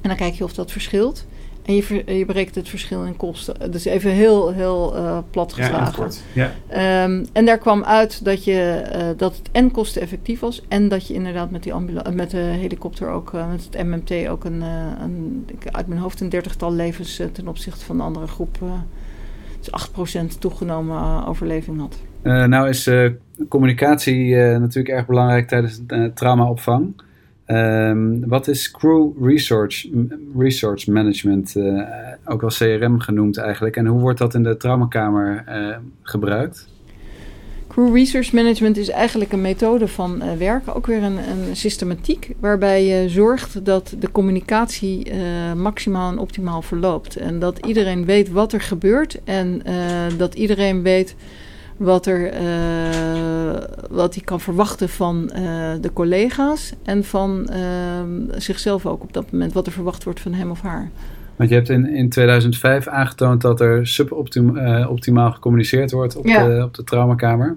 En 0.00 0.08
dan 0.08 0.16
kijk 0.16 0.34
je 0.34 0.44
of 0.44 0.54
dat 0.54 0.72
verschilt. 0.72 1.26
En 1.68 1.74
je, 1.74 1.82
ver- 1.82 2.12
je 2.12 2.24
berekent 2.24 2.54
het 2.54 2.68
verschil 2.68 3.04
in 3.04 3.16
kosten. 3.16 3.70
Dus 3.70 3.84
even 3.84 4.10
heel, 4.10 4.52
heel 4.52 4.96
eh, 4.96 5.18
plat 5.30 5.52
Ja, 5.56 5.62
geslagen. 5.64 5.94
kort. 5.94 6.22
Ja. 6.32 6.52
Ehm, 6.68 7.24
en 7.32 7.44
daar 7.44 7.58
kwam 7.58 7.84
uit 7.84 8.24
dat, 8.24 8.44
je, 8.44 8.60
eh, 8.60 9.06
dat 9.16 9.36
het 9.36 9.48
en 9.52 9.70
kosteneffectief 9.70 10.40
was. 10.40 10.62
En 10.68 10.88
dat 10.88 11.06
je 11.06 11.14
inderdaad 11.14 11.50
met, 11.50 11.62
die 11.62 11.72
met 12.12 12.30
de 12.30 12.36
helikopter 12.36 13.08
ook, 13.08 13.34
eh, 13.34 13.50
met 13.50 13.68
het 13.70 13.84
MMT 13.86 14.28
ook 14.28 14.44
een, 14.44 14.62
een 15.02 15.46
uit 15.72 15.86
mijn 15.86 16.00
hoofd 16.00 16.20
een 16.20 16.28
dertigtal 16.28 16.72
levens 16.72 17.20
ten 17.32 17.48
opzichte 17.48 17.84
van 17.84 17.96
de 17.96 18.02
andere 18.02 18.26
groep. 18.26 18.58
dus 19.58 19.70
8% 19.70 20.40
toegenomen 20.40 21.26
overleving 21.26 21.78
had. 21.80 21.96
Nou 22.48 22.68
is 22.68 22.90
communicatie 23.48 24.34
natuurlijk 24.36 24.88
erg 24.96 25.06
belangrijk 25.06 25.48
tijdens 25.48 25.80
uh, 25.88 26.08
traumaopvang. 26.14 26.94
Ehm, 27.48 28.18
wat 28.26 28.48
is 28.48 28.70
crew 28.70 29.26
resource, 29.26 29.90
resource 30.36 30.92
management, 30.92 31.56
eh, 31.56 31.82
ook 32.24 32.40
wel 32.40 32.50
CRM 32.50 33.00
genoemd 33.00 33.38
eigenlijk, 33.38 33.76
en 33.76 33.86
hoe 33.86 34.00
wordt 34.00 34.18
dat 34.18 34.34
in 34.34 34.42
de 34.42 34.56
traumakamer 34.56 35.42
eh, 35.46 35.76
gebruikt? 36.02 36.68
Crew 37.68 37.94
Resource 37.94 38.34
Management 38.34 38.76
is 38.76 38.88
eigenlijk 38.88 39.32
een 39.32 39.40
methode 39.40 39.88
van 39.88 40.22
eh, 40.22 40.36
werken, 40.36 40.74
ook 40.74 40.86
weer 40.86 41.02
een, 41.02 41.16
een 41.16 41.56
systematiek, 41.56 42.34
waarbij 42.40 42.84
je 42.84 43.08
zorgt 43.08 43.64
dat 43.64 43.94
de 43.98 44.10
communicatie 44.10 45.12
maximaal 45.56 46.10
en 46.10 46.18
optimaal 46.18 46.62
verloopt. 46.62 47.16
En 47.16 47.38
dat 47.38 47.66
iedereen 47.66 48.04
weet 48.04 48.30
wat 48.30 48.52
er 48.52 48.60
gebeurt 48.60 49.20
en 49.24 49.62
dat 50.16 50.34
iedereen 50.34 50.82
weet 50.82 51.14
wat, 51.78 52.06
er, 52.06 52.32
eh, 52.32 53.62
wat 53.90 54.14
hij 54.14 54.24
kan 54.24 54.40
verwachten 54.40 54.88
van 54.88 55.30
eh, 55.30 55.42
de 55.80 55.92
collega's 55.92 56.72
en 56.84 57.04
van 57.04 57.48
eh, 57.48 57.60
zichzelf 58.36 58.86
ook 58.86 59.02
op 59.02 59.12
dat 59.12 59.32
moment, 59.32 59.52
wat 59.52 59.66
er 59.66 59.72
verwacht 59.72 60.04
wordt 60.04 60.20
van 60.20 60.32
hem 60.32 60.50
of 60.50 60.60
haar. 60.60 60.90
Want 61.36 61.50
je 61.50 61.56
hebt 61.56 61.68
in, 61.68 61.86
in 61.94 62.08
2005 62.08 62.86
aangetoond 62.86 63.40
dat 63.40 63.60
er 63.60 63.86
suboptimaal 63.86 65.32
gecommuniceerd 65.32 65.90
wordt 65.90 66.16
op, 66.16 66.26
Ja. 66.26 66.46
de, 66.48 66.64
op 66.64 66.74
de 66.74 66.84
traumakamer. 66.84 67.56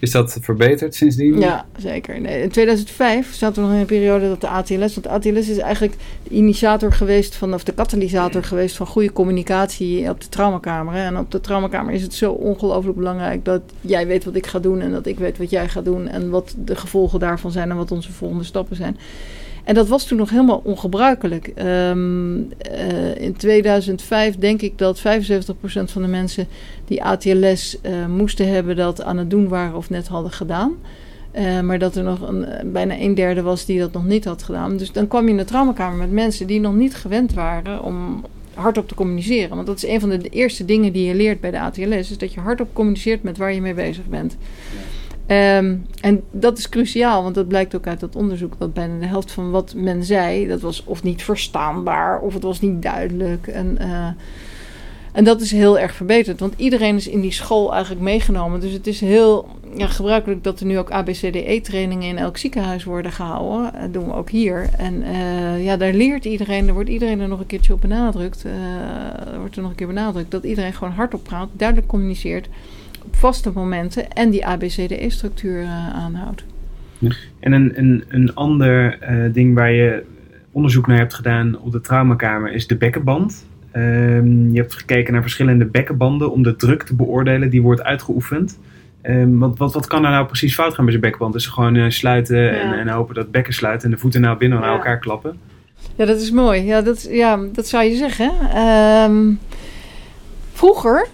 Is 0.00 0.10
dat 0.10 0.38
verbeterd 0.40 0.94
sindsdien? 0.94 1.38
Ja, 1.38 1.66
zeker. 1.76 2.20
Nee, 2.20 2.42
in 2.42 2.48
2005 2.48 3.34
zaten 3.34 3.54
we 3.54 3.68
nog 3.68 3.72
in 3.72 3.80
een 3.80 3.86
periode 3.86 4.28
dat 4.28 4.40
de 4.40 4.48
ATLS... 4.48 4.94
Want 4.94 5.02
de 5.02 5.08
ATLS 5.08 5.48
is 5.48 5.58
eigenlijk 5.58 5.94
de 6.22 6.30
initiator 6.30 6.92
geweest 6.92 7.34
van... 7.34 7.54
of 7.54 7.64
de 7.64 7.72
katalysator 7.72 8.44
geweest 8.44 8.76
van 8.76 8.86
goede 8.86 9.12
communicatie 9.12 10.08
op 10.08 10.20
de 10.20 10.28
traumakamer. 10.28 10.94
En 10.94 11.18
op 11.18 11.30
de 11.30 11.40
traumakamer 11.40 11.94
is 11.94 12.02
het 12.02 12.14
zo 12.14 12.32
ongelooflijk 12.32 12.96
belangrijk... 12.96 13.44
dat 13.44 13.62
jij 13.80 14.06
weet 14.06 14.24
wat 14.24 14.34
ik 14.34 14.46
ga 14.46 14.58
doen 14.58 14.80
en 14.80 14.92
dat 14.92 15.06
ik 15.06 15.18
weet 15.18 15.38
wat 15.38 15.50
jij 15.50 15.68
gaat 15.68 15.84
doen... 15.84 16.08
en 16.08 16.30
wat 16.30 16.54
de 16.58 16.76
gevolgen 16.76 17.20
daarvan 17.20 17.50
zijn 17.50 17.70
en 17.70 17.76
wat 17.76 17.90
onze 17.90 18.12
volgende 18.12 18.44
stappen 18.44 18.76
zijn. 18.76 18.96
En 19.64 19.74
dat 19.74 19.88
was 19.88 20.06
toen 20.06 20.18
nog 20.18 20.30
helemaal 20.30 20.60
ongebruikelijk. 20.64 21.46
Ehm, 21.46 22.40
eh, 22.58 23.16
in 23.16 23.36
2005 23.36 24.36
denk 24.36 24.62
ik 24.62 24.78
dat 24.78 25.00
75% 25.00 25.90
van 25.90 26.02
de 26.02 26.08
mensen 26.08 26.46
die 26.84 27.04
ATLS 27.04 27.80
eh, 27.80 28.06
moesten 28.06 28.48
hebben, 28.48 28.76
dat 28.76 29.02
aan 29.02 29.16
het 29.16 29.30
doen 29.30 29.48
waren 29.48 29.76
of 29.76 29.90
net 29.90 30.08
hadden 30.08 30.32
gedaan. 30.32 30.72
Eh, 31.30 31.60
maar 31.60 31.78
dat 31.78 31.96
er 31.96 32.02
nog 32.02 32.28
een, 32.28 32.46
bijna 32.72 32.98
een 32.98 33.14
derde 33.14 33.42
was 33.42 33.64
die 33.64 33.78
dat 33.78 33.92
nog 33.92 34.04
niet 34.04 34.24
had 34.24 34.42
gedaan. 34.42 34.76
Dus 34.76 34.92
dan 34.92 35.08
kwam 35.08 35.24
je 35.24 35.30
in 35.30 35.36
de 35.36 35.44
traumakamer 35.44 35.98
met 35.98 36.12
mensen 36.12 36.46
die 36.46 36.60
nog 36.60 36.74
niet 36.74 36.94
gewend 36.94 37.34
waren 37.34 37.82
om 37.82 38.24
hardop 38.54 38.88
te 38.88 38.94
communiceren. 38.94 39.54
Want 39.54 39.66
dat 39.66 39.76
is 39.76 39.86
een 39.86 40.00
van 40.00 40.08
de 40.08 40.28
eerste 40.28 40.64
dingen 40.64 40.92
die 40.92 41.06
je 41.06 41.14
leert 41.14 41.40
bij 41.40 41.50
de 41.50 41.60
ATLS, 41.60 42.10
is 42.10 42.18
dat 42.18 42.32
je 42.32 42.40
hardop 42.40 42.68
communiceert 42.72 43.22
met 43.22 43.36
waar 43.36 43.54
je 43.54 43.60
mee 43.60 43.74
bezig 43.74 44.06
bent. 44.06 44.36
Ehm, 45.26 45.76
en 46.00 46.22
dat 46.30 46.58
is 46.58 46.68
cruciaal, 46.68 47.22
want 47.22 47.34
dat 47.34 47.48
blijkt 47.48 47.74
ook 47.74 47.86
uit 47.86 48.00
dat 48.00 48.16
onderzoek 48.16 48.54
dat 48.58 48.74
bijna 48.74 48.98
de 48.98 49.06
helft 49.06 49.32
van 49.32 49.50
wat 49.50 49.74
men 49.76 50.04
zei, 50.04 50.46
dat 50.46 50.60
was 50.60 50.84
of 50.84 51.02
niet 51.02 51.22
verstaanbaar 51.22 52.20
of 52.20 52.34
het 52.34 52.42
was 52.42 52.60
niet 52.60 52.82
duidelijk. 52.82 53.46
En, 53.46 53.78
eh, 53.78 54.08
en 55.12 55.24
dat 55.24 55.40
is 55.40 55.50
heel 55.50 55.78
erg 55.78 55.94
verbeterd, 55.94 56.40
want 56.40 56.54
iedereen 56.56 56.96
is 56.96 57.08
in 57.08 57.20
die 57.20 57.32
school 57.32 57.72
eigenlijk 57.72 58.02
meegenomen. 58.02 58.60
Dus 58.60 58.72
het 58.72 58.86
is 58.86 59.00
heel 59.00 59.48
ja, 59.76 59.86
gebruikelijk 59.86 60.44
dat 60.44 60.60
er 60.60 60.66
nu 60.66 60.78
ook 60.78 60.90
ABCDE-trainingen 60.90 62.08
in 62.08 62.18
elk 62.18 62.36
ziekenhuis 62.36 62.84
worden 62.84 63.12
gehouden. 63.12 63.72
Dat 63.80 63.92
doen 63.92 64.06
we 64.06 64.14
ook 64.14 64.30
hier. 64.30 64.68
En 64.78 65.02
eh, 65.02 65.64
ja, 65.64 65.76
daar 65.76 65.92
leert 65.92 66.24
iedereen, 66.24 66.64
daar 66.64 66.74
wordt 66.74 66.90
iedereen 66.90 67.20
er 67.20 67.28
nog 67.28 67.40
een 67.40 67.46
keertje 67.46 67.72
op 67.72 67.80
benadrukt. 67.80 68.44
eh, 68.44 68.52
wordt 69.38 69.56
er 69.56 69.62
nog 69.62 69.70
een 69.70 69.76
keer 69.76 69.86
benadrukt 69.86 70.30
dat 70.30 70.44
iedereen 70.44 70.72
gewoon 70.72 70.92
hardop 70.92 71.24
praat, 71.24 71.48
duidelijk 71.52 71.88
communiceert 71.88 72.48
op 73.04 73.16
vaste 73.16 73.50
momenten 73.54 74.10
en 74.12 74.30
die 74.30 74.46
ABCDE-structuur 74.46 75.60
uh, 75.62 75.88
aanhoudt. 75.94 76.44
En 77.40 77.52
een, 77.52 77.72
een, 77.78 78.04
een 78.08 78.34
ander 78.34 78.98
uh, 79.10 79.32
ding 79.32 79.54
waar 79.54 79.72
je 79.72 80.02
onderzoek 80.52 80.86
naar 80.86 80.98
hebt 80.98 81.14
gedaan 81.14 81.58
op 81.58 81.72
de 81.72 81.80
traumakamer 81.80 82.52
is 82.52 82.66
de 82.66 82.76
bekkenband. 82.76 83.46
Um, 83.76 84.52
je 84.52 84.60
hebt 84.60 84.74
gekeken 84.74 85.12
naar 85.12 85.22
verschillende 85.22 85.64
bekkenbanden 85.64 86.32
om 86.32 86.42
de 86.42 86.56
druk 86.56 86.82
te 86.82 86.94
beoordelen 86.94 87.50
die 87.50 87.62
wordt 87.62 87.82
uitgeoefend. 87.82 88.58
Ehm, 89.02 89.38
wat, 89.38 89.58
wat, 89.58 89.74
wat 89.74 89.86
kan 89.86 90.04
er 90.04 90.10
nou 90.10 90.26
precies 90.26 90.54
fout 90.54 90.74
gaan 90.74 90.84
bij 90.84 90.94
zijn 90.94 91.10
bekband? 91.10 91.32
Dus 91.32 91.46
gewoon 91.46 91.74
uh, 91.74 91.90
sluiten 91.90 92.42
Ja. 92.42 92.50
en, 92.50 92.72
en 92.78 92.88
hopen 92.88 93.14
dat 93.14 93.30
bekken 93.30 93.54
sluit 93.54 93.84
en 93.84 93.90
de 93.90 93.98
voeten 93.98 94.20
nou 94.20 94.38
binnen 94.38 94.60
naar 94.60 94.68
Ja. 94.68 94.74
elkaar 94.74 94.98
klappen. 94.98 95.36
Ja, 95.96 96.04
dat 96.04 96.20
is 96.20 96.30
mooi. 96.30 96.62
Ja, 96.62 96.80
dat, 96.82 97.08
ja, 97.10 97.40
dat 97.52 97.66
zou 97.68 97.84
je 97.84 97.96
zeggen. 97.96 98.32
Ehm, 98.54 99.32
vroeger, 100.52 101.06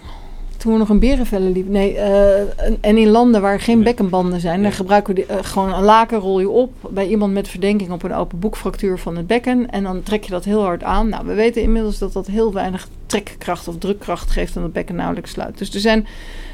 toen 0.59 0.71
we 0.71 0.77
nog 0.77 0.89
in 0.89 0.99
berenvellen 0.99 1.51
liepen... 1.51 1.71
Nee, 1.71 1.97
eh, 1.97 2.39
en- 2.81 2.97
in 2.97 3.09
landen 3.09 3.41
waar 3.41 3.59
geen 3.59 3.83
bekkenbanden 3.83 4.39
zijn... 4.39 4.61
dan 4.61 4.71
gebruiken 4.71 5.15
we 5.15 5.21
die, 5.21 5.37
eh, 5.37 5.43
gewoon 5.43 5.73
een 5.73 5.83
laken, 5.83 6.17
rol 6.17 6.39
je 6.39 6.49
op... 6.49 6.73
bij 6.89 7.07
iemand 7.07 7.33
met 7.33 7.47
verdenking 7.47 7.91
op 7.91 8.03
een 8.03 8.13
open 8.13 8.39
boekfractuur 8.39 8.97
van 8.97 9.17
het 9.17 9.27
bekken... 9.27 9.69
en 9.69 9.83
dan 9.83 10.03
trek 10.03 10.23
je 10.23 10.31
dat 10.31 10.45
heel 10.45 10.63
hard 10.63 10.83
aan. 10.83 11.09
Nou, 11.09 11.25
we 11.25 11.33
weten 11.33 11.61
inmiddels 11.61 11.97
dat 11.97 12.13
dat 12.13 12.27
heel 12.27 12.53
weinig 12.53 12.87
trekkracht 13.05 13.67
of 13.67 13.77
drukkracht 13.77 14.31
geeft... 14.31 14.55
en 14.55 14.63
het 14.63 14.73
bekken 14.73 14.95
nauwelijks 14.95 15.31
sluit. 15.31 15.57
Dus 15.57 15.73
er 15.73 15.79
zijn 15.79 16.07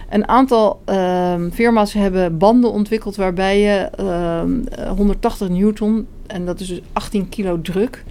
een 0.09 0.27
aantal 0.27 0.79
ehm, 0.85 1.49
firma's 1.49 1.93
hebben 1.93 2.37
banden 2.37 2.71
ontwikkeld... 2.71 3.15
waarbij 3.15 3.59
je 3.59 3.89
ehm, 3.95 4.67
eh, 4.67 4.91
180 4.91 5.49
newton, 5.49 6.07
en 6.27 6.45
dat 6.45 6.59
is 6.59 6.67
dus 6.67 6.81
18 6.93 7.29
kilo 7.29 7.61
druk... 7.61 8.03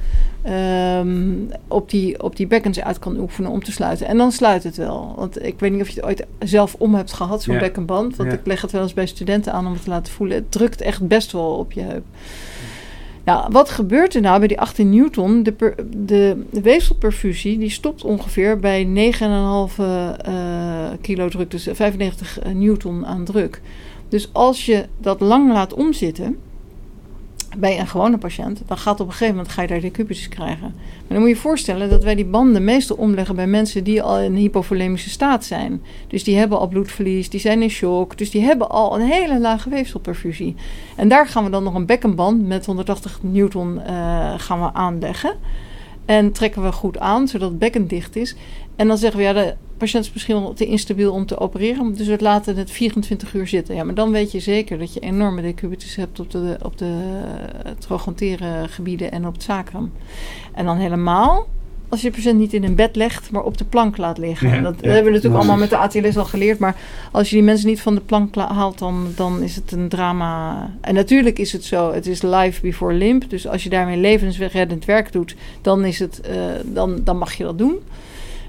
ehm, 0.42 1.33
op, 1.68 1.90
die, 1.90 2.22
op 2.22 2.37
die 2.37 2.46
bekkens 2.46 2.81
uit 2.81 2.98
kan 2.98 3.18
oefenen 3.18 3.50
om 3.50 3.62
te 3.64 3.72
sluiten. 3.72 4.07
En 4.07 4.16
dan 4.16 4.33
sluit 4.33 4.64
het 4.64 4.77
wel. 4.77 5.14
Want 5.16 5.44
ik 5.44 5.61
weet 5.61 5.72
niet 5.72 5.81
of 5.81 5.88
je 5.88 5.94
het 5.94 6.05
ooit 6.05 6.27
zelf 6.38 6.74
om 6.79 6.94
hebt 6.94 7.12
gehad, 7.12 7.42
zo'n 7.42 7.55
Ja. 7.55 7.61
bekkenband. 7.61 8.16
Want 8.16 8.31
Ja. 8.31 8.37
ik 8.38 8.46
leg 8.46 8.61
het 8.61 8.70
wel 8.72 8.83
eens 8.83 8.94
bij 8.94 9.07
studenten 9.07 9.53
aan 9.53 9.66
om 9.66 9.72
het 9.72 9.83
te 9.85 9.90
laten 9.90 10.12
voelen. 10.12 10.37
Het 10.37 10.50
drukt 10.53 10.81
echt 10.81 11.09
best 11.09 11.33
wel 11.33 11.57
op 11.57 11.72
je 11.72 11.81
heup. 11.81 12.05
Nou, 13.24 13.46
wat 13.50 13.70
gebeurt 13.70 14.14
er 14.14 14.20
nou 14.20 14.38
bij 14.38 14.48
die 14.48 14.61
18 14.61 14.90
newton? 14.90 15.42
De, 15.42 15.53
per- 15.53 15.74
de, 15.96 16.44
de 16.50 16.61
weefselperfusie 16.61 17.59
die 17.59 17.70
stopt 17.70 18.05
ongeveer 18.05 18.59
bij 18.59 18.85
9,5 18.85 19.79
eh, 19.79 20.90
kilo 21.00 21.29
druk, 21.29 21.50
dus 21.50 21.68
95 21.72 22.38
newton 22.55 23.07
aan 23.07 23.24
druk. 23.24 23.61
Dus 24.09 24.29
als 24.33 24.66
je 24.66 24.85
dat 24.98 25.20
lang 25.20 25.53
laat 25.53 25.74
omzitten 25.74 26.38
bij 27.56 27.78
een 27.78 27.86
gewone 27.86 28.18
patiënt, 28.18 28.62
dan 28.66 28.78
gaat 28.78 29.00
op 29.00 29.06
een 29.06 29.12
gegeven 29.12 29.34
moment 29.34 29.52
ga 29.52 29.62
je 29.62 29.68
daar 29.68 29.80
decubitus 29.80 30.28
krijgen. 30.28 30.74
Maar 30.76 31.08
dan 31.08 31.18
moet 31.18 31.28
je 31.28 31.34
je 31.34 31.40
voorstellen 31.40 31.90
dat 31.90 32.04
wij 32.04 32.14
die 32.14 32.24
banden 32.24 32.64
meestal 32.64 32.96
omleggen 32.96 33.36
bij 33.36 33.46
mensen 33.46 33.84
die 33.84 34.02
al 34.02 34.18
in 34.18 34.32
een 34.32 34.38
hypovolemische 34.38 35.10
staat 35.10 35.44
zijn. 35.44 35.82
Dus 36.08 36.24
die 36.24 36.36
hebben 36.36 36.58
al 36.58 36.68
bloedverlies, 36.68 37.30
die 37.30 37.40
zijn 37.40 37.62
in 37.62 37.70
shock, 37.70 38.18
dus 38.18 38.30
die 38.30 38.42
hebben 38.42 38.70
al 38.70 38.94
een 38.94 39.06
hele 39.06 39.40
lage 39.40 39.68
weefselperfusie. 39.68 40.54
En 40.96 41.08
daar 41.08 41.26
gaan 41.26 41.44
we 41.44 41.50
dan 41.50 41.62
nog 41.62 41.74
een 41.74 41.86
bekkenband 41.86 42.46
met 42.46 42.66
180 42.66 43.18
newton 43.22 43.80
eh, 43.80 44.34
gaan 44.36 44.60
we 44.60 44.72
aanleggen. 44.72 45.34
En 46.04 46.32
trekken 46.32 46.62
we 46.62 46.72
goed 46.72 46.98
aan, 46.98 47.28
zodat 47.28 47.48
het 47.48 47.58
bekken 47.58 47.86
dicht 47.86 48.16
is. 48.16 48.36
En 48.76 48.88
dan 48.88 48.98
zeggen 48.98 49.18
we, 49.18 49.24
ja, 49.24 49.32
de 49.32 49.54
patiënt 49.76 50.04
is 50.04 50.12
misschien 50.12 50.40
wel 50.40 50.52
te 50.52 50.66
instabiel 50.66 51.12
om 51.12 51.26
te 51.26 51.38
opereren. 51.38 51.94
Dus 51.94 52.06
we 52.06 52.16
laten 52.20 52.56
het 52.56 52.70
24 52.70 53.34
uur 53.34 53.46
zitten. 53.46 53.74
Ja, 53.74 53.84
maar 53.84 53.94
dan 53.94 54.10
weet 54.10 54.32
je 54.32 54.40
zeker 54.40 54.78
dat 54.78 54.94
je 54.94 55.00
enorme 55.00 55.42
decubitus 55.42 55.96
hebt 55.96 56.20
op 56.20 56.30
de, 56.30 56.56
op 56.62 56.78
de 56.78 57.20
eh, 57.64 57.70
trochantere 57.78 58.68
gebieden 58.68 59.12
en 59.12 59.26
op 59.26 59.32
het 59.32 59.42
sacrum. 59.42 59.92
En 60.54 60.64
dan 60.64 60.76
helemaal 60.76 61.46
als 61.94 62.02
je 62.02 62.10
de 62.10 62.16
patiënt 62.16 62.38
niet 62.38 62.52
in 62.52 62.64
een 62.64 62.74
bed 62.74 62.96
legt, 62.96 63.30
maar 63.30 63.42
op 63.42 63.58
de 63.58 63.64
plank 63.64 63.96
laat 63.96 64.18
liggen. 64.18 64.48
Ja, 64.48 64.60
dat 64.60 64.74
ja, 64.80 64.87
hebben 64.87 65.04
we 65.04 65.10
natuurlijk 65.10 65.42
allemaal 65.42 65.56
met 65.58 65.70
de 65.70 65.76
ATLS 65.76 66.16
al 66.16 66.24
geleerd. 66.24 66.58
Maar 66.58 66.76
als 67.12 67.30
je 67.30 67.37
die 67.37 67.44
mensen 67.44 67.68
niet 67.68 67.80
van 67.80 67.94
de 67.94 68.00
plank 68.00 68.34
la- 68.34 68.52
haalt, 68.52 68.78
dan, 68.78 69.06
dan 69.16 69.42
is 69.42 69.56
het 69.56 69.72
een 69.72 69.88
drama. 69.88 70.70
En 70.80 70.94
natuurlijk 70.94 71.38
is 71.38 71.52
het 71.52 71.64
zo, 71.64 71.92
het 71.92 72.06
is 72.06 72.22
life 72.22 72.60
before 72.60 72.94
limp. 72.94 73.30
Dus 73.30 73.48
als 73.48 73.62
je 73.62 73.70
daarmee 73.70 73.96
levensreddend 73.96 74.84
werk 74.84 75.12
doet, 75.12 75.34
dan, 75.62 75.84
is 75.84 75.98
het, 75.98 76.20
eh, 76.20 76.37
dan, 76.64 77.00
dan 77.04 77.18
mag 77.18 77.32
je 77.32 77.44
dat 77.44 77.58
doen. 77.58 77.76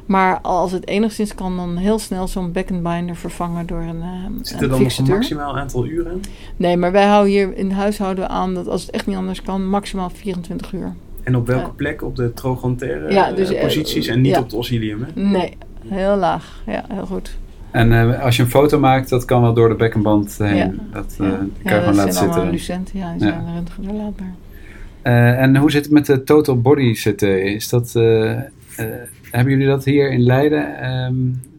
Maar 0.05 0.39
als 0.41 0.71
het 0.71 0.87
enigszins 0.87 1.35
kan, 1.35 1.55
dan 1.57 1.77
heel 1.77 1.99
snel 1.99 2.27
zo'n 2.27 2.51
bekkenbinder 2.51 3.15
vervangen 3.15 3.65
door 3.65 3.81
een, 3.81 4.01
eh 4.01 4.09
Zit 4.41 4.61
er 4.61 4.69
dan 4.69 4.81
nog 4.83 4.97
een 4.97 5.05
maximaal 5.07 5.57
aantal 5.57 5.85
uren? 5.85 6.21
Nee, 6.55 6.77
maar 6.77 6.91
wij 6.91 7.05
houden 7.05 7.31
hier 7.31 7.57
in 7.57 7.71
huis 7.71 7.97
houden 7.97 8.23
we 8.23 8.29
aan 8.29 8.53
dat 8.53 8.67
als 8.67 8.81
het 8.81 8.91
echt 8.91 9.07
niet 9.07 9.15
anders 9.15 9.41
kan, 9.41 9.67
maximaal 9.69 10.09
24 10.09 10.73
uur. 10.73 10.93
En 11.23 11.35
op 11.35 11.47
welke 11.47 11.65
Ja. 11.65 11.71
plek? 11.75 12.03
Op 12.03 12.15
de 12.15 12.33
trochantere 12.33 13.11
Ja, 13.11 13.29
eh, 13.29 13.35
dus, 13.35 13.53
eh, 13.53 13.61
posities 13.61 14.07
en 14.07 14.21
niet 14.21 14.31
ja. 14.31 14.37
op 14.37 14.43
het 14.43 14.53
oscillium, 14.53 15.05
hè? 15.13 15.21
Nee, 15.21 15.57
heel 15.87 16.15
laag. 16.15 16.61
Ja, 16.65 16.85
heel 16.93 17.05
goed. 17.05 17.37
En 17.71 17.93
eh, 18.13 18.23
als 18.23 18.35
je 18.35 18.43
een 18.43 18.49
foto 18.49 18.79
maakt, 18.79 19.09
dat 19.09 19.25
kan 19.25 19.41
wel 19.41 19.53
door 19.53 19.69
de 19.69 19.75
bekkenband 19.75 20.37
heen. 20.37 20.55
Ja. 20.55 20.71
Dat 20.91 21.15
Ja, 21.19 21.25
eh, 21.25 21.31
ja, 21.31 21.37
kan 21.37 21.45
je 21.63 21.63
dat 21.63 21.79
gewoon 21.79 21.83
laten 21.83 21.95
zijn 21.95 22.11
zitten. 22.13 22.31
allemaal 22.31 22.51
lucenten. 22.51 22.99
Ja, 22.99 23.13
die 23.17 23.27
Ja. 23.27 23.33
zijn 23.33 23.55
röntgendoorlaatbaar. 23.55 24.33
Eh, 25.01 25.41
en 25.41 25.55
hoe 25.57 25.71
zit 25.71 25.83
het 25.83 25.93
met 25.93 26.05
de 26.05 26.23
total 26.23 26.61
body 26.61 26.93
CT? 26.93 27.21
Is 27.21 27.69
dat, 27.69 27.91
eh, 27.95 28.31
eh, 28.31 28.39
hebben 29.35 29.53
jullie 29.53 29.67
dat 29.67 29.83
hier 29.83 30.11
in 30.11 30.23
Leiden 30.23 30.79
ehm, 30.79 31.13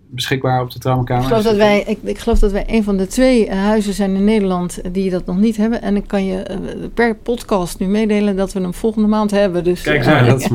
beschikbaar 0.09 0.63
op 0.63 0.71
de 0.71 0.79
traumakamer? 0.79 1.23
Ik 1.23 1.29
geloof, 1.29 1.45
dat 1.45 1.57
wij, 1.57 1.85
ik, 1.87 1.99
ik 2.03 2.19
geloof 2.19 2.39
dat 2.39 2.53
wij 2.53 2.65
een 2.67 2.85
van 2.85 2.97
de 2.97 3.07
twee 3.07 3.47
eh, 3.47 3.59
huizen 3.59 3.95
zijn 3.95 4.15
in 4.15 4.25
Nederland 4.25 4.81
die 4.93 5.11
dat 5.11 5.27
nog 5.27 5.39
niet 5.39 5.57
hebben. 5.57 5.83
En 5.83 5.97
ik 5.97 6.07
kan 6.07 6.27
je 6.27 6.43
eh, 6.43 6.57
per 6.95 7.17
podcast 7.17 7.79
nu 7.79 7.87
meedelen 7.87 8.37
dat 8.37 8.53
we 8.53 8.61
hem 8.61 8.75
volgende 8.75 9.09
maand 9.09 9.31
hebben. 9.31 9.65
Dus, 9.65 9.83
Kijk 9.83 10.07
eh, 10.07 10.27
dat 10.27 10.41
is 10.41 10.49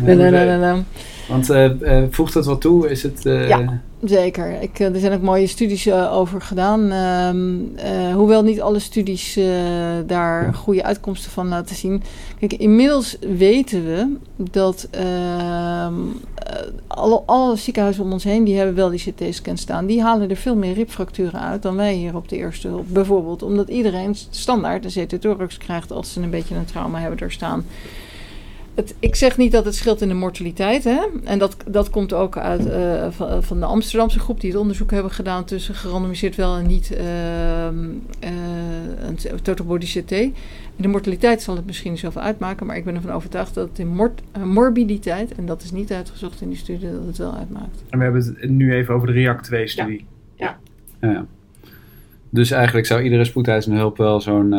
nee. 0.00 0.84
Want 1.28 1.50
eh, 1.50 2.02
voegt 2.10 2.32
dat 2.32 2.46
wat 2.46 2.60
toe? 2.60 2.90
Is 2.90 3.02
het... 3.02 3.20
Ja. 3.22 3.80
Zeker. 4.02 4.62
Ik, 4.62 4.78
eh, 4.78 4.94
er 4.94 5.00
zijn 5.00 5.12
ook 5.12 5.22
mooie 5.22 5.46
studies 5.46 5.86
eh, 5.86 6.16
over 6.16 6.40
gedaan. 6.40 6.90
Ehm, 6.90 7.58
eh, 7.76 8.14
hoewel 8.14 8.42
niet 8.42 8.60
alle 8.60 8.78
studies 8.78 9.38
daar 10.06 10.54
goede 10.54 10.84
uitkomsten 10.84 11.30
van 11.30 11.48
laten 11.48 11.76
zien. 11.76 12.02
Kijk, 12.38 12.52
inmiddels 12.52 13.16
weten 13.20 13.84
we 13.84 14.16
dat 14.36 14.88
ehm, 14.90 15.94
eh, 16.50 16.66
alle, 16.86 17.22
alle 17.26 17.56
ziekenhuizen 17.56 18.04
om 18.04 18.12
ons 18.12 18.24
heen... 18.24 18.44
die 18.44 18.56
hebben 18.56 18.74
wel 18.74 18.90
die 18.90 19.12
CT-scan 19.12 19.56
staan. 19.56 19.86
Die 19.86 20.02
halen 20.02 20.30
er 20.30 20.36
veel 20.36 20.56
meer 20.56 20.74
ribfracturen 20.74 21.40
uit 21.40 21.62
dan 21.62 21.76
wij 21.76 21.94
hier 21.94 22.16
op 22.16 22.28
de 22.28 22.36
eerste 22.36 22.68
hulp. 22.68 22.86
Bijvoorbeeld 22.88 23.42
omdat 23.42 23.68
iedereen 23.68 24.14
standaard 24.30 24.84
een 24.84 25.06
CT-thorax 25.06 25.58
krijgt... 25.58 25.92
als 25.92 26.12
ze 26.12 26.20
een 26.20 26.30
beetje 26.30 26.54
een 26.54 26.64
trauma 26.64 27.00
hebben 27.00 27.18
er 27.18 27.32
staan. 27.32 27.64
Het, 28.80 28.94
ik 28.98 29.14
zeg 29.14 29.36
niet 29.36 29.52
dat 29.52 29.64
het 29.64 29.74
scheelt 29.74 30.00
in 30.00 30.08
de 30.08 30.14
mortaliteit. 30.14 30.84
Hè? 30.84 30.98
En 31.24 31.38
dat, 31.38 31.56
dat 31.66 31.90
komt 31.90 32.12
ook 32.12 32.36
uit 32.36 32.66
eh, 32.66 33.10
van, 33.10 33.42
van 33.42 33.60
de 33.60 33.66
Amsterdamse 33.66 34.18
groep 34.18 34.40
die 34.40 34.50
het 34.50 34.60
onderzoek 34.60 34.90
hebben 34.90 35.10
gedaan 35.10 35.44
tussen 35.44 35.74
gerandomiseerd 35.74 36.36
wel 36.36 36.56
en 36.56 36.66
niet 36.66 36.92
ehm, 36.92 37.88
eh, 38.20 38.30
een 39.06 39.42
total 39.42 39.66
body 39.66 40.00
CT. 40.00 40.08
De 40.76 40.88
mortaliteit 40.88 41.42
zal 41.42 41.56
het 41.56 41.66
misschien 41.66 41.90
niet 41.90 42.00
zoveel 42.00 42.22
uitmaken, 42.22 42.66
maar 42.66 42.76
ik 42.76 42.84
ben 42.84 42.94
ervan 42.94 43.10
overtuigd 43.10 43.54
dat 43.54 43.68
het 43.68 43.78
in 43.78 43.88
mort, 43.88 44.20
eh, 44.32 44.42
morbiditeit, 44.42 45.34
en 45.34 45.46
dat 45.46 45.62
is 45.62 45.70
niet 45.70 45.92
uitgezocht 45.92 46.40
in 46.40 46.48
die 46.48 46.58
studie, 46.58 46.90
dat 46.92 47.06
het 47.06 47.18
wel 47.18 47.34
uitmaakt. 47.34 47.82
En 47.90 47.98
we 47.98 48.04
hebben 48.04 48.36
het 48.40 48.50
nu 48.50 48.74
even 48.74 48.94
over 48.94 49.06
de 49.06 49.12
REACT 49.12 49.50
2-studie. 49.52 50.06
Ja. 51.00 51.26
Dus 52.30 52.50
eigenlijk 52.50 52.86
zou 52.86 53.02
iedere 53.02 53.24
spoedeisende 53.24 53.78
hulp 53.78 53.96
wel 53.96 54.20
zo'n... 54.20 54.54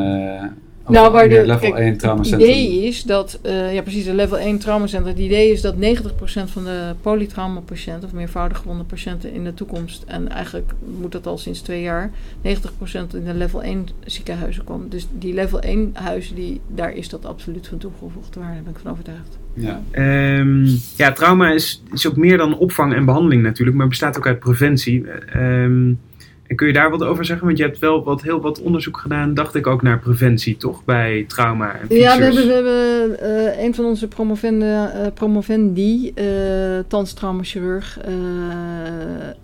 of 0.86 0.94
Nou, 0.94 1.12
waar 1.12 1.30
de- 1.30 1.46
level 1.46 1.72
kijk, 1.72 2.02
1 2.02 2.18
Het 2.18 2.28
idee 2.28 2.84
is 2.86 3.04
dat, 3.04 3.40
eh, 3.42 3.74
ja 3.74 3.82
precies, 3.82 4.06
de 4.06 4.14
level 4.14 4.40
1 4.40 4.58
traumacentrum. 4.60 5.14
Het 5.14 5.22
idee 5.24 5.52
is 5.52 5.62
dat 5.62 5.76
90% 5.78 6.52
van 6.52 6.64
de 6.64 6.94
polytraumapatiënten 7.02 8.04
of 8.10 8.14
meervoudig 8.14 8.58
gewonde 8.58 8.84
patiënten 8.84 9.34
in 9.34 9.44
de 9.44 9.54
toekomst, 9.54 10.04
en 10.08 10.30
eigenlijk 10.30 10.72
moet 11.02 11.12
dat 11.12 11.28
al 11.28 11.38
sinds 11.38 11.62
twee 11.62 11.82
jaar, 11.82 12.12
90% 12.42 13.14
in 13.14 13.24
de 13.26 13.34
level 13.34 13.64
1 13.64 13.88
ziekenhuizen 14.06 14.64
komt. 14.64 14.92
Dus 14.92 15.08
die 15.18 15.34
level 15.34 15.60
1 15.62 15.90
huizen, 15.94 16.36
die, 16.36 16.62
daar 16.68 16.94
is 16.96 17.10
dat 17.10 17.26
absoluut 17.26 17.68
van 17.68 17.78
toegevoegde 17.78 18.40
waarde, 18.40 18.54
daar 18.56 18.64
ben 18.64 18.74
ik 18.74 18.80
van 18.82 18.92
overtuigd. 18.92 19.40
Ja. 19.54 19.82
Ehm, 19.92 20.66
ja, 20.96 21.12
trauma 21.12 21.52
is, 21.52 21.84
is 21.94 22.08
ook 22.08 22.16
meer 22.18 22.38
dan 22.38 22.58
opvang 22.58 22.94
en 22.94 23.06
behandeling 23.06 23.44
natuurlijk, 23.44 23.78
maar 23.78 23.88
bestaat 23.88 24.18
ook 24.18 24.28
uit 24.28 24.40
preventie. 24.40 25.06
Ehm, 25.08 25.94
en 26.52 26.58
kun 26.58 26.68
je 26.68 26.74
daar 26.74 26.90
wat 26.90 27.04
over 27.04 27.26
zeggen? 27.26 27.46
Want 27.46 27.58
je 27.58 27.64
hebt 27.64 27.80
wel 27.80 28.04
wat, 28.04 28.22
heel 28.22 28.42
wat 28.42 28.62
onderzoek 28.62 28.98
gedaan, 28.98 29.34
dacht 29.34 29.56
ik 29.56 29.68
ook 29.68 29.82
naar 29.82 30.00
preventie, 30.00 30.58
toch? 30.58 30.86
Bij 30.86 31.26
trauma 31.28 31.74
en 31.74 31.98
Ja, 31.98 32.18
we 32.18 32.24
hebben, 32.24 32.48
we 32.48 32.54
hebben 32.54 33.20
eh, 33.20 33.64
een 33.64 33.76
van 33.76 33.86
onze 33.86 34.08
promovende, 34.08 34.92
eh, 34.94 35.08
promovendi, 35.14 36.12
eh 36.16 36.26
thans 36.88 37.14
traumachirurg, 37.14 38.00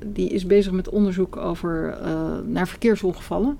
die 0.05 0.29
is 0.29 0.45
bezig 0.45 0.71
met 0.71 0.89
onderzoek 0.89 1.37
over, 1.37 1.97
naar 2.45 2.67
verkeersongevallen. 2.67 3.57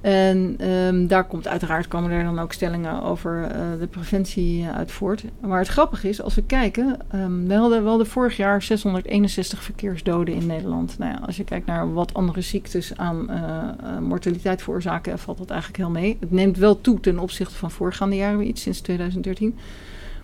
En 0.00 0.54
ehm, 0.58 1.06
daar 1.06 1.24
komt 1.24 1.48
uiteraard 1.48 1.88
komen 1.88 2.10
er 2.10 2.24
dan 2.24 2.38
ook 2.38 2.52
stellingen 2.52 3.02
over 3.02 3.42
eh, 3.42 3.60
de 3.80 3.86
preventie 3.86 4.62
eh, 4.62 4.76
uit 4.76 4.92
voort. 4.92 5.24
Maar 5.40 5.58
het 5.58 5.68
grappige 5.68 6.08
is, 6.08 6.22
als 6.22 6.34
we 6.34 6.42
kijken, 6.42 6.96
ehm, 7.10 7.46
we, 7.46 7.54
hadden, 7.54 8.06
vorig 8.06 8.36
jaar 8.36 8.62
661 8.62 9.62
verkeersdoden 9.62 10.34
in 10.34 10.46
Nederland. 10.46 10.98
Nou 10.98 11.12
ja, 11.12 11.20
als 11.26 11.36
je 11.36 11.44
kijkt 11.44 11.66
naar 11.66 11.92
wat 11.92 12.14
andere 12.14 12.40
ziektes 12.40 12.96
aan 12.96 13.30
eh, 13.30 13.98
mortaliteit 13.98 14.62
veroorzaken, 14.62 15.18
valt 15.18 15.38
dat 15.38 15.50
eigenlijk 15.50 15.80
heel 15.80 15.90
mee. 15.90 16.16
Het 16.20 16.30
neemt 16.30 16.56
wel 16.56 16.80
toe 16.80 17.00
ten 17.00 17.18
opzichte 17.18 17.54
van 17.54 17.70
voorgaande 17.70 18.16
jaren 18.16 18.48
iets, 18.48 18.62
sinds 18.62 18.80
2013. 18.80 19.58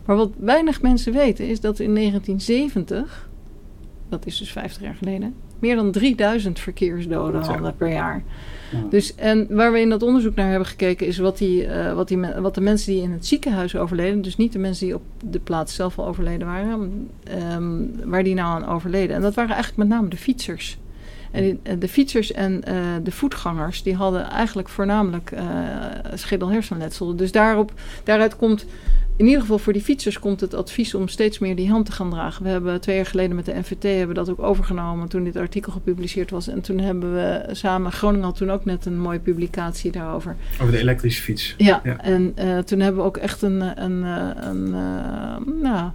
Maar 0.05 0.17
wat 0.17 0.31
weinig 0.37 0.83
mensen 0.83 1.13
weten, 1.13 1.49
is 1.49 1.61
dat 1.61 1.79
in 1.79 1.95
1970, 1.95 3.29
dat 4.09 4.27
is 4.27 4.39
dus 4.39 4.53
50 4.53 4.83
jaar 4.83 4.95
geleden, 4.95 5.35
meer 5.59 5.77
dan 5.77 5.91
3000 5.91 6.61
verkeersdoden 6.61 7.43
hadden 7.43 7.77
per 7.77 7.93
jaar. 7.93 8.23
Dus, 8.91 9.15
en 9.15 9.47
waar 9.51 9.73
we 9.73 9.81
in 9.81 9.89
dat 9.89 10.03
onderzoek 10.03 10.35
naar 10.35 10.51
hebben 10.51 10.69
gekeken, 10.69 11.07
is 11.07 11.19
wat, 11.19 11.39
die, 11.39 11.67
eh, 11.67 11.95
wat, 11.95 12.09
die, 12.09 12.19
wat 12.19 12.55
de 12.55 12.61
mensen 12.61 12.93
die 12.93 13.03
in 13.03 13.11
het 13.11 13.27
ziekenhuis 13.27 13.77
overleden, 13.77 14.23
dus 14.23 14.37
niet 14.37 14.53
de 14.53 14.59
mensen 14.59 14.87
die 14.87 14.95
op 14.95 15.03
de 15.25 15.39
plaats 15.39 15.75
zelf 15.75 15.99
al 15.99 16.07
overleden 16.07 16.47
waren, 16.47 17.09
ehm, 17.25 17.83
waar 18.05 18.23
die 18.23 18.35
nou 18.35 18.49
aan 18.49 18.69
overleden. 18.69 19.17
En 19.17 19.23
dat 19.23 19.35
waren 19.35 19.55
eigenlijk 19.55 19.89
met 19.89 19.99
name 19.99 20.09
de 20.09 20.17
fietsers. 20.17 20.79
En 21.31 21.59
eh, 21.63 21.75
de 21.79 21.89
fietsers 21.89 22.33
en 22.33 22.65
eh, 22.65 22.77
de 23.03 23.11
voetgangers, 23.11 23.83
die 23.83 23.95
hadden 23.95 24.31
eigenlijk 24.31 24.69
voornamelijk 24.69 25.31
eh 25.31 25.43
schedel-hersenletsel. 26.15 27.17
Dus 27.17 27.33
daarop, 27.33 27.73
daaruit 28.05 28.37
komt, 28.37 28.67
in 29.17 29.25
ieder 29.27 29.41
geval 29.41 29.59
voor 29.59 29.73
die 29.73 29.83
fietsers 29.83 30.19
komt 30.19 30.41
het 30.41 30.55
advies 30.55 30.95
om 30.95 31.09
steeds 31.09 31.39
meer 31.39 31.57
die 31.57 31.67
helm 31.67 31.85
te 31.85 31.93
gaan 31.93 32.11
dragen. 32.11 32.43
We 32.45 32.49
hebben 32.49 32.81
twee 32.81 32.97
jaar 32.97 33.07
geleden 33.07 33.37
met 33.37 33.45
de 33.45 33.55
NVT 33.55 33.83
hebben 33.83 34.15
dat 34.15 34.31
ook 34.31 34.43
overgenomen 34.43 35.09
toen 35.09 35.25
dit 35.25 35.37
artikel 35.37 35.73
gepubliceerd 35.73 36.31
was. 36.31 36.49
En 36.49 36.61
toen 36.61 36.79
hebben 36.79 37.15
we 37.15 37.49
samen, 37.53 37.93
Groningen 37.93 38.25
had 38.25 38.37
toen 38.37 38.51
ook 38.51 38.65
net 38.65 38.87
een 38.87 38.99
mooie 38.99 39.19
publicatie 39.19 39.93
daarover. 39.93 40.37
Over 40.61 40.73
de 40.73 40.79
elektrische 40.79 41.23
fiets. 41.23 41.55
Ja, 41.57 41.81
Ja. 41.85 42.01
en 42.01 42.33
eh, 42.35 42.59
toen 42.59 42.81
hebben 42.81 43.01
we 43.03 43.07
ook 43.09 43.17
echt 43.17 43.43
een, 43.43 43.83
een, 43.83 44.05
eh, 44.05 44.49
een, 44.49 44.75
eh, 44.75 45.63
nou, 45.63 45.91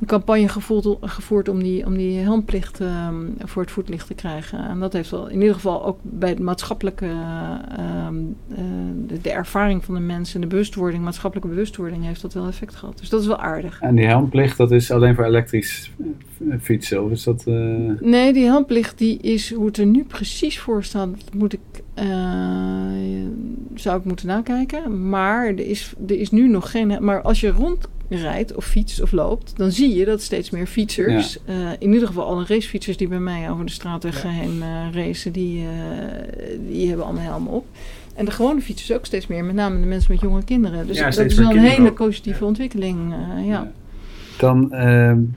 een 0.00 0.06
campagne 0.06 0.48
gevoerd, 0.48 0.86
gevoerd 1.00 1.48
om 1.48 1.62
die, 1.62 1.86
om 1.86 1.96
die 1.96 2.18
helmplicht 2.18 2.80
ehm, 2.80 3.14
voor 3.38 3.62
het 3.62 3.70
voetlicht 3.70 4.06
te 4.06 4.14
krijgen. 4.14 4.68
En 4.68 4.78
dat 4.80 4.92
heeft 4.92 5.10
wel 5.10 5.28
in 5.28 5.40
ieder 5.40 5.54
geval 5.54 5.84
ook 5.84 5.98
bij 6.02 6.28
het 6.28 6.38
maatschappelijke, 6.38 7.06
ehm, 7.06 8.14
eh, 8.48 8.58
de, 9.06 9.20
de 9.20 9.30
ervaring 9.30 9.84
van 9.84 9.94
de 9.94 10.00
mensen, 10.00 10.40
de 10.40 10.46
bewustwording, 10.46 11.04
maatschappelijke 11.04 11.50
bewustwording, 11.50 12.04
heeft 12.04 12.22
dat 12.22 12.34
wel 12.34 12.46
effect 12.46 12.74
gehad. 12.74 12.98
Dus 12.98 13.08
dat 13.08 13.20
is 13.20 13.26
wel 13.26 13.38
aardig. 13.38 13.80
En 13.80 13.94
die 13.94 14.06
helmplicht, 14.06 14.56
dat 14.56 14.70
is 14.70 14.90
alleen 14.90 15.14
voor 15.14 15.24
elektrisch 15.24 15.92
eh, 16.48 16.54
fietsen? 16.60 17.04
Of 17.04 17.10
is 17.10 17.22
dat... 17.24 17.44
eh, 17.46 17.54
Nee, 18.00 18.32
die 18.32 18.44
helmplicht 18.44 18.98
die 18.98 19.18
is 19.18 19.52
hoe 19.54 19.66
het 19.66 19.76
er 19.76 19.86
nu 19.86 20.04
precies 20.04 20.58
voor 20.60 20.84
staat, 20.84 21.08
moet 21.32 21.52
ik, 21.52 21.60
zou 23.74 23.98
ik 23.98 24.04
moeten 24.04 24.26
nakijken. 24.26 25.08
Maar 25.08 25.46
er 25.46 25.66
is, 25.66 25.94
er 26.08 26.20
is 26.20 26.30
nu 26.30 26.48
nog 26.48 26.70
geen. 26.70 26.96
Maar 27.00 27.22
als 27.22 27.40
je 27.40 27.52
rondrijdt 28.08 28.54
of 28.54 28.64
fietst 28.64 29.02
of 29.02 29.12
loopt, 29.12 29.52
dan 29.56 29.72
zie 29.72 29.94
je 29.94 30.04
dat 30.04 30.22
steeds 30.22 30.50
meer 30.50 30.66
fietsers, 30.66 31.38
eh, 31.44 31.56
in 31.78 31.92
ieder 31.92 32.06
geval 32.06 32.26
alle 32.26 32.44
racefietsers 32.46 32.96
die 32.96 33.08
bij 33.08 33.18
mij 33.18 33.50
over 33.50 33.64
de 33.64 33.72
straatweg 33.72 34.22
heen 34.22 34.62
eh, 34.62 34.86
racen, 34.92 35.32
die, 35.32 35.64
eh, 35.64 36.58
die 36.68 36.88
hebben 36.88 37.04
allemaal 37.04 37.24
helmen 37.24 37.52
op. 37.52 37.66
En 38.14 38.24
de 38.24 38.30
gewone 38.30 38.60
fietsers 38.60 38.92
ook 38.92 39.06
steeds 39.06 39.26
meer, 39.26 39.44
met 39.44 39.54
name 39.54 39.80
de 39.80 39.86
mensen 39.86 40.12
met 40.12 40.20
jonge 40.20 40.44
kinderen. 40.44 40.86
Dus 40.86 40.98
Ja, 40.98 41.10
dat 41.10 41.18
is 41.18 41.34
wel 41.34 41.50
een 41.50 41.58
hele 41.58 41.92
positieve 41.92 42.44
ontwikkeling. 42.44 43.14
ja. 43.44 43.72
Dan 44.38 44.72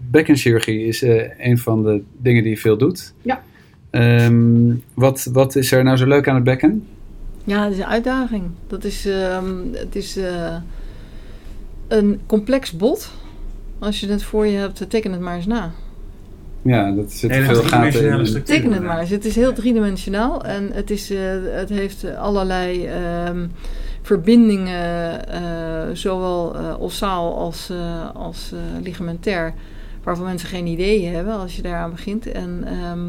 bekkenchirurgie 0.09 0.85
is 0.85 1.01
een 1.37 1.57
van 1.57 1.83
de 1.83 2.01
dingen 2.17 2.43
die 2.43 2.51
je 2.51 2.57
veel 2.57 2.77
doet. 2.77 3.13
Ja. 3.21 3.43
Ehm, 3.89 4.73
wat, 4.93 5.29
wat 5.33 5.55
is 5.55 5.71
er 5.71 5.83
nou 5.83 5.97
zo 5.97 6.07
leuk 6.07 6.27
aan 6.27 6.35
het 6.35 6.43
bekken? 6.43 6.87
Ja, 7.43 7.63
het 7.63 7.73
is 7.73 7.79
een 7.79 7.85
uitdaging. 7.85 8.43
Dat 8.67 8.83
is, 8.83 9.05
ehm, 9.05 9.73
het 9.73 9.95
is 9.95 10.17
een 11.91 12.19
complex 12.25 12.71
bot. 12.71 13.11
Als 13.79 13.99
je 13.99 14.07
het 14.07 14.23
voor 14.23 14.45
je 14.45 14.57
hebt, 14.57 14.89
teken 14.89 15.11
het 15.11 15.21
maar 15.21 15.35
eens 15.35 15.45
na. 15.45 15.71
Ja, 16.61 16.91
dat 16.91 17.11
zit 17.11 17.31
Hele 17.31 17.45
veel 17.45 17.63
gaten 17.63 18.25
in. 18.25 18.43
Teken 18.43 18.71
het 18.71 18.83
maar 18.83 18.99
eens. 18.99 19.09
Het 19.09 19.25
is 19.25 19.35
heel 19.35 19.53
driedimensionaal 19.53 20.43
en 20.43 20.71
het, 20.73 20.89
is, 20.89 21.09
eh, 21.09 21.19
het 21.51 21.69
heeft 21.69 22.15
allerlei 22.15 22.85
ehm, 22.85 23.45
verbindingen, 24.01 25.27
eh, 25.27 25.95
zowel 25.95 26.55
eh 26.55 26.75
ossaal 26.79 27.37
als, 27.37 27.69
eh, 27.69 28.15
als 28.15 28.51
eh, 28.51 28.83
ligamentair, 28.83 29.53
waarvan 30.03 30.25
mensen 30.25 30.47
geen 30.47 30.67
idee 30.67 31.05
hebben 31.05 31.33
als 31.33 31.55
je 31.55 31.61
daaraan 31.61 31.91
begint. 31.91 32.31
En 32.31 32.63
ehm, 32.65 32.99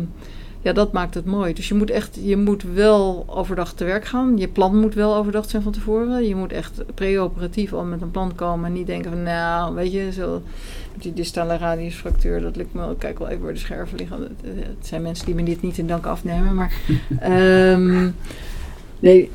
ja, 0.62 0.72
dat 0.72 0.92
maakt 0.92 1.14
het 1.14 1.24
mooi. 1.24 1.52
Dus 1.52 1.68
je 1.68 1.74
moet 1.74 1.90
echt, 1.90 2.18
je 2.22 2.36
moet 2.36 2.62
wel 2.62 3.24
overdag 3.28 3.72
te 3.72 3.84
werk 3.84 4.04
gaan. 4.04 4.38
Je 4.38 4.48
plan 4.48 4.80
moet 4.80 4.94
wel 4.94 5.16
overdag 5.16 5.50
zijn 5.50 5.62
van 5.62 5.72
tevoren. 5.72 6.28
Je 6.28 6.34
moet 6.34 6.52
echt 6.52 6.94
preoperatief 6.94 7.72
al 7.72 7.84
met 7.84 8.02
een 8.02 8.10
plan 8.10 8.34
komen 8.34 8.66
en 8.66 8.72
niet 8.72 8.86
denken 8.86 9.10
van, 9.10 9.22
nou, 9.22 9.74
weet 9.74 9.92
je, 9.92 10.12
zo 10.12 10.42
die 10.98 11.12
distale 11.12 11.56
radiusfractuur, 11.56 12.40
dat 12.40 12.56
lukt 12.56 12.74
me 12.74 12.80
wel. 12.80 12.94
Kijk 12.94 13.18
wel 13.18 13.28
even 13.28 13.42
waar 13.42 13.52
de 13.52 13.58
scherven 13.58 13.98
liggen. 13.98 14.20
Het, 14.20 14.30
het 14.42 14.86
zijn 14.86 15.02
mensen 15.02 15.26
die 15.26 15.34
me 15.34 15.42
dit 15.42 15.62
niet 15.62 15.78
in 15.78 15.86
dank 15.86 16.06
afnemen, 16.06 16.54
maar 16.54 16.72
ehm, 17.20 18.10
nee. 18.98 19.30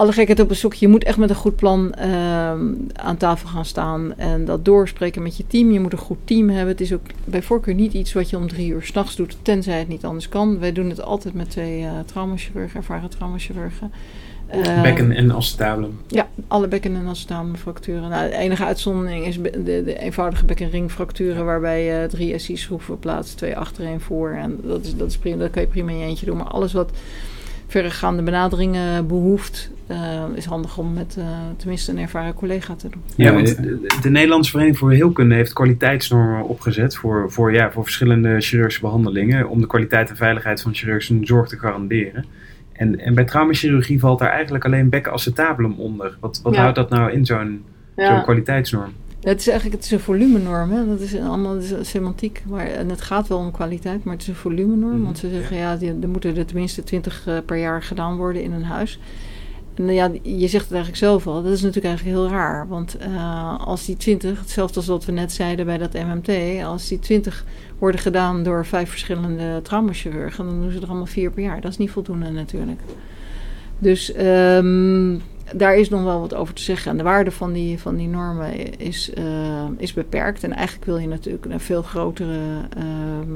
Alle 0.00 0.12
gekheid 0.12 0.40
op 0.40 0.54
sokje. 0.54 0.86
Je 0.86 0.92
moet 0.92 1.04
echt 1.04 1.16
met 1.16 1.30
een 1.30 1.36
goed 1.36 1.56
plan 1.56 1.94
ehm, 1.94 2.72
aan 2.92 3.16
tafel 3.16 3.48
gaan 3.48 3.64
staan 3.64 4.16
en 4.16 4.44
dat 4.44 4.64
doorspreken 4.64 5.22
met 5.22 5.36
je 5.36 5.46
team. 5.46 5.72
Je 5.72 5.80
moet 5.80 5.92
een 5.92 5.98
goed 5.98 6.18
team 6.24 6.48
hebben. 6.48 6.68
Het 6.68 6.80
is 6.80 6.92
ook 6.92 7.06
bij 7.24 7.42
voorkeur 7.42 7.74
niet 7.74 7.92
iets 7.92 8.12
wat 8.12 8.30
je 8.30 8.36
om 8.36 8.48
drie 8.48 8.70
uur 8.70 8.82
s'nachts 8.82 9.16
doet, 9.16 9.36
tenzij 9.42 9.78
het 9.78 9.88
niet 9.88 10.04
anders 10.04 10.28
kan. 10.28 10.58
Wij 10.58 10.72
doen 10.72 10.88
het 10.88 11.02
altijd 11.02 11.34
met 11.34 11.50
twee 11.50 11.82
eh 11.82 11.90
traumachirurgen, 12.04 12.76
ervaren 12.76 13.10
traumachirurgen. 13.10 13.92
Eh, 14.46 14.82
Bekken 14.82 15.12
en 15.12 15.32
acetabulum. 15.32 15.98
ja, 16.06 16.28
alle 16.48 16.68
bekken- 16.68 16.96
en 16.96 17.06
acetabelfracturen. 17.08 18.08
Nou, 18.08 18.30
de 18.30 18.36
enige 18.36 18.64
uitzondering 18.64 19.26
is 19.26 19.38
de, 19.40 19.82
de 19.84 19.98
eenvoudige 19.98 20.44
bekkenringfracturen... 20.44 21.44
waarbij 21.44 21.84
je 21.84 22.06
drie 22.06 22.38
SI-schroeven 22.38 22.98
plaatst, 22.98 23.36
twee 23.36 23.56
achter, 23.56 23.84
één 23.84 24.00
voor. 24.00 24.30
En 24.30 24.58
dat, 24.62 24.84
is, 24.84 24.96
dat, 24.96 25.08
is 25.08 25.18
prima, 25.18 25.36
dat 25.36 25.50
kan 25.50 25.62
je 25.62 25.68
prima 25.68 25.90
in 25.90 25.98
je 25.98 26.06
eentje 26.06 26.26
doen. 26.26 26.36
Maar 26.36 26.46
alles 26.46 26.72
wat 26.72 26.90
verregaande 27.66 28.22
benaderingen 28.22 29.06
behoeft... 29.06 29.70
eh, 29.90 30.22
is 30.34 30.44
handig 30.44 30.78
om 30.78 30.92
met 30.92 31.16
eh, 31.18 31.24
tenminste 31.56 31.90
een 31.90 31.98
ervaren 31.98 32.34
collega 32.34 32.74
te 32.74 32.88
doen. 32.88 33.02
Ja, 33.16 33.32
want 33.32 33.48
je- 33.48 33.54
de, 33.54 33.86
de 34.02 34.10
Nederlandse 34.10 34.50
Vereniging 34.50 34.78
voor 34.80 34.92
Heelkunde 34.92 35.34
heeft 35.34 35.52
kwaliteitsnormen 35.52 36.44
opgezet 36.44 36.96
voor, 36.96 37.30
voor, 37.32 37.52
ja, 37.52 37.70
voor 37.72 37.82
verschillende 37.82 38.40
chirurgische 38.40 38.80
behandelingen. 38.80 39.48
Om 39.48 39.60
de 39.60 39.66
kwaliteit 39.66 40.10
en 40.10 40.16
veiligheid 40.16 40.62
van 40.62 40.74
chirurgische 40.74 41.18
zorg 41.22 41.48
te 41.48 41.58
garanderen. 41.58 42.24
En, 42.72 42.98
en 42.98 43.14
bij 43.14 43.24
traumachirurgie 43.24 43.98
valt 44.00 44.18
daar 44.18 44.30
eigenlijk 44.30 44.64
alleen 44.64 44.88
bekkenacetabulum 44.88 45.72
onder. 45.78 46.16
Wat, 46.20 46.40
wat 46.42 46.54
Ja. 46.54 46.60
houdt 46.60 46.76
dat 46.76 46.90
nou 46.90 47.12
in, 47.12 47.26
zo'n 47.26 47.62
zo'n 47.96 48.22
kwaliteitsnorm? 48.22 48.90
Het 49.20 49.40
is 49.40 49.46
eigenlijk 49.48 49.76
het 49.76 49.84
is 49.86 49.90
een 49.90 50.00
volumenorm. 50.00 50.70
Hè? 50.70 50.86
Dat 50.86 51.00
is 51.00 51.12
een- 51.12 51.22
allemaal 51.26 51.54
dat 51.54 51.62
is 51.62 51.90
semantiek. 51.90 52.42
Maar, 52.48 52.66
en 52.66 52.88
het 52.88 53.00
gaat 53.00 53.28
wel 53.28 53.38
om 53.38 53.50
kwaliteit, 53.50 54.04
maar 54.04 54.12
het 54.14 54.22
is 54.22 54.28
een 54.28 54.34
volumenorm. 54.34 54.94
Mhm, 54.94 55.02
Want 55.04 55.18
ze 55.18 55.28
zeggen, 55.30 55.56
ja, 55.56 55.76
die- 55.76 55.98
er 56.02 56.08
moeten 56.08 56.36
er 56.36 56.46
tenminste 56.46 56.82
20 56.84 57.26
eh, 57.26 57.36
per 57.46 57.56
jaar 57.56 57.82
gedaan 57.82 58.16
worden 58.16 58.42
in 58.42 58.52
een 58.52 58.64
huis. 58.64 58.98
Eh, 59.88 59.94
ja, 59.94 60.10
je 60.22 60.48
zegt 60.48 60.64
het 60.64 60.72
eigenlijk 60.72 60.96
zelf 60.96 61.26
al. 61.26 61.42
Dat 61.42 61.52
is 61.52 61.62
natuurlijk 61.62 61.86
eigenlijk 61.86 62.16
heel 62.16 62.28
raar. 62.28 62.68
Want 62.68 62.96
eh, 62.96 63.66
als 63.66 63.86
die 63.86 63.96
20, 63.96 64.38
hetzelfde 64.38 64.76
als 64.76 64.86
wat 64.86 65.04
we 65.04 65.12
net 65.12 65.32
zeiden 65.32 65.66
bij 65.66 65.78
dat 65.78 65.92
MMT... 65.92 66.62
als 66.64 66.88
die 66.88 66.98
20 66.98 67.44
worden 67.78 68.00
gedaan 68.00 68.42
door 68.42 68.66
vijf 68.66 68.90
verschillende 68.90 69.60
traumachirurgen... 69.62 70.44
dan 70.44 70.60
doen 70.60 70.70
ze 70.70 70.80
er 70.80 70.88
allemaal 70.88 71.06
vier 71.06 71.30
per 71.30 71.42
jaar. 71.42 71.60
Dat 71.60 71.70
is 71.70 71.78
niet 71.78 71.90
voldoende 71.90 72.30
natuurlijk. 72.30 72.80
Dus 73.78 74.12
ehm, 74.12 75.16
daar 75.56 75.76
is 75.76 75.88
nog 75.88 76.02
wel 76.02 76.20
wat 76.20 76.34
over 76.34 76.54
te 76.54 76.62
zeggen. 76.62 76.90
En 76.90 76.96
de 76.96 77.02
waarde 77.02 77.30
van 77.30 77.52
die, 77.52 77.78
van 77.78 77.96
die 77.96 78.08
normen 78.08 78.78
is, 78.78 79.12
eh, 79.12 79.64
is 79.76 79.92
beperkt. 79.92 80.44
En 80.44 80.52
eigenlijk 80.52 80.86
wil 80.86 80.98
je 80.98 81.08
natuurlijk 81.08 81.44
een 81.44 81.60
veel 81.60 81.82
grotere, 81.82 82.38
ehm, 82.76 83.28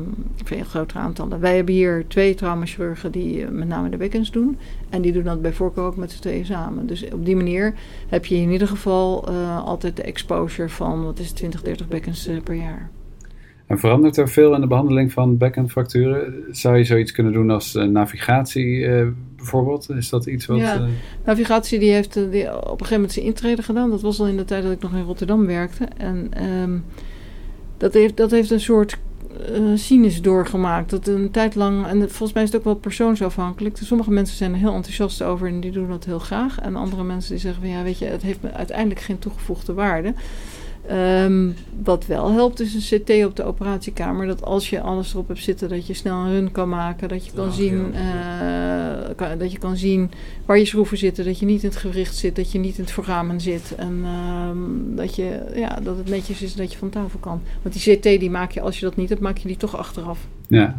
veel 0.45 0.65
grotere 0.65 0.99
aantallen. 0.99 1.41
Wij 1.41 1.57
hebben 1.57 1.75
hier 1.75 2.05
twee 2.09 2.35
traumachirurgen 2.35 3.13
die 3.13 3.45
eh, 3.45 3.51
met 3.51 3.69
name 3.69 3.89
de 3.89 3.97
bekkens 3.97 4.31
doen. 4.31 4.59
En 4.91 5.03
die 5.03 5.13
doen 5.13 5.23
dat 5.23 5.43
bij 5.43 5.53
voorkeur 5.53 5.85
ook 5.85 5.97
met 5.97 6.13
z'n 6.13 6.21
tweeën 6.21 6.47
samen. 6.47 6.87
Dus 6.87 7.13
op 7.13 7.25
die 7.25 7.37
manier 7.37 7.75
heb 8.09 8.27
je 8.27 8.37
in 8.37 8.51
ieder 8.51 8.69
geval 8.69 9.29
eh, 9.29 9.65
altijd 9.65 9.97
de 9.97 10.03
exposure 10.03 10.69
van, 10.69 11.05
wat 11.05 11.19
is 11.19 11.27
het, 11.27 11.37
20, 11.37 11.63
30 11.63 11.89
bekkens 11.89 12.29
per 12.45 12.55
jaar. 12.55 12.91
En 13.67 13.79
verandert 13.79 14.17
er 14.17 14.29
veel 14.29 14.55
in 14.55 14.61
de 14.61 14.67
behandeling 14.67 15.13
van 15.13 15.37
bekkenfracturen? 15.37 16.45
Zou 16.51 16.77
je 16.77 16.85
zoiets 16.85 17.13
kunnen 17.13 17.33
doen 17.33 17.51
als 17.51 17.75
navigatie 17.75 18.87
bijvoorbeeld? 19.51 19.91
Is 19.91 20.09
dat 20.09 20.27
iets 20.27 20.47
wat... 20.47 20.59
Ja. 20.59 20.75
eh, 20.75 20.83
Navigatie 21.25 21.79
die 21.79 21.93
heeft 21.93 22.17
eh, 22.17 22.31
die 22.31 22.47
op 22.57 22.63
een 22.63 22.69
gegeven 22.71 22.95
moment 22.95 23.13
zijn 23.13 23.27
intrede 23.27 23.63
gedaan. 23.63 23.91
Dat 23.91 24.03
was 24.03 24.21
al 24.21 24.27
in 24.27 24.37
de 24.37 24.45
tijd 24.45 24.63
dat 24.63 24.73
ik 24.73 24.83
nog 24.83 24.93
in 24.93 25.03
Rotterdam 25.03 25.47
werkte. 25.47 25.85
En 25.97 26.29
ehm, 26.31 26.79
dat, 27.77 27.93
heeft, 27.93 28.17
dat 28.17 28.31
heeft 28.31 28.51
een 28.51 28.61
soort 28.61 28.99
eh 29.53 29.63
sinus 29.75 30.23
doorgemaakt. 30.23 30.91
Dat 30.91 31.07
een 31.07 31.31
tijd 31.31 31.55
lang, 31.55 31.87
en 31.87 32.01
volgens 32.01 32.33
mij 32.33 32.43
is 32.43 32.49
het 32.49 32.59
ook 32.59 32.65
wel 32.65 32.75
persoonsafhankelijk. 32.75 33.77
Sommige 33.77 34.11
mensen 34.11 34.37
zijn 34.37 34.53
er 34.53 34.59
heel 34.59 34.75
enthousiast 34.75 35.23
over 35.23 35.49
en 35.49 35.61
die 35.61 35.71
doen 35.71 35.89
dat 35.89 36.05
heel 36.05 36.19
graag. 36.19 36.61
En 36.61 36.77
andere 36.77 37.05
mensen 37.05 37.31
die 37.31 37.41
zeggen 37.41 37.63
van 37.63 37.71
ja, 37.71 37.83
weet 37.83 37.99
je, 37.99 38.05
het 38.05 38.23
heeft 38.23 38.43
me 38.43 38.53
uiteindelijk 38.53 39.01
geen 39.01 39.19
toegevoegde 39.19 39.73
waarde. 39.73 40.15
Ehm, 40.89 41.51
wat 41.83 42.07
wel 42.07 42.31
helpt 42.33 42.61
is 42.61 42.75
een 42.91 43.01
CT 43.01 43.25
op 43.25 43.37
de 43.37 43.45
operatiekamer. 43.45 44.27
Dat 44.27 44.43
als 44.45 44.71
je 44.71 44.81
alles 44.81 45.13
erop 45.13 45.29
hebt 45.29 45.43
zitten, 45.43 45.69
dat 45.69 45.87
je 45.87 45.95
snel 45.95 46.17
een 46.17 46.31
run 46.33 46.51
kan 46.53 46.69
maken. 46.69 47.09
Dat 47.09 47.27
je 47.27 47.33
kan, 47.35 47.47
Oh, 47.47 47.53
zien, 47.53 47.95
eh, 47.95 49.15
kan- 49.17 49.39
dat 49.39 49.53
je 49.53 49.59
kan 49.59 49.77
zien 49.77 50.11
waar 50.47 50.59
je 50.59 50.65
schroeven 50.65 50.99
zitten. 50.99 51.25
Dat 51.25 51.39
je 51.39 51.47
niet 51.47 51.63
in 51.63 51.69
het 51.69 51.79
gewricht 51.79 52.17
zit. 52.17 52.37
Dat 52.37 52.53
je 52.53 52.59
niet 52.59 52.77
in 52.79 52.83
het 52.85 52.93
verramen 52.93 53.41
zit. 53.41 53.75
En 53.77 54.01
ehm, 54.05 54.97
dat, 54.97 55.15
je, 55.17 55.53
ja, 55.55 55.79
dat 55.83 55.97
het 55.97 56.09
netjes 56.09 56.43
is 56.43 56.55
dat 56.55 56.73
je 56.73 56.79
van 56.79 56.91
tafel 56.91 57.19
kan. 57.19 57.41
Want 57.63 57.83
die 57.85 57.97
CT 57.97 58.03
die 58.03 58.31
maak 58.31 58.51
je, 58.51 58.61
als 58.61 58.79
je 58.79 58.85
dat 58.85 58.97
niet 58.97 59.09
hebt, 59.09 59.21
maak 59.21 59.37
je 59.39 59.49
die 59.49 59.57
toch 59.57 59.77
achteraf. 59.77 60.19
ja. 60.49 60.79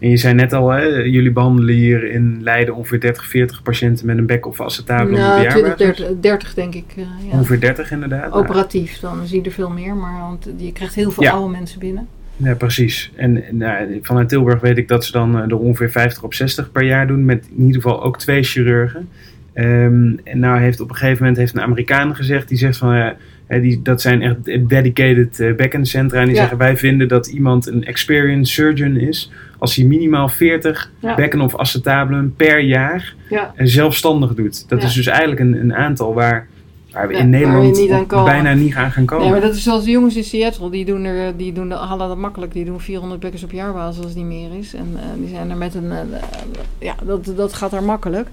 En 0.00 0.10
je 0.10 0.16
zei 0.16 0.34
net 0.34 0.52
al, 0.52 0.70
hè, 0.70 0.82
jullie 0.86 1.30
behandelen 1.32 1.74
hier 1.74 2.04
in 2.10 2.38
Leiden 2.42 2.74
ongeveer 2.74 3.00
30, 3.00 3.26
40 3.26 3.62
patiënten 3.62 4.06
met 4.06 4.18
een 4.18 4.26
bek- 4.26 4.46
of 4.46 4.60
acetabulum 4.60 5.18
nou, 5.20 5.42
per 5.42 5.50
20, 5.50 5.78
jaar. 5.78 5.94
30, 5.96 6.20
30 6.20 6.54
denk 6.54 6.74
ik. 6.74 6.84
eh, 6.96 7.02
ja. 7.28 7.32
Ongeveer 7.32 7.60
30 7.60 7.90
inderdaad. 7.90 8.32
Operatief, 8.32 8.98
dan 8.98 9.26
zie 9.26 9.38
je 9.40 9.44
er 9.46 9.52
veel 9.54 9.70
meer. 9.70 9.94
Maar 9.94 10.20
want 10.20 10.48
je 10.56 10.72
krijgt 10.72 10.94
heel 10.94 11.10
veel 11.10 11.22
Ja. 11.22 11.30
oude 11.30 11.50
mensen 11.50 11.78
binnen. 11.78 12.06
Ja, 12.36 12.54
precies. 12.54 13.10
En 13.14 13.42
nou, 13.50 13.98
vanuit 14.02 14.28
Tilburg 14.28 14.60
weet 14.60 14.78
ik 14.78 14.88
dat 14.88 15.04
ze 15.04 15.12
dan 15.12 15.36
eh, 15.36 15.42
er 15.42 15.58
ongeveer 15.58 15.90
50 15.90 16.22
op 16.22 16.34
60 16.34 16.72
per 16.72 16.82
jaar 16.84 17.06
doen. 17.06 17.24
Met 17.24 17.46
in 17.56 17.66
ieder 17.66 17.82
geval 17.82 18.02
ook 18.02 18.18
twee 18.18 18.42
chirurgen. 18.42 19.08
Ehm, 19.52 20.12
en 20.24 20.38
nou 20.38 20.60
heeft 20.60 20.80
op 20.80 20.88
een 20.90 20.96
gegeven 20.96 21.18
moment 21.18 21.36
heeft 21.36 21.54
een 21.54 21.60
Amerikaan 21.62 22.16
gezegd. 22.16 22.48
Die 22.48 22.58
zegt 22.58 22.76
van 22.78 23.14
Hè, 23.46 23.60
die, 23.60 23.82
dat 23.82 24.00
zijn 24.00 24.22
echt 24.22 24.44
dedicated 24.68 25.38
uh, 25.40 25.54
bekkencentra. 25.54 26.18
En 26.20 26.24
die 26.26 26.34
Ja. 26.34 26.40
zeggen 26.40 26.58
wij 26.58 26.76
vinden 26.76 27.08
dat 27.08 27.26
iemand 27.26 27.66
een 27.66 27.84
experienced 27.84 28.54
surgeon 28.54 28.96
is 28.96 29.32
als 29.58 29.76
hij 29.76 29.84
minimaal 29.84 30.28
40 30.28 30.90
Ja. 31.00 31.14
bekken 31.14 31.40
of 31.40 31.56
acetabelen 31.58 32.34
per 32.36 32.60
jaar 32.60 33.14
Ja. 33.28 33.52
en 33.56 33.68
zelfstandig 33.68 34.34
doet. 34.34 34.68
Dat 34.68 34.80
Ja. 34.80 34.86
is 34.86 34.94
dus 34.94 35.06
eigenlijk 35.06 35.40
een, 35.40 35.60
een 35.60 35.74
aantal 35.74 36.14
waar, 36.14 36.46
waar 36.92 37.08
we 37.08 37.12
Ja, 37.14 37.18
in 37.18 37.30
we 37.30 37.36
Nederland 37.36 37.76
niet 37.78 38.06
bijna 38.08 38.52
niet 38.54 38.74
aan 38.74 38.90
gaan 38.90 39.04
komen. 39.04 39.24
Nee, 39.24 39.32
maar 39.32 39.42
dat 39.42 39.54
is 39.54 39.62
zoals 39.62 39.84
de 39.84 39.90
jongens 39.90 40.16
in 40.16 40.24
Seattle. 40.24 40.70
Die, 40.70 40.84
doen 40.84 41.04
er, 41.04 41.36
die 41.36 41.52
doen, 41.52 41.70
halen 41.70 42.08
dat 42.08 42.16
makkelijk. 42.16 42.52
Die 42.52 42.64
doen 42.64 42.80
400 42.80 43.20
bekkers 43.20 43.44
op 43.44 43.50
jaarbasis 43.52 43.96
als 43.96 44.06
het 44.06 44.16
niet 44.16 44.26
meer 44.26 44.58
is. 44.58 44.74
En 44.74 44.88
eh, 44.96 45.02
die 45.18 45.28
zijn 45.28 45.50
er 45.50 45.56
met 45.56 45.74
een... 45.74 45.90
eh, 45.90 46.00
eh, 46.00 46.06
ja, 46.78 46.94
dat, 47.04 47.32
dat 47.36 47.52
gaat 47.52 47.72
er 47.72 47.82
makkelijk. 47.82 48.28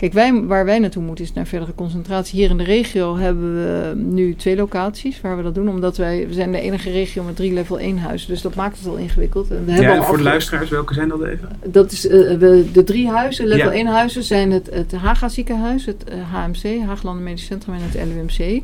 Kijk, 0.00 0.12
wij, 0.12 0.42
waar 0.42 0.64
wij 0.64 0.78
naartoe 0.78 1.02
moeten 1.02 1.24
is 1.24 1.32
naar 1.32 1.46
verdere 1.46 1.74
concentratie. 1.74 2.38
Hier 2.38 2.50
in 2.50 2.56
de 2.56 2.64
regio 2.64 3.16
hebben 3.16 3.54
we 3.54 3.92
nu 3.96 4.34
twee 4.34 4.56
locaties 4.56 5.20
waar 5.20 5.36
we 5.36 5.42
dat 5.42 5.54
doen. 5.54 5.68
Omdat 5.68 5.96
wij 5.96 6.26
we 6.28 6.32
zijn 6.34 6.52
de 6.52 6.60
enige 6.60 6.90
regio 6.90 7.22
met 7.22 7.36
drie 7.36 7.52
level 7.52 7.78
1 7.78 7.98
huizen. 7.98 8.28
Dus 8.28 8.42
dat 8.42 8.54
maakt 8.54 8.78
het 8.78 8.86
al 8.86 8.96
ingewikkeld. 8.96 9.50
En 9.50 9.64
we 9.64 9.72
hebben 9.72 9.90
ja, 9.90 9.96
en 9.96 10.04
voor 10.04 10.16
de 10.16 10.22
luisteraars, 10.22 10.70
welke 10.70 10.94
zijn 10.94 11.08
dat 11.08 11.22
even? 11.22 11.48
Dat 11.64 11.92
is, 11.92 12.06
eh, 12.08 12.18
we, 12.38 12.70
de 12.72 12.84
drie 12.84 13.08
huizen, 13.08 13.46
level 13.46 13.70
Ja. 13.70 13.76
1 13.76 13.86
huizen, 13.86 14.22
zijn 14.22 14.50
het, 14.50 14.68
het 14.72 14.92
Haga 14.92 15.28
ziekenhuis, 15.28 15.86
het 15.86 16.04
eh, 16.04 16.34
HMC, 16.34 16.86
Haaglanden 16.86 17.24
Medisch 17.24 17.46
Centrum 17.46 17.74
en 17.74 17.80
het 17.82 17.94
LUMC. 17.94 18.62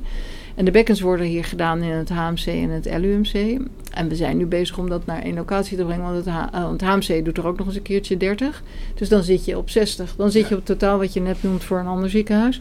En 0.57 0.64
de 0.64 0.70
bekkens 0.70 1.00
worden 1.00 1.26
hier 1.26 1.44
gedaan 1.44 1.82
in 1.82 1.90
het 1.90 2.09
HMC 2.09 2.46
en 2.46 2.70
het 2.70 2.84
LUMC. 2.98 3.61
En 3.90 4.09
we 4.09 4.14
zijn 4.14 4.36
nu 4.36 4.46
bezig 4.46 4.78
om 4.78 4.88
dat 4.88 5.07
naar 5.07 5.22
één 5.22 5.34
locatie 5.34 5.76
te 5.76 5.84
brengen, 5.84 6.04
want 6.04 6.16
het, 6.16 6.34
H- 6.34 6.48
eh, 6.52 6.62
want 6.62 6.80
HMC 6.80 7.24
doet 7.24 7.38
er 7.38 7.46
ook 7.46 7.59
nog 7.59 7.66
eens 7.66 7.76
een 7.76 7.82
keertje 7.82 8.16
30. 8.16 8.62
Dus 8.94 9.09
dan 9.09 9.22
zit 9.22 9.44
je 9.44 9.59
op 9.59 9.70
60. 9.70 10.16
Dan 10.16 10.30
zit 10.30 10.48
je 10.48 10.57
op 10.57 10.64
totaal 10.64 10.98
wat 10.98 11.12
je 11.12 11.20
net 11.20 11.42
noemt 11.42 11.64
voor 11.64 11.78
een 11.78 11.86
ander 11.86 12.11
ziekenhuis. 12.11 12.61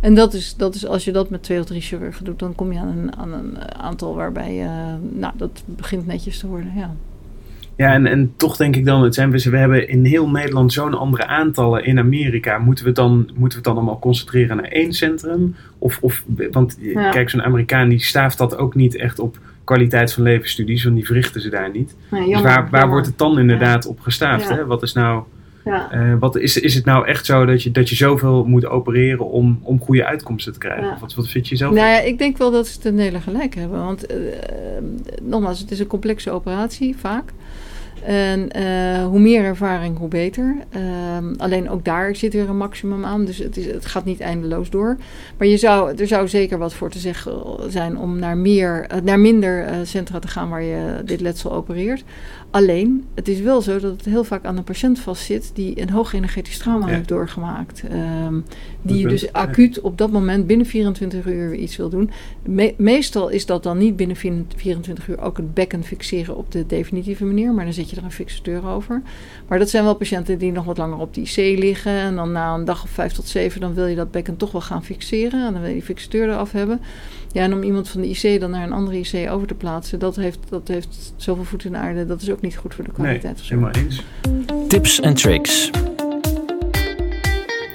En 0.00 0.14
dat 0.14 0.34
is, 0.34 0.54
dat 0.56 0.74
is 0.74 0.86
als 0.86 1.04
je 1.04 1.12
dat 1.12 1.30
met 1.30 1.42
twee 1.42 1.60
of 1.60 1.64
drie 1.64 1.80
chirurgen 1.80 2.24
doet, 2.24 2.38
dan 2.38 2.54
kom 2.54 2.72
je 2.72 2.78
aan 2.78 2.88
een, 2.98 3.16
aan 3.16 3.32
een 3.32 3.56
eh, 3.56 3.84
aantal 3.84 4.14
waarbij, 4.14 4.62
eh, 4.62 4.94
nou, 5.00 5.32
dat 5.36 5.62
begint 5.64 6.06
netjes 6.06 6.38
te 6.38 6.46
worden, 6.46 6.72
ja. 6.76 6.94
Ja, 7.76 7.92
en, 7.92 8.06
en 8.06 8.32
toch 8.36 8.56
denk 8.56 8.76
ik 8.76 8.84
dan, 8.84 9.02
het 9.02 9.14
zijn 9.14 9.30
we, 9.30 9.50
we 9.50 9.56
hebben 9.56 9.88
in 9.88 10.04
heel 10.04 10.28
Nederland 10.30 10.72
zo'n 10.72 10.94
andere 10.94 11.26
aantallen 11.26 11.84
in 11.84 11.98
Amerika. 11.98 12.58
Moeten 12.58 12.84
we, 12.84 12.90
het 12.90 12.98
dan, 12.98 13.16
moeten 13.16 13.38
we 13.48 13.54
het 13.54 13.64
dan 13.64 13.74
allemaal 13.76 13.98
concentreren 13.98 14.56
naar 14.56 14.64
één 14.68 14.92
centrum? 14.92 15.54
Of, 15.78 15.98
of, 16.00 16.24
want 16.50 16.76
Ja. 16.80 17.10
kijk, 17.10 17.30
zo'n 17.30 17.42
Amerikaan 17.42 17.88
die 17.88 18.02
staaft 18.04 18.38
dat 18.38 18.56
ook 18.58 18.74
niet 18.74 18.96
echt 18.96 19.18
op 19.18 19.38
kwaliteit 19.64 20.12
van 20.12 20.22
levensstudies, 20.22 20.84
want 20.84 20.96
die 20.96 21.06
verrichten 21.06 21.40
ze 21.40 21.48
daar 21.50 21.70
niet. 21.70 21.96
Nee, 22.10 22.20
dus 22.32 22.40
waar, 22.42 22.42
waar 22.42 22.70
jammer. 22.70 22.88
wordt 22.88 23.06
het 23.06 23.18
dan 23.18 23.38
inderdaad 23.38 23.86
op 23.86 24.00
gestaafd? 24.00 24.48
Ja. 24.48 24.54
Hè? 24.54 24.66
Wat 24.66 24.82
is 24.82 24.92
nou, 24.92 25.22
Ja. 25.64 25.90
eh, 25.90 26.14
wat 26.20 26.36
is, 26.36 26.60
is 26.60 26.74
het 26.74 26.84
nou 26.84 27.06
echt 27.06 27.26
zo 27.26 27.44
dat 27.44 27.62
je, 27.62 27.70
dat 27.70 27.88
je 27.88 27.94
zoveel 27.96 28.44
moet 28.44 28.66
opereren 28.66 29.30
om, 29.30 29.58
om 29.62 29.80
goede 29.80 30.04
uitkomsten 30.06 30.52
te 30.52 30.58
krijgen? 30.58 30.92
Of 30.92 31.00
Wat, 31.00 31.14
wat 31.14 31.28
vind 31.28 31.48
je 31.48 31.56
zelf? 31.56 31.74
Nou 31.74 31.86
ja, 31.86 32.00
ik 32.00 32.18
denk 32.18 32.38
wel 32.38 32.50
dat 32.50 32.66
ze 32.66 32.78
ten 32.78 32.96
dele 32.96 33.20
gelijk 33.20 33.54
hebben. 33.54 33.84
Want 33.84 34.06
eh, 34.06 34.16
nogmaals, 35.22 35.58
het 35.60 35.70
is 35.70 35.78
een 35.78 35.86
complexe 35.86 36.30
operatie, 36.30 36.96
vaak. 36.96 37.32
En 38.06 38.50
eh, 38.50 39.06
hoe 39.06 39.18
meer 39.20 39.44
ervaring, 39.44 39.98
hoe 39.98 40.08
beter. 40.08 40.56
Ehm, 40.70 41.34
alleen 41.36 41.70
ook 41.70 41.84
daar 41.84 42.16
zit 42.16 42.32
weer 42.32 42.48
een 42.48 42.56
maximum 42.56 43.04
aan. 43.04 43.24
Dus 43.24 43.38
het, 43.38 43.56
is, 43.56 43.66
het 43.66 43.86
gaat 43.86 44.04
niet 44.04 44.20
eindeloos 44.20 44.70
door. 44.70 44.96
Maar 45.38 45.46
je 45.46 45.56
zou, 45.56 45.94
er 45.96 46.06
zou 46.06 46.28
zeker 46.28 46.58
wat 46.58 46.74
voor 46.74 46.90
te 46.90 46.98
zeggen 46.98 47.56
zijn 47.68 47.98
om 47.98 48.18
naar, 48.18 48.36
meer, 48.36 48.84
eh, 48.88 49.00
naar 49.02 49.20
minder 49.20 49.64
eh, 49.64 49.76
centra 49.82 50.18
te 50.18 50.28
gaan 50.28 50.48
waar 50.48 50.62
je 50.62 51.02
dit 51.04 51.20
letsel 51.20 51.52
opereert. 51.52 52.04
Alleen, 52.50 53.04
het 53.14 53.28
is 53.28 53.40
wel 53.40 53.60
zo 53.60 53.78
dat 53.80 53.92
het 53.96 54.04
heel 54.04 54.24
vaak 54.24 54.44
aan 54.44 54.56
een 54.56 54.64
patiënt 54.64 54.98
vastzit 54.98 55.50
die 55.54 55.80
een 55.80 55.90
hoog 55.90 56.12
energetisch 56.12 56.58
trauma 56.58 56.86
Ja. 56.88 56.94
heeft 56.94 57.08
doorgemaakt. 57.08 57.82
Ehm, 57.90 58.34
die 58.82 58.98
punt, 59.06 59.10
dus 59.20 59.32
acuut 59.32 59.80
op 59.80 59.98
dat 59.98 60.10
moment 60.12 60.46
binnen 60.46 60.66
24 60.66 61.26
uur 61.26 61.50
weer 61.50 61.58
iets 61.58 61.76
wil 61.76 61.88
doen. 61.88 62.10
Me- 62.42 62.74
meestal 62.76 63.28
is 63.28 63.46
dat 63.46 63.62
dan 63.62 63.78
niet 63.78 63.96
binnen 63.96 64.16
24 64.16 65.08
uur 65.08 65.20
ook 65.20 65.36
het 65.36 65.54
bekken 65.54 65.84
fixeren 65.84 66.36
op 66.36 66.52
de 66.52 66.66
definitieve 66.66 67.24
manier, 67.24 67.52
maar 67.52 67.64
dan 67.64 67.72
zet 67.74 67.90
je 67.90 67.96
er 67.96 68.04
een 68.04 68.12
fixateur 68.12 68.66
over. 68.66 69.02
Maar 69.48 69.58
dat 69.58 69.70
zijn 69.70 69.84
wel 69.84 69.94
patiënten 69.96 70.38
die 70.38 70.52
nog 70.52 70.64
wat 70.64 70.78
langer 70.78 70.98
op 70.98 71.14
de 71.14 71.20
IC 71.20 71.58
liggen 71.58 71.92
en 71.92 72.14
dan 72.16 72.32
na 72.32 72.54
een 72.54 72.64
dag 72.64 72.82
of 72.82 72.90
vijf 72.90 73.12
tot 73.12 73.26
zeven 73.28 73.60
dan 73.60 73.74
wil 73.74 73.86
je 73.86 73.96
dat 73.96 74.10
bekken 74.10 74.36
toch 74.36 74.52
wel 74.52 74.60
gaan 74.60 74.84
fixeren 74.84 75.46
en 75.46 75.52
dan 75.52 75.60
wil 75.60 75.68
je 75.70 75.76
die 75.76 75.84
fixateur 75.84 76.28
eraf 76.28 76.52
hebben. 76.52 76.80
Ja, 77.32 77.42
en 77.42 77.52
om 77.52 77.62
iemand 77.62 77.88
van 77.88 78.00
de 78.00 78.08
IC 78.08 78.40
dan 78.40 78.50
naar 78.50 78.62
een 78.66 78.72
andere 78.72 78.98
IC 78.98 79.30
over 79.30 79.46
te 79.46 79.54
plaatsen, 79.54 79.98
dat 79.98 80.16
heeft, 80.16 80.38
dat 80.48 80.68
heeft 80.68 81.12
zoveel 81.16 81.44
voet 81.44 81.64
in 81.64 81.72
de 81.72 81.78
aarde, 81.78 82.06
dat 82.06 82.22
is 82.22 82.30
ook 82.30 82.40
niet 82.40 82.45
goed 82.54 82.74
voor 82.74 82.84
de 82.84 82.90
nee, 82.96 83.04
kwaliteit. 83.18 83.36
zorg. 83.38 83.48
helemaal 83.48 83.70
eens. 83.70 84.02
Tips 84.68 85.00
en 85.00 85.14
tricks. 85.14 85.70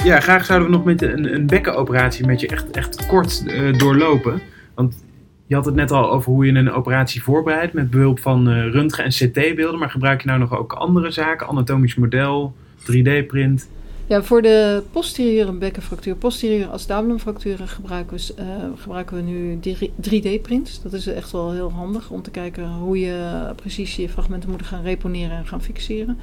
Ja, 0.03 0.19
graag 0.19 0.45
zouden 0.45 0.69
we 0.69 0.75
nog 0.75 0.85
met 0.85 1.01
een, 1.01 1.33
een 1.33 1.45
bekkenoperatie 1.45 2.25
met 2.25 2.41
je 2.41 2.47
echt, 2.47 2.71
echt 2.71 3.05
kort 3.05 3.43
eh, 3.47 3.77
doorlopen. 3.77 4.41
Want 4.75 5.03
je 5.47 5.55
had 5.55 5.65
het 5.65 5.75
net 5.75 5.91
al 5.91 6.11
over 6.11 6.31
hoe 6.31 6.45
je 6.45 6.51
een 6.51 6.71
operatie 6.71 7.23
voorbereidt 7.23 7.73
met 7.73 7.89
behulp 7.89 8.19
van 8.19 8.49
eh, 8.49 8.71
röntgen- 8.71 9.03
en 9.03 9.09
CT-beelden. 9.09 9.79
Maar 9.79 9.89
gebruik 9.89 10.21
je 10.21 10.27
nou 10.27 10.39
nog 10.39 10.57
ook 10.57 10.73
andere 10.73 11.11
zaken? 11.11 11.47
Anatomisch 11.47 11.95
model, 11.95 12.55
3D-print? 12.79 13.69
Ja, 14.11 14.23
voor 14.23 14.41
de 14.41 14.83
posteriore 14.91 15.51
bekkenfractuur, 15.51 16.15
posteriore 16.15 16.71
acetabulumfracturen 16.71 17.67
gebruiken 17.67 18.17
we, 18.17 18.33
eh, 18.35 18.45
gebruiken 18.75 19.15
we 19.15 19.21
nu 19.21 19.59
3D-prints. 20.01 20.81
Dat 20.81 20.93
is 20.93 21.07
echt 21.07 21.31
wel 21.31 21.51
heel 21.51 21.71
handig 21.71 22.09
om 22.09 22.21
te 22.21 22.31
kijken 22.31 22.69
hoe 22.69 22.99
je 22.99 23.51
precies 23.55 23.95
je 23.95 24.09
fragmenten 24.09 24.49
moet 24.49 24.61
gaan 24.61 24.83
reponeren 24.83 25.37
en 25.37 25.47
gaan 25.47 25.61
fixeren. 25.61 26.17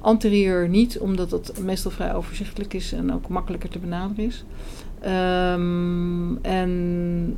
Anterieur 0.00 0.68
niet, 0.68 0.98
omdat 0.98 1.30
dat 1.30 1.58
meestal 1.60 1.90
vrij 1.90 2.14
overzichtelijk 2.14 2.74
is 2.74 2.92
en 2.92 3.12
ook 3.12 3.28
makkelijker 3.28 3.68
te 3.68 3.78
benaderen 3.78 4.24
is. 4.24 4.44
Ehm, 5.00 6.36
en 6.36 7.36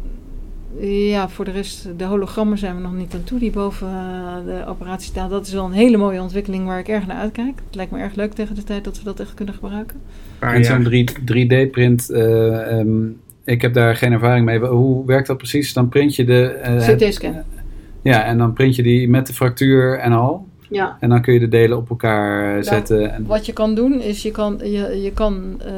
ja, 0.80 1.28
voor 1.28 1.44
de 1.44 1.50
rest, 1.50 1.88
de 1.98 2.04
hologrammen 2.04 2.58
zijn 2.58 2.76
we 2.76 2.82
nog 2.82 2.94
niet 2.94 3.14
aan 3.14 3.24
toe, 3.24 3.38
die 3.38 3.50
boven 3.50 3.88
eh, 3.88 4.44
de 4.44 4.66
operatie 4.66 5.10
staan. 5.10 5.30
Dat 5.30 5.46
is 5.46 5.52
wel 5.52 5.64
een 5.64 5.72
hele 5.72 5.96
mooie 5.96 6.20
ontwikkeling 6.20 6.66
waar 6.66 6.78
ik 6.78 6.88
erg 6.88 7.06
naar 7.06 7.16
uitkijk. 7.16 7.54
Het 7.66 7.74
lijkt 7.74 7.90
me 7.92 7.98
erg 7.98 8.14
leuk 8.14 8.32
tegen 8.32 8.54
de 8.54 8.64
tijd 8.64 8.84
dat 8.84 8.98
we 8.98 9.04
dat 9.04 9.20
echt 9.20 9.34
kunnen 9.34 9.54
gebruiken. 9.54 10.00
En 10.38 10.64
zo'n 10.64 10.82
3 10.82 11.10
3D-print, 11.20 12.10
eh, 12.10 12.78
ehm, 12.78 13.06
ik 13.44 13.62
heb 13.62 13.74
daar 13.74 13.96
geen 13.96 14.12
ervaring 14.12 14.44
mee. 14.44 14.58
Hoe 14.58 15.06
werkt 15.06 15.26
dat 15.26 15.36
precies? 15.36 15.72
Dan 15.72 15.88
print 15.88 16.16
je 16.16 16.24
de... 16.24 16.42
eh, 16.44 16.88
CT-scan. 16.88 17.34
Ja, 18.02 18.24
en 18.24 18.38
dan 18.38 18.52
print 18.52 18.76
je 18.76 18.82
die 18.82 19.08
met 19.08 19.26
de 19.26 19.32
fractuur 19.32 19.98
en 19.98 20.12
al. 20.12 20.46
Ja. 20.72 20.96
En 21.00 21.08
dan 21.08 21.22
kun 21.22 21.32
je 21.34 21.40
de 21.40 21.48
delen 21.48 21.76
op 21.78 21.90
elkaar 21.90 22.56
eh, 22.58 22.62
zetten. 22.64 23.12
En, 23.12 23.26
Wat 23.26 23.46
je 23.46 23.52
kan 23.52 23.74
doen 23.74 24.00
is 24.00 24.22
je 24.22 24.30
kan, 24.30 24.58
je, 24.62 25.00
je 25.02 25.10
kan 25.14 25.60
eh, 25.64 25.72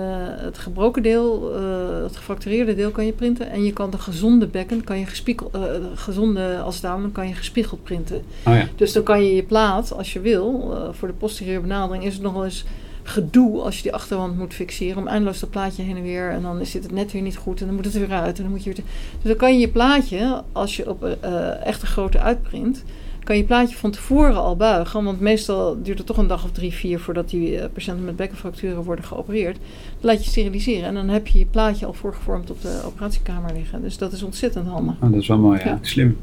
het 0.44 0.58
gebroken 0.58 1.02
deel, 1.02 1.54
eh, 1.54 2.02
het 2.02 2.16
gefractureerde 2.16 2.74
deel 2.74 2.90
kan 2.90 3.06
je 3.06 3.12
printen. 3.12 3.50
En 3.50 3.64
je 3.64 3.72
kan 3.72 3.90
de 3.90 3.98
gezonde 3.98 4.46
bekken, 4.46 4.84
kan 4.84 4.98
je 4.98 5.06
gespiegeld, 5.06 5.54
eh, 5.54 5.60
de 5.62 5.90
gezonde 5.94 6.58
als 6.58 6.74
het 6.74 6.84
ware, 6.84 7.10
kan 7.12 7.28
je 7.28 7.34
gespiegeld 7.34 7.82
printen. 7.82 8.22
oh 8.46 8.54
ja. 8.54 8.66
Dus 8.76 8.92
dan 8.92 9.02
kan 9.02 9.24
je 9.24 9.34
je 9.34 9.42
plaat, 9.42 9.92
als 9.96 10.12
je 10.12 10.20
wil, 10.20 10.70
eh, 10.74 10.88
voor 10.92 11.08
de 11.08 11.14
posteriore 11.14 11.60
benadering 11.60 12.04
is 12.04 12.14
het 12.14 12.22
nog 12.22 12.32
wel 12.32 12.44
eens 12.44 12.64
gedoe 13.06 13.60
als 13.60 13.76
je 13.76 13.82
die 13.82 13.94
achterwand 13.94 14.38
moet 14.38 14.54
fixeren. 14.54 14.96
Om 14.98 15.06
eindeloos 15.08 15.40
dat 15.40 15.50
plaatje 15.50 15.82
heen 15.82 15.96
en 15.96 16.02
weer. 16.02 16.30
En 16.30 16.42
dan 16.42 16.66
zit 16.66 16.82
het 16.82 16.92
net 16.92 17.12
weer 17.12 17.22
niet 17.22 17.36
goed 17.36 17.60
en 17.60 17.66
dan 17.66 17.74
moet 17.74 17.84
het 17.84 17.94
er 17.94 18.00
weer 18.00 18.16
uit. 18.18 18.36
En 18.36 18.42
dan 18.42 18.52
moet 18.52 18.64
je 18.64 18.72
weer 18.72 18.74
te- 18.84 18.90
Dus 19.20 19.22
dan 19.30 19.36
kan 19.36 19.52
je 19.54 19.60
je 19.60 19.68
plaatje, 19.68 20.42
als 20.52 20.76
je 20.76 20.88
op 20.90 21.04
eh 21.20 21.66
echt 21.66 21.82
een 21.82 21.88
grote 21.88 22.18
uitprint, 22.20 22.84
kan 23.24 23.36
je 23.36 23.40
je 23.40 23.46
plaatje 23.46 23.76
van 23.76 23.90
tevoren 23.90 24.36
al 24.36 24.56
buigen. 24.56 25.04
Want 25.04 25.20
meestal 25.20 25.82
duurt 25.82 25.98
het 25.98 26.06
toch 26.06 26.16
een 26.16 26.26
dag 26.26 26.44
of 26.44 26.52
drie, 26.52 26.72
vier 26.72 27.00
voordat 27.00 27.30
die 27.30 27.58
eh, 27.58 27.68
patiënten 27.72 28.04
met 28.04 28.16
bekkenfracturen 28.16 28.82
worden 28.82 29.04
geopereerd. 29.04 29.56
Dan 30.00 30.10
laat 30.10 30.24
je 30.24 30.30
steriliseren 30.30 30.88
en 30.88 30.94
dan 30.94 31.08
heb 31.08 31.26
je 31.26 31.38
je 31.38 31.46
plaatje 31.46 31.86
al 31.86 31.92
voorgevormd 31.92 32.50
op 32.50 32.62
de 32.62 32.82
operatiekamer 32.86 33.52
liggen. 33.54 33.82
Dus 33.82 33.98
dat 33.98 34.12
is 34.12 34.22
ontzettend 34.22 34.66
handig. 34.66 34.94
Oh, 35.00 35.10
dat 35.10 35.20
is 35.20 35.28
wel 35.28 35.38
mooi, 35.38 35.58
ja. 35.58 35.64
Ja. 35.64 35.78
Slim. 35.80 36.16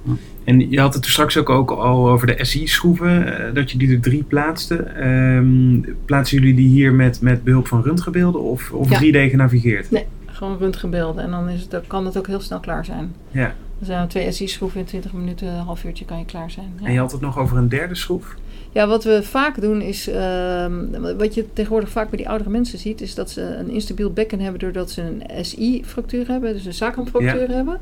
En 0.44 0.70
je 0.70 0.80
had 0.80 0.94
het 0.94 1.06
er 1.06 1.12
straks 1.12 1.38
ook, 1.38 1.50
ook 1.50 1.72
al 1.72 2.10
over 2.10 2.28
de 2.28 2.46
SI-schroeven, 2.46 3.48
eh, 3.48 3.54
dat 3.54 3.72
je 3.72 3.78
die 3.78 3.94
er 3.94 4.02
drie 4.02 4.24
plaatste. 4.24 4.76
Ehm, 4.76 5.80
plaatsen 6.06 6.40
jullie 6.40 6.56
die 6.56 6.68
hier 6.68 6.94
met, 6.94 7.22
met 7.22 7.44
behulp 7.44 7.68
van 7.68 7.82
röntgenbeelden 7.82 8.42
of, 8.42 8.72
of 8.72 8.90
Ja. 8.90 9.00
3D 9.00 9.30
genavigeerd? 9.30 9.88
Gewoon 10.26 10.58
röntgenbeelden 10.58 11.24
en 11.24 11.32
dan 11.32 11.50
is 11.50 11.62
het, 11.62 11.72
dan 11.72 11.82
kan 11.88 12.06
het 12.06 12.18
ook 12.18 12.28
heel 12.28 12.40
snel 12.40 12.60
klaar 12.60 12.86
zijn. 12.86 13.16
Ja. 13.32 13.56
Zijn 13.82 14.08
twee 14.08 14.32
SI-schroeven 14.32 14.80
in 14.80 14.86
20 14.86 15.14
minuten, 15.14 15.48
een 15.48 15.60
half 15.60 15.84
uurtje 15.84 16.06
kan 16.06 16.18
je 16.18 16.26
klaar 16.26 16.52
zijn. 16.52 16.74
Ja. 16.80 16.86
En 16.86 16.94
je 16.94 17.00
had 17.00 17.12
het 17.12 17.22
nog 17.22 17.38
over 17.38 17.58
een 17.58 17.70
derde 17.70 17.96
schroef? 17.96 18.36
Ja, 18.72 18.88
wat 18.88 19.04
we 19.04 19.24
vaak 19.24 19.62
doen 19.62 19.82
is, 19.82 20.08
ehm, 20.08 21.16
wat 21.18 21.34
je 21.34 21.54
tegenwoordig 21.54 21.90
vaak 21.90 22.10
bij 22.10 22.18
die 22.18 22.30
oudere 22.30 22.50
mensen 22.50 22.80
ziet, 22.80 23.02
is 23.02 23.16
dat 23.16 23.30
ze 23.30 23.42
een 23.42 23.70
instabiel 23.70 24.12
bekken 24.12 24.40
hebben 24.40 24.60
doordat 24.60 24.92
ze 24.92 25.02
een 25.02 25.46
SI-fractuur 25.46 26.28
hebben, 26.28 26.54
dus 26.54 26.66
een 26.66 26.74
sacrumfractuur 26.74 27.50
hebben, 27.50 27.80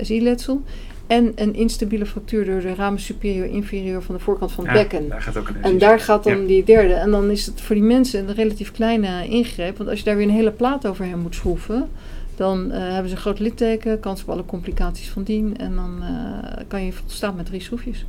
SI-letsel. 0.00 0.62
En 1.06 1.32
een 1.34 1.54
instabiele 1.54 2.06
fractuur 2.06 2.44
door 2.44 2.60
de 2.60 2.74
ramen 2.74 3.00
superior 3.00 3.46
inferior 3.46 4.02
van 4.02 4.14
de 4.14 4.20
voorkant 4.20 4.52
van 4.52 4.64
het 4.66 4.74
Ja, 4.74 4.80
bekken. 4.80 5.08
Daar 5.08 5.22
gaat 5.22 5.36
ook 5.36 5.48
een 5.48 5.62
En 5.62 5.78
daar 5.78 6.00
gaat 6.00 6.24
dan 6.24 6.40
Ja. 6.40 6.46
die 6.46 6.64
derde. 6.64 6.94
En 6.94 7.10
dan 7.10 7.30
is 7.30 7.46
het 7.46 7.60
voor 7.60 7.74
die 7.74 7.84
mensen 7.84 8.28
een 8.28 8.34
relatief 8.34 8.72
kleine 8.72 9.28
ingreep. 9.28 9.76
Want 9.76 9.90
als 9.90 9.98
je 9.98 10.04
daar 10.04 10.16
weer 10.16 10.26
een 10.26 10.32
hele 10.34 10.50
plaat 10.50 10.86
overheen 10.86 11.18
moet 11.18 11.34
schroeven, 11.34 11.88
dan 12.40 12.72
eh, 12.72 12.80
hebben 12.80 13.08
ze 13.08 13.14
een 13.14 13.20
groot 13.20 13.38
litteken, 13.38 14.00
kans 14.00 14.22
op 14.22 14.28
alle 14.28 14.44
complicaties 14.44 15.08
van 15.08 15.22
dien. 15.22 15.56
En 15.56 15.74
dan 15.74 16.02
eh, 16.02 16.64
kan 16.68 16.84
je 16.84 16.92
volstaan 16.92 17.36
met 17.36 17.46
drie 17.46 17.60
schroefjes. 17.60 18.06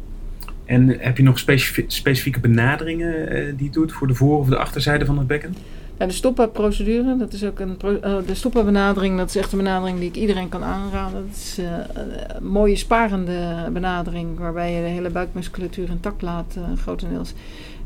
En 0.66 1.00
heb 1.00 1.18
je 1.18 1.24
nog 1.24 1.40
specifie- 1.40 1.86
specifieke 1.88 2.40
benaderingen 2.40 3.30
eh, 3.30 3.54
die 3.58 3.66
je 3.66 3.72
doet 3.72 3.92
voor 3.92 4.08
de 4.08 4.14
voor- 4.14 4.38
of 4.40 4.48
de 4.48 4.58
achterzijde 4.58 5.06
van 5.06 5.18
het 5.18 5.28
bekken? 5.28 5.56
Ja, 5.98 6.06
de 6.06 6.14
stoppa-procedure, 6.14 7.18
dat 7.18 7.34
is 7.34 7.44
ook 7.44 7.60
een 7.60 7.78
de 8.26 8.34
stoppa-benadering, 8.34 9.18
dat 9.18 9.30
is 9.30 9.36
echt 9.36 9.52
een 9.52 9.58
benadering 9.58 10.00
die 10.00 10.08
ik 10.08 10.16
iedereen 10.16 10.50
kan 10.50 10.64
aanraden. 10.64 11.26
Dat 11.28 11.36
is 11.36 11.58
een 11.58 12.48
mooie 12.48 12.76
sparende 12.76 13.70
benadering, 13.74 14.40
waarbij 14.40 14.74
je 14.74 14.82
de 14.82 14.88
hele 14.88 15.10
buikmusculatuur 15.10 15.90
intact 15.90 16.22
laat, 16.22 16.56
eh, 16.58 16.64
grotendeels. 16.82 17.34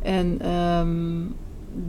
En 0.02 0.38
ehm, 0.42 1.22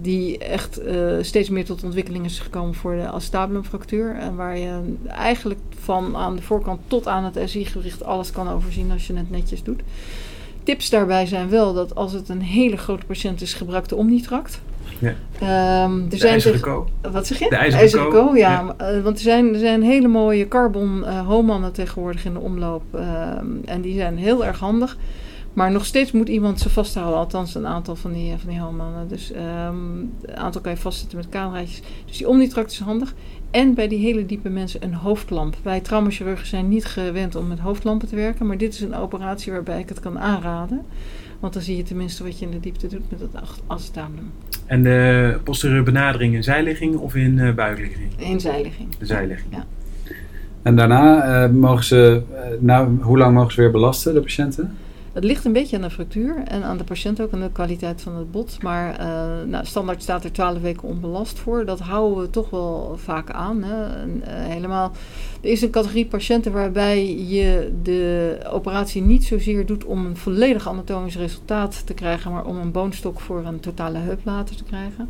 die 0.03 0.39
echt 0.39 0.78
eh, 0.78 0.97
steeds 1.20 1.49
meer 1.49 1.64
tot 1.64 1.84
ontwikkeling 1.84 2.24
is 2.24 2.39
gekomen 2.39 2.74
voor 2.74 2.97
de 2.97 3.07
acetabulumfractuur. 3.07 4.14
En 4.16 4.37
waar 4.37 4.59
je 4.59 4.95
eigenlijk 5.09 5.61
van 5.78 6.16
aan 6.16 6.37
de 6.37 6.43
voorkant 6.43 6.80
tot 6.87 7.09
aan 7.09 7.24
het 7.24 7.39
SI-gewricht 7.51 8.05
alles 8.05 8.30
kan 8.30 8.49
overzien 8.51 8.91
als 8.91 9.07
je 9.07 9.14
het 9.16 9.30
netjes 9.30 9.62
doet. 9.62 9.80
Tips 10.62 10.91
daarbij 10.91 11.26
zijn 11.26 11.49
wel 11.49 11.74
dat 11.74 11.95
als 11.95 12.12
het 12.12 12.28
een 12.28 12.43
hele 12.43 12.76
grote 12.76 13.07
patiënt 13.07 13.41
is, 13.43 13.55
gebruik 13.55 13.89
de 13.89 13.97
Omnitract. 13.97 14.61
Ja. 14.99 15.14
Ehm, 15.41 16.03
er 16.03 16.09
De 16.09 16.16
zijn 16.16 16.32
ijzeren 16.32 16.61
tegen- 16.61 17.12
wat 17.12 17.26
zeg 17.26 17.39
je? 17.39 17.49
De 17.49 17.57
ijzeren 17.57 18.09
ko, 18.09 18.30
ja. 18.37 18.74
ja. 18.78 18.87
eh, 18.91 19.03
want 19.03 19.16
er 19.16 19.22
zijn, 19.22 19.53
er 19.53 19.59
zijn 19.61 19.82
hele 19.82 20.09
mooie 20.09 20.49
carbon 20.49 21.05
eh 21.05 21.26
homannen 21.26 21.72
tegenwoordig 21.72 22.24
in 22.24 22.32
de 22.32 22.39
omloop. 22.41 22.82
ehm, 22.95 23.47
en 23.64 23.80
die 23.80 23.95
zijn 23.95 24.16
heel 24.18 24.45
erg 24.45 24.59
handig. 24.59 24.97
Maar 25.57 25.71
nog 25.71 25.85
steeds 25.87 26.13
moet 26.13 26.29
iemand 26.29 26.61
ze 26.61 26.71
vasthouden. 26.71 27.19
Althans 27.19 27.55
een 27.55 27.67
aantal 27.67 27.97
van 27.97 28.13
die, 28.13 28.35
van 28.37 28.49
die 28.49 28.61
homannen. 28.61 29.09
Dus 29.09 29.33
ehm, 29.33 29.99
een 30.23 30.37
aantal 30.37 30.61
kan 30.61 30.73
je 30.73 30.79
vastzetten 30.79 31.19
met 31.19 31.29
cameraatjes. 31.29 31.83
Dus 32.07 32.17
die 32.17 32.29
omnitract 32.29 32.71
is 32.71 32.79
handig. 32.79 33.15
En 33.51 33.75
bij 33.75 33.89
die 33.89 33.99
hele 33.99 34.27
diepe 34.27 34.49
mensen 34.49 34.83
een 34.83 34.95
hoofdlamp. 34.95 35.57
Wij 35.63 35.81
traumachirurgen 35.81 36.47
zijn 36.47 36.69
niet 36.69 36.85
gewend 36.85 37.35
om 37.35 37.47
met 37.47 37.59
hoofdlampen 37.59 38.09
te 38.09 38.17
werken. 38.17 38.47
Maar 38.47 38.59
dit 38.59 38.75
is 38.75 38.81
een 38.81 38.95
operatie 38.95 39.53
waarbij 39.53 39.79
ik 39.81 39.89
het 39.89 40.01
kan 40.01 40.19
aanraden. 40.19 40.83
Want 41.41 41.53
dan 41.53 41.63
zie 41.63 41.77
je 41.77 41.83
tenminste 41.83 42.23
wat 42.25 42.39
je 42.39 42.45
in 42.45 42.51
de 42.51 42.61
diepte 42.61 42.87
doet 42.87 43.11
met 43.11 43.21
het 43.21 43.35
ach- 43.35 43.61
acetabulum. 43.67 44.31
En 44.67 44.83
de 44.83 45.39
posteriore 45.45 45.83
benadering 45.83 46.35
in 46.35 46.43
zijligging 46.43 46.97
of 46.97 47.15
in 47.15 47.39
eh, 47.39 47.55
buikligging? 47.55 48.13
In 48.17 48.41
zijligging. 48.41 48.97
De 48.97 49.07
zijligging. 49.07 49.55
Ja. 49.55 49.65
En 50.63 50.77
daarna 50.77 51.23
eh, 51.45 51.51
mogen 51.51 51.85
ze, 51.85 52.23
eh, 52.35 52.41
nou, 52.61 53.03
hoe 53.03 53.19
lang 53.19 53.35
mogen 53.35 53.53
ze 53.53 53.61
weer 53.61 53.71
belasten, 53.71 54.15
de 54.15 54.21
patiënten? 54.21 54.77
Het 55.17 55.25
ligt 55.25 55.45
een 55.45 55.53
beetje 55.53 55.77
aan 55.77 55.83
de 55.83 55.91
fractuur 55.91 56.43
en 56.45 56.62
aan 56.62 56.77
de 56.77 56.85
patiënt 56.85 57.21
ook, 57.21 57.33
aan 57.33 57.41
de 57.41 57.51
kwaliteit 57.53 58.01
van 58.01 58.17
het 58.17 58.31
bot. 58.31 58.62
Maar 58.62 58.99
eh, 58.99 59.49
nou, 59.49 59.67
standaard 59.67 60.03
staat 60.03 60.25
er 60.25 60.33
12 60.33 60.61
weken 60.61 60.89
onbelast 60.89 61.39
voor. 61.39 61.64
Dat 61.64 61.81
houden 61.81 62.23
we 62.23 62.31
toch 62.31 62.51
wel 62.51 62.95
vaak 62.97 63.31
aan. 63.31 63.62
Hè. 63.62 63.85
Eh, 63.85 64.33
helemaal, 64.53 64.93
er 65.41 65.51
is 65.51 65.62
een 65.62 65.71
categorie 65.71 66.07
patiënten 66.07 66.53
waarbij 66.53 67.17
je 67.17 67.73
de 67.83 68.39
operatie 68.51 69.03
niet 69.03 69.25
zozeer 69.25 69.67
doet 69.67 69.85
om 69.85 70.07
een 70.07 70.17
volledig 70.17 70.69
anatomisch 70.69 71.17
resultaat 71.17 71.87
te 71.87 71.95
krijgen, 71.95 72.33
maar 72.33 72.45
om 72.45 72.57
een 72.57 72.73
boonstok 72.73 73.21
voor 73.21 73.45
een 73.45 73.61
totale 73.61 73.99
heup 73.99 74.21
later 74.25 74.57
te 74.57 74.64
krijgen. 74.64 75.09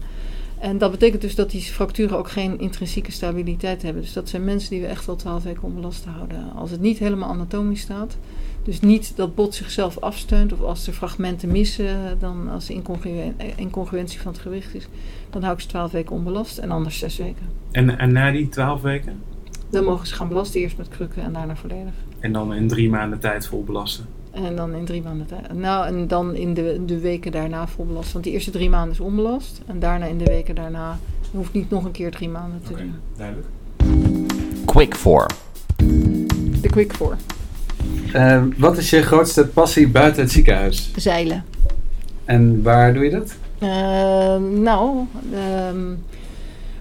En 0.59 0.79
dat 0.79 0.91
betekent 0.91 1.23
dus 1.23 1.35
dat 1.35 1.51
die 1.51 1.63
fracturen 1.63 2.19
ook 2.19 2.31
geen 2.31 2.59
intrinsieke 2.61 3.13
stabiliteit 3.13 3.83
hebben. 3.83 4.03
Dus 4.03 4.13
dat 4.13 4.29
zijn 4.29 4.45
mensen 4.45 4.71
die 4.71 4.81
we 4.81 4.87
echt 4.87 5.07
wel 5.07 5.17
12 5.17 5.43
weken 5.43 5.63
onbelast 5.63 6.05
houden. 6.05 6.53
Als 6.55 6.71
het 6.71 6.81
niet 6.81 6.99
helemaal 6.99 7.29
anatomisch 7.29 7.81
staat, 7.81 8.17
dus 8.67 8.81
niet 8.81 9.17
dat 9.17 9.35
bot 9.35 9.55
zichzelf 9.55 9.99
afsteunt 9.99 10.53
of 10.53 10.61
als 10.61 10.87
er 10.87 10.93
fragmenten 10.93 11.51
missen, 11.51 12.19
dan 12.19 12.49
als 12.49 12.69
er 12.69 12.75
incongru- 12.75 13.33
incongruentie 13.57 14.21
van 14.21 14.33
het 14.33 14.41
gewicht 14.41 14.75
is, 14.75 14.89
dan 15.31 15.43
hou 15.43 15.55
ik 15.55 15.61
ze 15.61 15.69
12 15.69 15.91
weken 15.93 16.17
onbelast 16.17 16.59
en 16.59 16.71
anders 16.71 16.99
6 16.99 17.17
weken. 17.17 17.47
En, 17.71 17.99
en 17.99 18.13
na 18.13 18.31
die 18.31 18.49
12 18.49 18.83
weken? 18.83 19.23
Dan 19.71 19.85
mogen 19.85 20.07
ze 20.07 20.15
gaan 20.15 20.29
belasten, 20.29 20.61
eerst 20.61 20.77
met 20.77 20.89
krukken 20.89 21.23
en 21.23 21.33
daarna 21.33 21.57
volledig. 21.57 21.93
En 22.19 22.33
dan 22.33 22.55
in 22.55 22.69
drie 22.69 22.91
maanden 22.91 23.19
tijd 23.19 23.47
vol 23.47 23.65
belasten. 23.65 24.07
En 24.31 24.57
dan 24.57 24.75
in 24.75 24.85
drie 24.85 25.03
maanden 25.03 25.27
tijd. 25.27 25.53
Nou, 25.53 25.87
en 25.87 26.09
dan 26.09 26.35
in 26.35 26.55
de, 26.55 26.83
de 26.87 26.99
weken 26.99 27.33
daarna 27.33 27.67
vol 27.67 27.87
belast. 27.87 28.13
Want 28.13 28.25
die 28.25 28.33
eerste 28.33 28.51
drie 28.51 28.71
maanden 28.71 28.93
is 28.93 29.01
onbelast. 29.01 29.61
En 29.67 29.79
daarna 29.79 30.07
in 30.07 30.19
de 30.19 30.25
weken 30.25 30.55
daarna 30.55 30.99
je 31.31 31.37
hoeft 31.37 31.53
niet 31.53 31.71
nog 31.71 31.85
een 31.85 31.91
keer 31.91 32.11
drie 32.11 32.29
maanden 32.29 32.63
te 32.63 32.75
doen. 32.75 32.95
duidelijk. 33.17 33.49
Quick 34.65 34.95
for. 34.95 35.27
De 36.61 36.69
quick 36.71 36.95
voor. 36.95 37.17
Eh, 38.13 38.43
wat 38.57 38.77
is 38.77 38.91
je 38.91 39.03
grootste 39.03 39.47
passie 39.47 39.89
buiten 39.89 40.23
het 40.23 40.33
ziekenhuis? 40.33 40.91
Zeilen. 40.97 41.45
En 42.25 42.63
waar 42.63 42.95
doe 42.95 43.05
je 43.05 43.11
dat? 43.11 43.35
Eh, 43.59 44.37
nou, 44.63 45.07
ehm, 45.33 45.81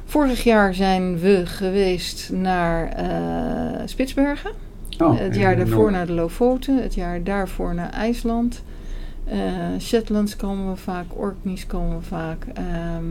vorig 0.05 0.43
jaar 0.43 0.73
zijn 0.73 1.19
we 1.19 1.41
geweest 1.45 2.29
naar 2.33 2.87
eh, 2.89 3.81
Spitsbergen. 3.85 4.51
Oh, 4.97 5.19
het 5.19 5.35
jaar 5.35 5.55
daarvoor 5.55 5.77
Noord- 5.77 5.91
naar 5.91 6.05
de 6.05 6.13
Lofoten. 6.13 6.81
Het 6.83 6.93
jaar 6.95 7.23
daarvoor 7.23 7.75
naar 7.75 7.89
IJsland. 7.89 8.63
Eh 9.25 9.37
Shetlands 9.79 10.35
komen 10.35 10.71
we 10.71 10.77
vaak. 10.77 11.05
Orkneys 11.09 11.67
komen 11.67 11.97
we 11.97 12.03
vaak. 12.03 12.45
Ehm, 12.53 13.03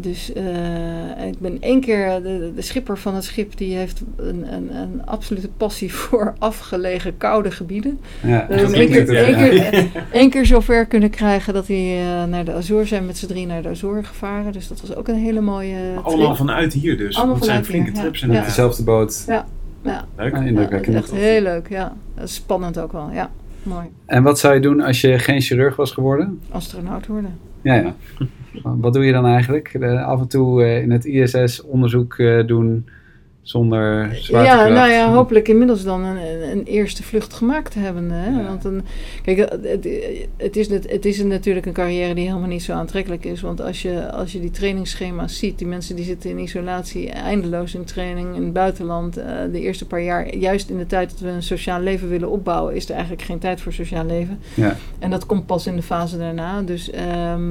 dus 0.00 0.32
eh, 0.32 1.26
ik 1.26 1.38
ben 1.38 1.56
één 1.60 1.80
keer... 1.80 2.22
De, 2.22 2.52
de 2.54 2.62
schipper 2.62 2.98
van 2.98 3.14
het 3.14 3.24
schip 3.24 3.56
die 3.56 3.76
heeft 3.76 4.02
een, 4.16 4.52
een, 4.52 4.76
een 4.76 5.06
absolute 5.06 5.48
passie 5.48 5.94
voor 6.02 6.34
afgelegen 6.38 7.16
koude 7.16 7.50
gebieden. 7.50 8.00
Ja, 8.22 8.28
hebben 8.28 8.58
hem 8.58 8.74
één 8.74 8.88
keer, 8.88 9.16
één 9.16 9.36
keer, 9.36 9.90
één 10.12 10.30
keer 10.30 10.46
zover 10.46 10.86
kunnen 10.86 11.10
krijgen 11.10 11.54
dat 11.54 11.66
hij 11.66 12.00
eh, 12.00 12.24
naar 12.24 12.44
de 12.44 12.52
Azores 12.52 12.88
zijn 12.88 13.06
met 13.06 13.18
z'n 13.18 13.26
drie 13.26 13.46
naar 13.46 13.62
de 13.62 13.68
Azoren 13.68 14.04
gevaren. 14.04 14.52
Dus 14.52 14.68
dat 14.68 14.80
was 14.80 14.94
ook 14.94 15.08
een 15.08 15.18
hele 15.18 15.40
mooie 15.40 15.76
trip. 15.92 16.04
Allemaal 16.04 16.36
vanuit 16.36 16.72
hier 16.72 16.96
dus. 16.96 17.16
Allemaal 17.16 17.34
dat 17.34 17.44
zijn 17.44 17.64
vanuit 17.64 17.70
flinke 17.70 17.90
hier, 17.90 18.00
trips 18.00 18.18
ja. 18.20 18.26
inderdaad. 18.26 18.48
Dezelfde 18.48 18.82
boot. 18.82 19.24
Ja, 19.26 19.46
Leuk. 19.84 20.32
Ja, 20.32 20.38
ja, 20.38 20.46
indrukwekkend. 20.46 20.96
echt 20.96 21.10
heel 21.10 21.42
leuk. 21.42 21.68
Ja. 21.68 21.96
Dat 22.14 22.30
spannend 22.30 22.78
ook 22.78 22.92
wel. 22.92 23.10
Ja, 23.12 23.30
mooi. 23.62 23.86
En 24.06 24.22
wat 24.22 24.38
zou 24.38 24.54
je 24.54 24.60
doen 24.60 24.80
als 24.80 25.00
je 25.00 25.18
geen 25.18 25.40
chirurg 25.40 25.76
was 25.76 25.90
geworden? 25.90 26.40
Astronaut 26.50 27.06
worden. 27.06 27.38
Ja, 27.62 27.74
ja. 27.74 27.94
Wat 28.62 28.92
doe 28.92 29.04
je 29.04 29.12
dan 29.12 29.26
eigenlijk? 29.26 29.76
De- 29.80 30.00
af 30.02 30.20
en 30.20 30.28
toe 30.28 30.62
eh, 30.64 30.82
in 30.82 30.90
het 30.90 31.04
ISS 31.04 31.62
onderzoek 31.62 32.18
eh, 32.18 32.46
doen 32.46 32.88
zonder 33.44 34.14
zwaartekracht? 34.16 34.68
Ja, 34.68 34.74
nou 34.74 34.90
ja, 34.90 35.12
hopelijk 35.12 35.48
inmiddels 35.48 35.84
dan 35.84 36.04
een, 36.04 36.50
een- 36.50 36.64
eerste 36.64 37.02
vlucht 37.02 37.32
gemaakt 37.34 37.74
hebben. 37.74 38.10
Hè? 38.10 38.28
Ja. 38.40 38.44
Want 38.46 38.64
een, 38.64 38.82
kijk, 39.22 39.38
het, 39.38 39.88
het, 40.36 40.56
is, 40.56 40.68
het 40.68 41.04
is 41.04 41.22
natuurlijk 41.22 41.66
een 41.66 41.72
carrière 41.72 42.14
die 42.14 42.26
helemaal 42.26 42.48
niet 42.48 42.62
zo 42.62 42.72
aantrekkelijk 42.72 43.24
is. 43.24 43.40
Want 43.40 43.60
als 43.60 43.82
je, 43.82 44.12
als 44.12 44.32
je 44.32 44.40
die 44.40 44.50
trainingsschema's 44.50 45.38
ziet, 45.38 45.58
die 45.58 45.66
mensen 45.66 45.96
die 45.96 46.04
zitten 46.04 46.30
in 46.30 46.38
isolatie, 46.38 47.10
eindeloos 47.10 47.74
in 47.74 47.84
training 47.84 48.34
in 48.36 48.42
het 48.42 48.52
buitenland. 48.52 49.16
eh, 49.16 49.26
de 49.52 49.60
eerste 49.60 49.86
paar 49.86 50.02
jaar, 50.02 50.34
juist 50.36 50.70
in 50.70 50.78
de 50.78 50.86
tijd 50.86 51.10
dat 51.10 51.18
we 51.20 51.28
een 51.28 51.42
sociaal 51.42 51.80
leven 51.80 52.08
willen 52.08 52.30
opbouwen, 52.30 52.74
is 52.74 52.84
er 52.84 52.92
eigenlijk 52.92 53.22
geen 53.22 53.38
tijd 53.38 53.60
voor 53.60 53.72
sociaal 53.72 54.06
leven. 54.06 54.38
Ja. 54.54 54.76
En 54.98 55.10
dat 55.10 55.26
komt 55.26 55.46
pas 55.46 55.66
in 55.66 55.76
de 55.76 55.82
fase 55.82 56.18
daarna. 56.18 56.62
Dus 56.62 56.90
ehm, 56.90 57.42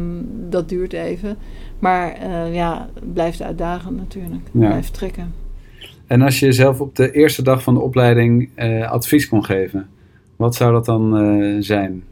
dat 0.49 0.69
duurt 0.69 0.93
even. 0.93 1.37
Maar 1.79 2.13
eh, 2.13 2.53
ja, 2.53 2.89
blijft 3.13 3.41
uitdagend 3.41 3.97
natuurlijk. 3.97 4.41
Ja. 4.51 4.67
Blijft 4.67 4.93
trekken. 4.93 5.33
En 6.13 6.21
als 6.21 6.39
je 6.39 6.51
zelf 6.51 6.81
op 6.81 6.95
de 6.95 7.11
eerste 7.11 7.41
dag 7.41 7.63
van 7.63 7.73
de 7.73 7.79
opleiding 7.79 8.49
eh, 8.55 8.91
advies 8.91 9.27
kon 9.27 9.45
geven, 9.45 9.89
wat 10.35 10.55
zou 10.55 10.73
dat 10.73 10.85
dan 10.85 11.17
eh, 11.17 11.55
zijn? 11.59 12.03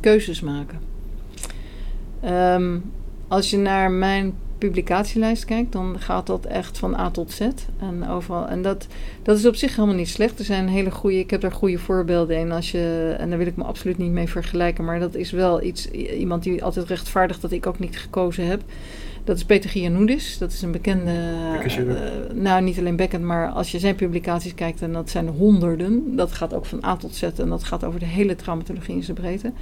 keuzes 0.00 0.40
maken. 0.40 0.78
Ehm, 2.20 2.78
als 3.28 3.50
je 3.50 3.56
naar 3.56 3.90
mijn 3.90 4.34
publicatielijst 4.58 5.44
kijkt, 5.44 5.72
dan 5.72 5.96
gaat 5.98 6.26
dat 6.26 6.44
echt 6.44 6.78
van 6.78 6.94
A 6.94 7.10
tot 7.10 7.32
Z. 7.32 7.40
En, 7.78 8.08
overal, 8.08 8.48
en 8.48 8.62
dat, 8.62 8.86
dat 9.22 9.38
is 9.38 9.46
op 9.46 9.54
zich 9.54 9.76
helemaal 9.76 9.96
niet 9.96 10.08
slecht. 10.08 10.38
Er 10.38 10.44
zijn 10.44 10.68
hele 10.68 10.90
goede, 10.90 11.18
ik 11.18 11.30
heb 11.30 11.40
daar 11.40 11.52
goede 11.52 11.78
voorbeelden 11.78 12.38
in. 12.38 12.52
Als 12.52 12.70
je, 12.70 13.14
en 13.18 13.28
daar 13.28 13.38
wil 13.38 13.46
ik 13.46 13.56
me 13.56 13.64
absoluut 13.64 13.98
niet 13.98 14.12
mee 14.12 14.28
vergelijken, 14.28 14.84
maar 14.84 15.00
dat 15.00 15.14
is 15.14 15.30
wel 15.30 15.62
iets, 15.62 15.90
iemand 15.90 16.42
die 16.42 16.64
altijd 16.64 16.88
rechtvaardigt 16.88 17.40
dat 17.40 17.52
ik 17.52 17.66
ook 17.66 17.78
niet 17.78 17.98
gekozen 17.98 18.46
heb. 18.46 18.62
Dat 19.24 19.36
is 19.36 19.44
Peter 19.44 19.70
Gianoudis. 19.70 20.38
Dat 20.38 20.52
is 20.52 20.62
een 20.62 20.72
bekende. 20.72 21.10
Eh, 21.10 22.34
nou, 22.34 22.62
niet 22.62 22.78
alleen 22.78 22.96
bekkend, 22.96 23.24
maar 23.24 23.48
als 23.48 23.70
je 23.70 23.78
zijn 23.78 23.94
publicaties 23.94 24.54
kijkt, 24.54 24.82
en 24.82 24.92
dat 24.92 25.10
zijn 25.10 25.26
er 25.26 25.32
honderden. 25.32 26.16
Dat 26.16 26.32
gaat 26.32 26.54
ook 26.54 26.66
van 26.66 26.84
A 26.84 26.96
tot 26.96 27.14
Z 27.14 27.22
en 27.22 27.48
dat 27.48 27.64
gaat 27.64 27.84
over 27.84 28.00
de 28.00 28.06
hele 28.06 28.36
traumatologie 28.36 28.94
in 28.94 29.02
zijn 29.02 29.16
breedte. 29.16 29.52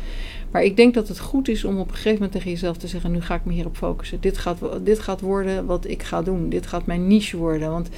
Maar 0.51 0.63
ik 0.63 0.77
denk 0.77 0.95
dat 0.95 1.09
het 1.09 1.19
goed 1.19 1.49
is 1.49 1.65
om 1.65 1.79
op 1.79 1.89
een 1.89 1.95
gegeven 1.95 2.13
moment 2.13 2.33
tegen 2.33 2.51
jezelf 2.51 2.77
te 2.77 2.87
zeggen: 2.87 3.11
nu 3.11 3.21
ga 3.21 3.35
ik 3.35 3.45
me 3.45 3.53
hierop 3.53 3.77
focussen. 3.77 4.21
Dit 4.21 4.39
gaat, 4.39 4.59
dit 4.83 4.99
gaat 4.99 5.21
worden 5.21 5.67
wat 5.67 5.89
ik 5.89 6.03
ga 6.03 6.23
doen. 6.23 6.49
Dit 6.49 6.67
gaat 6.67 6.87
mijn 6.87 7.07
niche 7.07 7.37
worden. 7.37 7.71
Want 7.71 7.89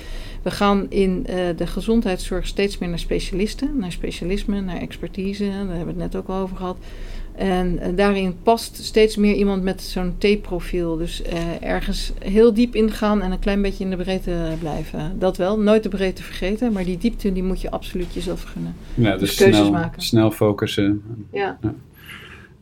we 0.43 0.51
gaan 0.51 0.87
in 0.89 1.27
eh, 1.27 1.37
de 1.57 1.67
gezondheidszorg 1.67 2.47
steeds 2.47 2.79
meer 2.79 2.89
naar 2.89 2.99
specialisten, 2.99 3.79
naar 3.79 3.93
specialisme, 3.93 4.61
naar 4.61 4.81
expertise. 4.81 5.45
Daar 5.45 5.77
hebben 5.77 5.97
we 5.97 6.03
het 6.03 6.13
net 6.13 6.17
ook 6.17 6.29
al 6.29 6.43
over 6.43 6.57
gehad. 6.57 6.77
En 7.35 7.79
eh, 7.79 7.89
daarin 7.97 8.37
past 8.43 8.77
steeds 8.77 9.17
meer 9.17 9.35
iemand 9.35 9.63
met 9.63 9.83
zo'n 9.83 10.15
T-profiel. 10.19 10.97
Dus 10.97 11.23
eh, 11.23 11.63
ergens 11.63 12.13
heel 12.19 12.55
diep 12.55 12.75
ingaan 12.75 13.23
en 13.23 13.33
een 13.33 13.39
klein 13.39 13.63
beetje 13.63 13.85
in 13.85 13.91
de 13.91 13.97
breedte 13.97 14.53
blijven. 14.59 15.19
Dat 15.19 15.37
wel, 15.37 15.59
nooit 15.59 15.83
de 15.83 15.89
breedte 15.89 16.23
vergeten. 16.23 16.73
Maar 16.73 16.85
die 16.85 16.99
diepte 16.99 17.33
die 17.33 17.43
moet 17.43 17.61
je 17.61 17.71
absoluut 17.71 18.15
jezelf 18.15 18.43
gunnen. 18.43 18.75
Ja, 18.95 19.11
Dus 19.11 19.21
dus 19.21 19.35
keuzes 19.35 19.57
snel, 19.57 19.71
maken. 19.71 20.03
snel 20.03 20.31
focussen. 20.31 21.03
Ja. 21.33 21.59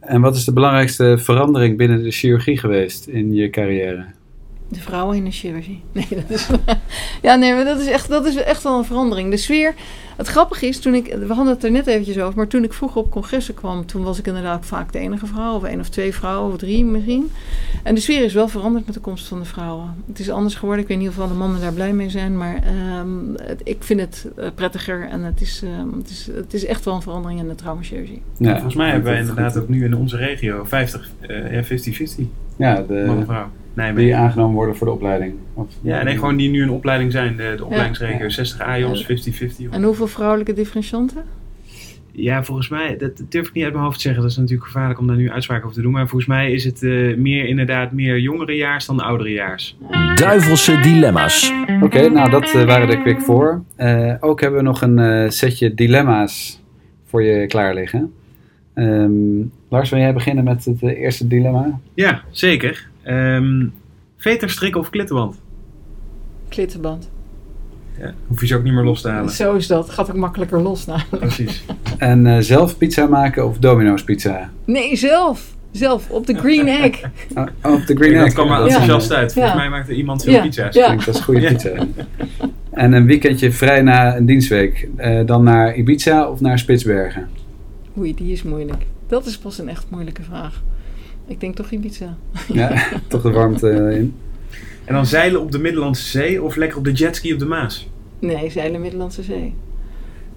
En 0.00 0.20
wat 0.20 0.36
is 0.36 0.44
de 0.44 0.52
belangrijkste 0.52 1.18
verandering 1.18 1.76
binnen 1.76 2.02
de 2.02 2.10
chirurgie 2.10 2.58
geweest 2.58 3.06
in 3.06 3.34
je 3.34 3.50
carrière? 3.50 4.06
De 4.72 4.80
vrouwen 4.80 5.16
in 5.16 5.24
de 5.24 5.30
chirurgie. 5.30 5.82
Nee, 5.92 6.06
dat 6.10 6.24
is, 6.38 6.48
ja, 7.22 7.34
nee, 7.34 7.54
maar 7.54 7.64
dat 7.64 7.80
is, 7.80 7.86
echt, 7.86 8.08
dat 8.08 8.26
is 8.26 8.36
echt 8.36 8.62
wel 8.62 8.78
een 8.78 8.84
verandering. 8.84 9.30
De 9.30 9.36
sfeer. 9.36 9.74
Het 10.16 10.28
grappige 10.28 10.66
is, 10.66 10.78
toen 10.80 10.94
ik, 10.94 11.14
we 11.26 11.34
hadden 11.34 11.54
het 11.54 11.64
er 11.64 11.70
net 11.70 11.86
eventjes 11.86 12.18
over, 12.18 12.36
maar 12.36 12.46
toen 12.46 12.64
ik 12.64 12.72
vroeger 12.72 13.00
op 13.00 13.10
congressen 13.10 13.54
kwam, 13.54 13.86
toen 13.86 14.02
was 14.02 14.18
ik 14.18 14.26
inderdaad 14.26 14.66
vaak 14.66 14.92
de 14.92 14.98
enige 14.98 15.26
vrouw, 15.26 15.54
of 15.54 15.64
één 15.64 15.80
of 15.80 15.88
twee 15.88 16.14
vrouwen, 16.14 16.52
of 16.52 16.58
drie 16.58 16.84
misschien. 16.84 17.30
En 17.82 17.94
de 17.94 18.00
sfeer 18.00 18.24
is 18.24 18.32
wel 18.34 18.48
veranderd 18.48 18.84
met 18.86 18.94
de 18.94 19.00
komst 19.00 19.28
van 19.28 19.38
de 19.38 19.44
vrouwen. 19.44 19.94
Het 20.06 20.18
is 20.18 20.30
anders 20.30 20.54
geworden. 20.54 20.82
Ik 20.82 20.88
weet 20.88 20.98
niet 20.98 21.08
of 21.08 21.18
alle 21.20 21.34
mannen 21.34 21.60
daar 21.60 21.72
blij 21.72 21.92
mee 21.92 22.10
zijn, 22.10 22.36
maar 22.36 22.54
ehm, 22.54 23.08
het- 23.42 23.60
ik 23.64 23.76
vind 23.82 24.00
het 24.00 24.26
eh, 24.36 24.46
prettiger 24.54 25.08
en 25.08 25.20
het 25.24 25.40
is, 25.40 25.62
ehm, 25.64 25.96
het, 25.98 26.10
is, 26.10 26.28
het 26.34 26.54
is 26.54 26.64
echt 26.64 26.84
wel 26.84 26.94
een 26.94 27.02
verandering 27.02 27.40
in 27.40 27.48
de 27.48 27.54
traumachirurgie. 27.54 28.22
Ja, 28.36 28.52
Volgens 28.52 28.74
mij 28.74 28.90
hebben 28.90 29.10
wij 29.10 29.20
inderdaad 29.20 29.56
ook 29.58 29.68
nu 29.68 29.84
in 29.84 29.94
onze 29.96 30.16
regio 30.16 30.64
50, 30.64 31.10
eh, 31.20 31.52
ja, 31.52 31.62
50-50 31.64 32.26
Ja, 32.56 32.72
man 32.72 32.96
en 32.96 33.18
de, 33.18 33.24
vrouw. 33.24 33.48
Nee, 33.74 33.92
die 33.92 34.16
aangenomen 34.16 34.54
worden 34.54 34.76
voor 34.76 34.86
de 34.86 34.92
opleiding. 34.92 35.34
Of, 35.54 35.66
ja, 35.82 36.02
nee, 36.02 36.14
gewoon 36.14 36.36
die 36.36 36.50
nu 36.50 36.62
in 36.62 36.70
opleiding 36.70 37.12
zijn. 37.12 37.36
De, 37.36 37.54
de 37.56 37.64
opleidingsregio 37.64 38.24
Ja. 38.24 38.28
60 38.30 38.60
AJOS, 38.60 39.04
50-50. 39.04 39.70
En 39.70 39.82
hoeveel 39.82 40.06
vrouwelijke 40.06 40.52
differentianten? 40.52 41.24
Ja, 42.12 42.44
volgens 42.44 42.68
mij, 42.68 42.96
dat 42.96 43.22
durf 43.28 43.48
ik 43.48 43.54
niet 43.54 43.64
uit 43.64 43.72
mijn 43.72 43.84
hoofd 43.84 43.96
te 43.96 44.02
zeggen. 44.02 44.22
Dat 44.22 44.30
is 44.30 44.36
natuurlijk 44.36 44.66
gevaarlijk 44.66 44.98
om 44.98 45.06
daar 45.06 45.16
nu 45.16 45.30
uitspraken 45.30 45.64
over 45.64 45.76
te 45.76 45.82
doen. 45.82 45.92
Maar 45.92 46.08
volgens 46.08 46.30
mij 46.30 46.52
is 46.52 46.64
het 46.64 46.82
eh, 46.82 47.16
meer 47.16 47.44
inderdaad 47.46 47.92
meer 47.92 48.18
jongerejaars 48.18 48.86
dan 48.86 49.00
ouderejaars. 49.00 49.76
Duivelse 50.14 50.80
dilemma's. 50.80 51.52
Oké, 51.80 52.08
nou 52.08 52.30
dat 52.30 52.54
eh, 52.54 52.64
waren 52.64 52.88
de 52.88 53.02
quick 53.02 53.20
four. 53.20 53.62
Eh, 53.76 54.14
ook 54.20 54.40
hebben 54.40 54.58
we 54.58 54.64
nog 54.66 54.82
een 54.82 54.98
eh, 54.98 55.28
setje 55.30 55.74
dilemma's 55.74 56.62
voor 57.04 57.22
je 57.22 57.46
klaar 57.46 57.74
liggen. 57.74 58.12
Ehm, 58.74 59.12
Lars, 59.68 59.90
wil 59.90 59.98
jij 59.98 60.12
beginnen 60.14 60.44
met 60.44 60.64
het 60.64 60.82
eerste 60.82 61.26
dilemma? 61.26 61.80
Ja, 61.94 62.22
zeker. 62.30 62.88
Ehm 63.02 63.66
veterstrik 64.16 64.76
of 64.76 64.90
klittenband? 64.90 65.36
Klittenband. 66.48 67.10
Ja, 67.98 68.14
hoef 68.26 68.40
je 68.40 68.46
ze 68.46 68.56
ook 68.56 68.62
niet 68.62 68.72
meer 68.72 68.84
los 68.84 69.00
te 69.00 69.08
halen. 69.08 69.30
Zo 69.30 69.54
is 69.54 69.66
dat. 69.66 69.90
Gaat 69.90 70.10
ook 70.10 70.16
makkelijker 70.16 70.60
los 70.60 70.86
namelijk. 70.86 71.18
Precies. 71.18 71.64
En 71.98 72.26
eh, 72.26 72.38
zelf 72.38 72.78
pizza 72.78 73.06
maken 73.06 73.46
of 73.46 73.58
Domino's 73.58 74.04
pizza? 74.04 74.50
Nee, 74.64 74.96
zelf. 74.96 75.54
Zelf, 75.70 76.10
op 76.10 76.26
de 76.26 76.34
green 76.34 76.68
egg. 76.82 77.02
Oh, 77.34 77.46
oh, 77.62 77.72
op 77.72 77.86
de 77.86 77.94
Green 77.96 78.14
dat 78.14 78.24
Egg. 78.24 78.32
kwam 78.32 78.48
maar 78.48 78.58
Dat 78.58 78.68
enthousiast 78.68 79.10
een- 79.10 79.16
uit. 79.16 79.32
Volgens 79.32 79.54
Ja. 79.54 79.60
mij 79.60 79.68
maakte 79.70 79.94
iemand 79.94 80.22
veel 80.22 80.32
Ja. 80.32 80.42
pizza's. 80.42 80.74
Ja. 80.74 80.84
klinkt 80.86 81.08
als 81.08 81.20
goede 81.20 81.40
Ja. 81.40 81.48
pizza. 81.52 81.86
En 82.70 82.92
een 82.92 83.06
weekendje 83.06 83.52
vrij 83.52 83.82
na 83.82 84.16
een 84.16 84.26
dienstweek. 84.26 84.88
eh, 84.96 85.26
dan 85.26 85.42
naar 85.42 85.74
Ibiza 85.76 86.28
of 86.30 86.40
naar 86.40 86.58
Spitsbergen? 86.58 87.28
Oei, 87.98 88.14
die 88.14 88.32
is 88.32 88.42
moeilijk. 88.42 88.86
Dat 89.06 89.26
is 89.26 89.38
pas 89.38 89.58
een 89.58 89.68
echt 89.68 89.86
moeilijke 89.88 90.22
vraag. 90.22 90.62
Ik 91.30 91.40
denk 91.40 91.56
toch 91.56 91.70
Ibiza. 91.70 92.16
Ja, 92.52 92.82
toch 93.06 93.22
de 93.22 93.30
warmte 93.30 93.70
eh, 93.70 93.96
in. 93.98 94.14
En 94.84 94.94
dan 94.94 95.06
zeilen 95.06 95.40
op 95.40 95.52
de 95.52 95.58
Middellandse 95.58 96.08
Zee 96.08 96.42
of 96.42 96.56
lekker 96.56 96.78
op 96.78 96.84
de 96.84 96.92
jetski 96.92 97.32
op 97.32 97.38
de 97.38 97.44
Maas? 97.44 97.88
Nee, 98.18 98.50
zeilen 98.50 98.80
Middellandse 98.80 99.22
Zee. 99.22 99.54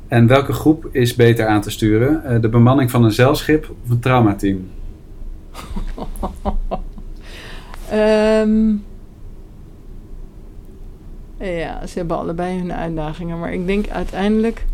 En 0.07 0.27
welke 0.27 0.53
groep 0.53 0.89
is 0.91 1.15
beter 1.15 1.47
aan 1.47 1.61
te 1.61 1.69
sturen? 1.69 2.25
Eh, 2.25 2.41
de 2.41 2.49
bemanning 2.49 2.91
van 2.91 3.03
een 3.03 3.11
zeilschip 3.11 3.73
of 3.83 3.89
een 3.89 3.99
traumateam? 3.99 4.67
Ehm 7.89 8.71
ja, 11.39 11.87
ze 11.87 11.97
hebben 11.97 12.17
allebei 12.17 12.57
hun 12.57 12.73
uitdagingen. 12.73 13.39
Maar 13.39 13.53
ik 13.53 13.67
denk 13.67 13.87
uiteindelijk... 13.87 14.65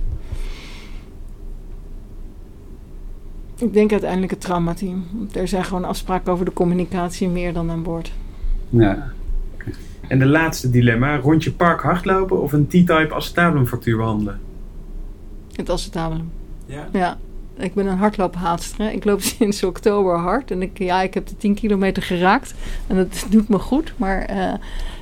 Ik 3.60 3.74
denk 3.74 3.92
uiteindelijk 3.92 4.32
het 4.32 4.42
traumateam. 4.42 5.04
Er 5.34 5.48
zijn 5.48 5.64
gewoon 5.64 5.86
afspraken 5.86 6.32
over 6.32 6.46
de 6.46 6.54
communicatie 6.54 7.28
meer 7.28 7.54
dan 7.54 7.72
aan 7.72 7.84
boord. 7.84 8.12
Ja, 8.70 9.12
En 10.08 10.20
de 10.20 10.26
laatste 10.26 10.70
dilemma. 10.70 11.18
Rondje 11.18 11.52
park 11.52 11.82
hardlopen 11.82 12.42
of 12.42 12.54
een 12.54 12.68
T-type 12.68 13.14
acetabulumfractuur 13.14 13.98
behandelen? 13.98 14.40
Het 15.56 15.70
acetabulum. 15.70 16.32
Ja. 16.66 16.88
Ja, 16.94 17.18
ik 17.58 17.74
ben 17.74 17.88
een 17.88 17.98
hardloophaatster. 17.98 18.92
Ik 18.92 19.06
loop 19.06 19.22
sinds 19.38 19.64
oktober 19.64 20.18
hard. 20.18 20.52
En 20.52 20.62
ik, 20.62 20.78
ja, 20.78 21.02
ik 21.02 21.14
heb 21.14 21.28
de 21.28 21.38
10 21.38 21.54
kilometer 21.54 22.04
geraakt. 22.04 22.54
En 22.88 22.96
dat 22.96 23.26
doet 23.30 23.50
me 23.50 23.60
goed. 23.60 23.94
Maar 23.98 24.22
eh, 24.22 24.54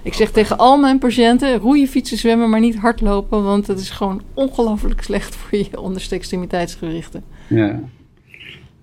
ik 0.03 0.13
zeg 0.13 0.31
tegen 0.31 0.57
al 0.57 0.77
mijn 0.77 0.99
patiënten... 0.99 1.57
roeien, 1.57 1.87
fietsen, 1.87 2.17
zwemmen, 2.17 2.49
maar 2.49 2.59
niet 2.59 2.77
hardlopen. 2.77 3.43
Want 3.43 3.65
dat 3.65 3.79
is 3.79 3.89
gewoon 3.89 4.21
ongelooflijk 4.33 5.01
slecht 5.09 5.35
voor 5.35 5.57
je 5.57 5.81
onderste 5.81 6.15
extremiteitsgewrichten. 6.15 7.23
ja. 7.47 7.79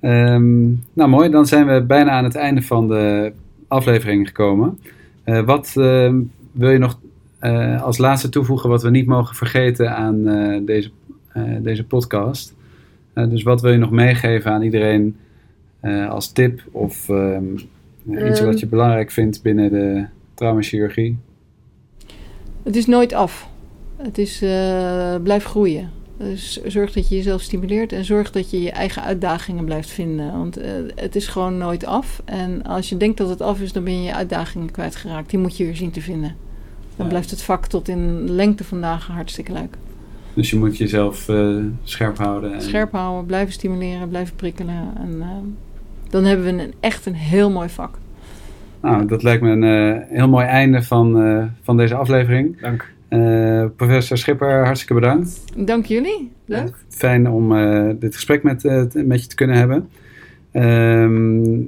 Ehm, 0.05 0.65
nou 0.93 1.09
mooi, 1.09 1.31
dan 1.31 1.47
zijn 1.47 1.67
we 1.67 1.83
bijna 1.83 2.11
aan 2.11 2.25
het 2.25 2.35
einde 2.35 2.63
van 2.63 2.89
de 2.89 3.33
aflevering 3.69 4.27
gekomen. 4.27 4.79
Eh, 5.23 5.45
wat 5.45 5.73
ehm, 5.77 6.21
wil 6.53 6.71
je 6.71 6.79
nog 6.79 6.99
eh, 7.39 7.83
als 7.83 7.99
laatste 7.99 8.29
toevoegen 8.29 8.69
wat 8.69 8.83
we 8.83 8.91
niet 8.91 9.07
mogen 9.07 9.37
vergeten 9.37 9.97
aan 9.97 10.29
eh, 10.29 10.61
deze, 10.67 10.91
deze 11.61 11.85
podcast? 11.85 12.55
Dus 13.15 13.43
wat 13.43 13.61
wil 13.61 13.73
je 13.73 13.79
nog 13.79 13.91
meegeven 13.91 14.51
aan 14.51 14.63
iedereen 14.63 15.17
als 16.09 16.33
tip 16.33 16.63
of 16.71 17.09
ehm, 17.09 17.45
iets 18.29 18.41
wat 18.41 18.61
je 18.61 18.67
belangrijk 18.67 19.11
vindt 19.11 19.43
binnen 19.43 19.71
de 19.71 20.07
traumachirurgie? 20.35 21.19
Het 22.63 22.77
is 22.77 22.87
nooit 22.87 23.13
af. 23.13 23.49
Het 23.97 24.19
is, 24.19 24.39
blijf 25.23 25.45
groeien. 25.45 25.91
Dus 26.19 26.63
zorg 26.67 26.93
dat 26.93 27.09
je 27.09 27.17
jezelf 27.17 27.41
stimuleert 27.41 27.93
en 27.93 28.05
zorg 28.05 28.31
dat 28.31 28.51
je 28.51 28.63
je 28.63 28.71
eigen 28.71 29.03
uitdagingen 29.03 29.65
blijft 29.65 29.91
vinden. 29.91 30.33
Want 30.33 30.57
eh, 30.57 30.71
het 30.95 31.17
is 31.17 31.27
gewoon 31.27 31.59
nooit 31.59 31.87
af. 31.87 32.23
En 32.25 32.63
als 32.63 32.89
je 32.89 32.97
denkt 32.97 33.19
dat 33.19 33.29
het 33.29 33.41
af 33.41 33.61
is, 33.61 33.73
dan 33.73 33.85
ben 33.85 33.97
je 33.97 34.03
je 34.03 34.15
uitdagingen 34.15 34.71
kwijtgeraakt. 34.71 35.31
Die 35.31 35.39
moet 35.39 35.57
je 35.57 35.65
weer 35.65 35.77
zien 35.77 35.91
te 35.91 36.01
vinden. 36.01 36.35
Dan 36.97 37.07
Ja. 37.07 37.11
blijft 37.11 37.31
het 37.31 37.43
vak 37.43 37.67
tot 37.67 37.89
in 37.89 38.31
lengte 38.31 38.65
van 38.65 38.81
dagen 38.81 39.15
hartstikke 39.15 39.53
leuk. 39.53 39.77
Dus 40.35 40.51
je 40.51 40.57
moet 40.57 40.77
jezelf 40.77 41.29
eh, 41.29 41.57
scherp 41.85 42.19
houden. 42.19 42.55
En, 42.55 42.63
Scherp 42.63 42.93
houden, 42.93 43.27
blijven 43.27 43.53
stimuleren, 43.53 44.09
blijven 44.09 44.37
prikkelen. 44.37 44.75
En 44.97 45.17
eh, 45.21 45.29
dan 46.11 46.25
hebben 46.25 46.45
we 46.57 46.63
een, 46.63 46.75
echt 46.81 47.07
een 47.07 47.15
heel 47.15 47.51
mooi 47.51 47.69
vak. 47.69 47.99
Nou, 48.81 49.07
dat 49.07 49.23
lijkt 49.23 49.43
me 49.43 49.51
een 49.51 49.95
eh, 49.95 50.17
heel 50.17 50.29
mooi 50.29 50.47
einde 50.47 50.83
van, 50.83 51.21
eh, 51.23 51.45
van 51.63 51.77
deze 51.77 51.95
aflevering. 51.95 52.61
Dank. 52.61 52.93
Eh, 53.15 53.65
professor 53.77 54.19
Schipper, 54.19 54.65
hartstikke 54.65 54.95
bedankt. 54.95 55.41
Dank 55.57 55.87
jullie. 55.87 56.31
Leuk. 56.47 56.77
Fijn 56.89 57.29
om 57.31 57.57
eh, 57.57 57.91
dit 57.99 58.15
gesprek 58.15 58.43
met, 58.43 58.65
eh, 58.65 58.83
met 58.93 59.23
je 59.23 59.29
te 59.29 59.35
kunnen 59.35 59.57
hebben. 59.57 59.89
Ehm, 60.53 61.63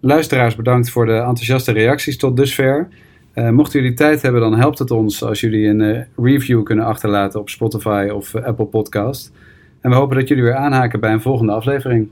luisteraars, 0.00 0.56
bedankt 0.56 0.90
voor 0.90 1.06
de 1.06 1.12
enthousiaste 1.12 1.72
reacties 1.72 2.16
tot 2.16 2.36
dusver. 2.36 2.88
Eh, 3.32 3.50
mochten 3.50 3.80
jullie 3.80 3.96
tijd 3.96 4.22
hebben, 4.22 4.40
dan 4.40 4.58
helpt 4.58 4.78
het 4.78 4.90
ons 4.90 5.24
als 5.24 5.40
jullie 5.40 5.68
een 5.68 5.80
eh, 5.80 6.00
review 6.16 6.62
kunnen 6.62 6.84
achterlaten 6.84 7.40
op 7.40 7.48
Spotify 7.48 8.08
of 8.14 8.34
eh, 8.34 8.44
Apple 8.44 8.64
Podcast. 8.64 9.32
En 9.80 9.90
we 9.90 9.96
hopen 9.96 10.16
dat 10.16 10.28
jullie 10.28 10.42
weer 10.42 10.54
aanhaken 10.54 11.00
bij 11.00 11.12
een 11.12 11.20
volgende 11.20 11.52
aflevering. 11.52 12.08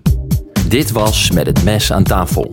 Dit 0.69 0.93
was 0.93 1.31
Met 1.31 1.47
het 1.47 1.65
Mes 1.65 1.93
aan 1.93 2.05
tafel. 2.05 2.53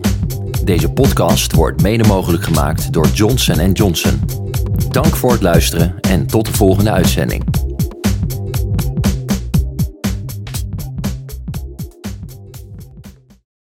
Deze 0.64 0.92
podcast 0.92 1.52
wordt 1.52 1.82
mede 1.82 2.06
mogelijk 2.08 2.42
gemaakt 2.42 2.92
door 2.92 3.06
Johnson 3.06 3.72
Johnson. 3.72 4.47
Dank 4.90 5.16
voor 5.16 5.32
het 5.32 5.42
luisteren 5.42 5.94
en 6.00 6.26
tot 6.26 6.46
de 6.46 6.52
volgende 6.52 6.90
uitzending. 6.90 7.67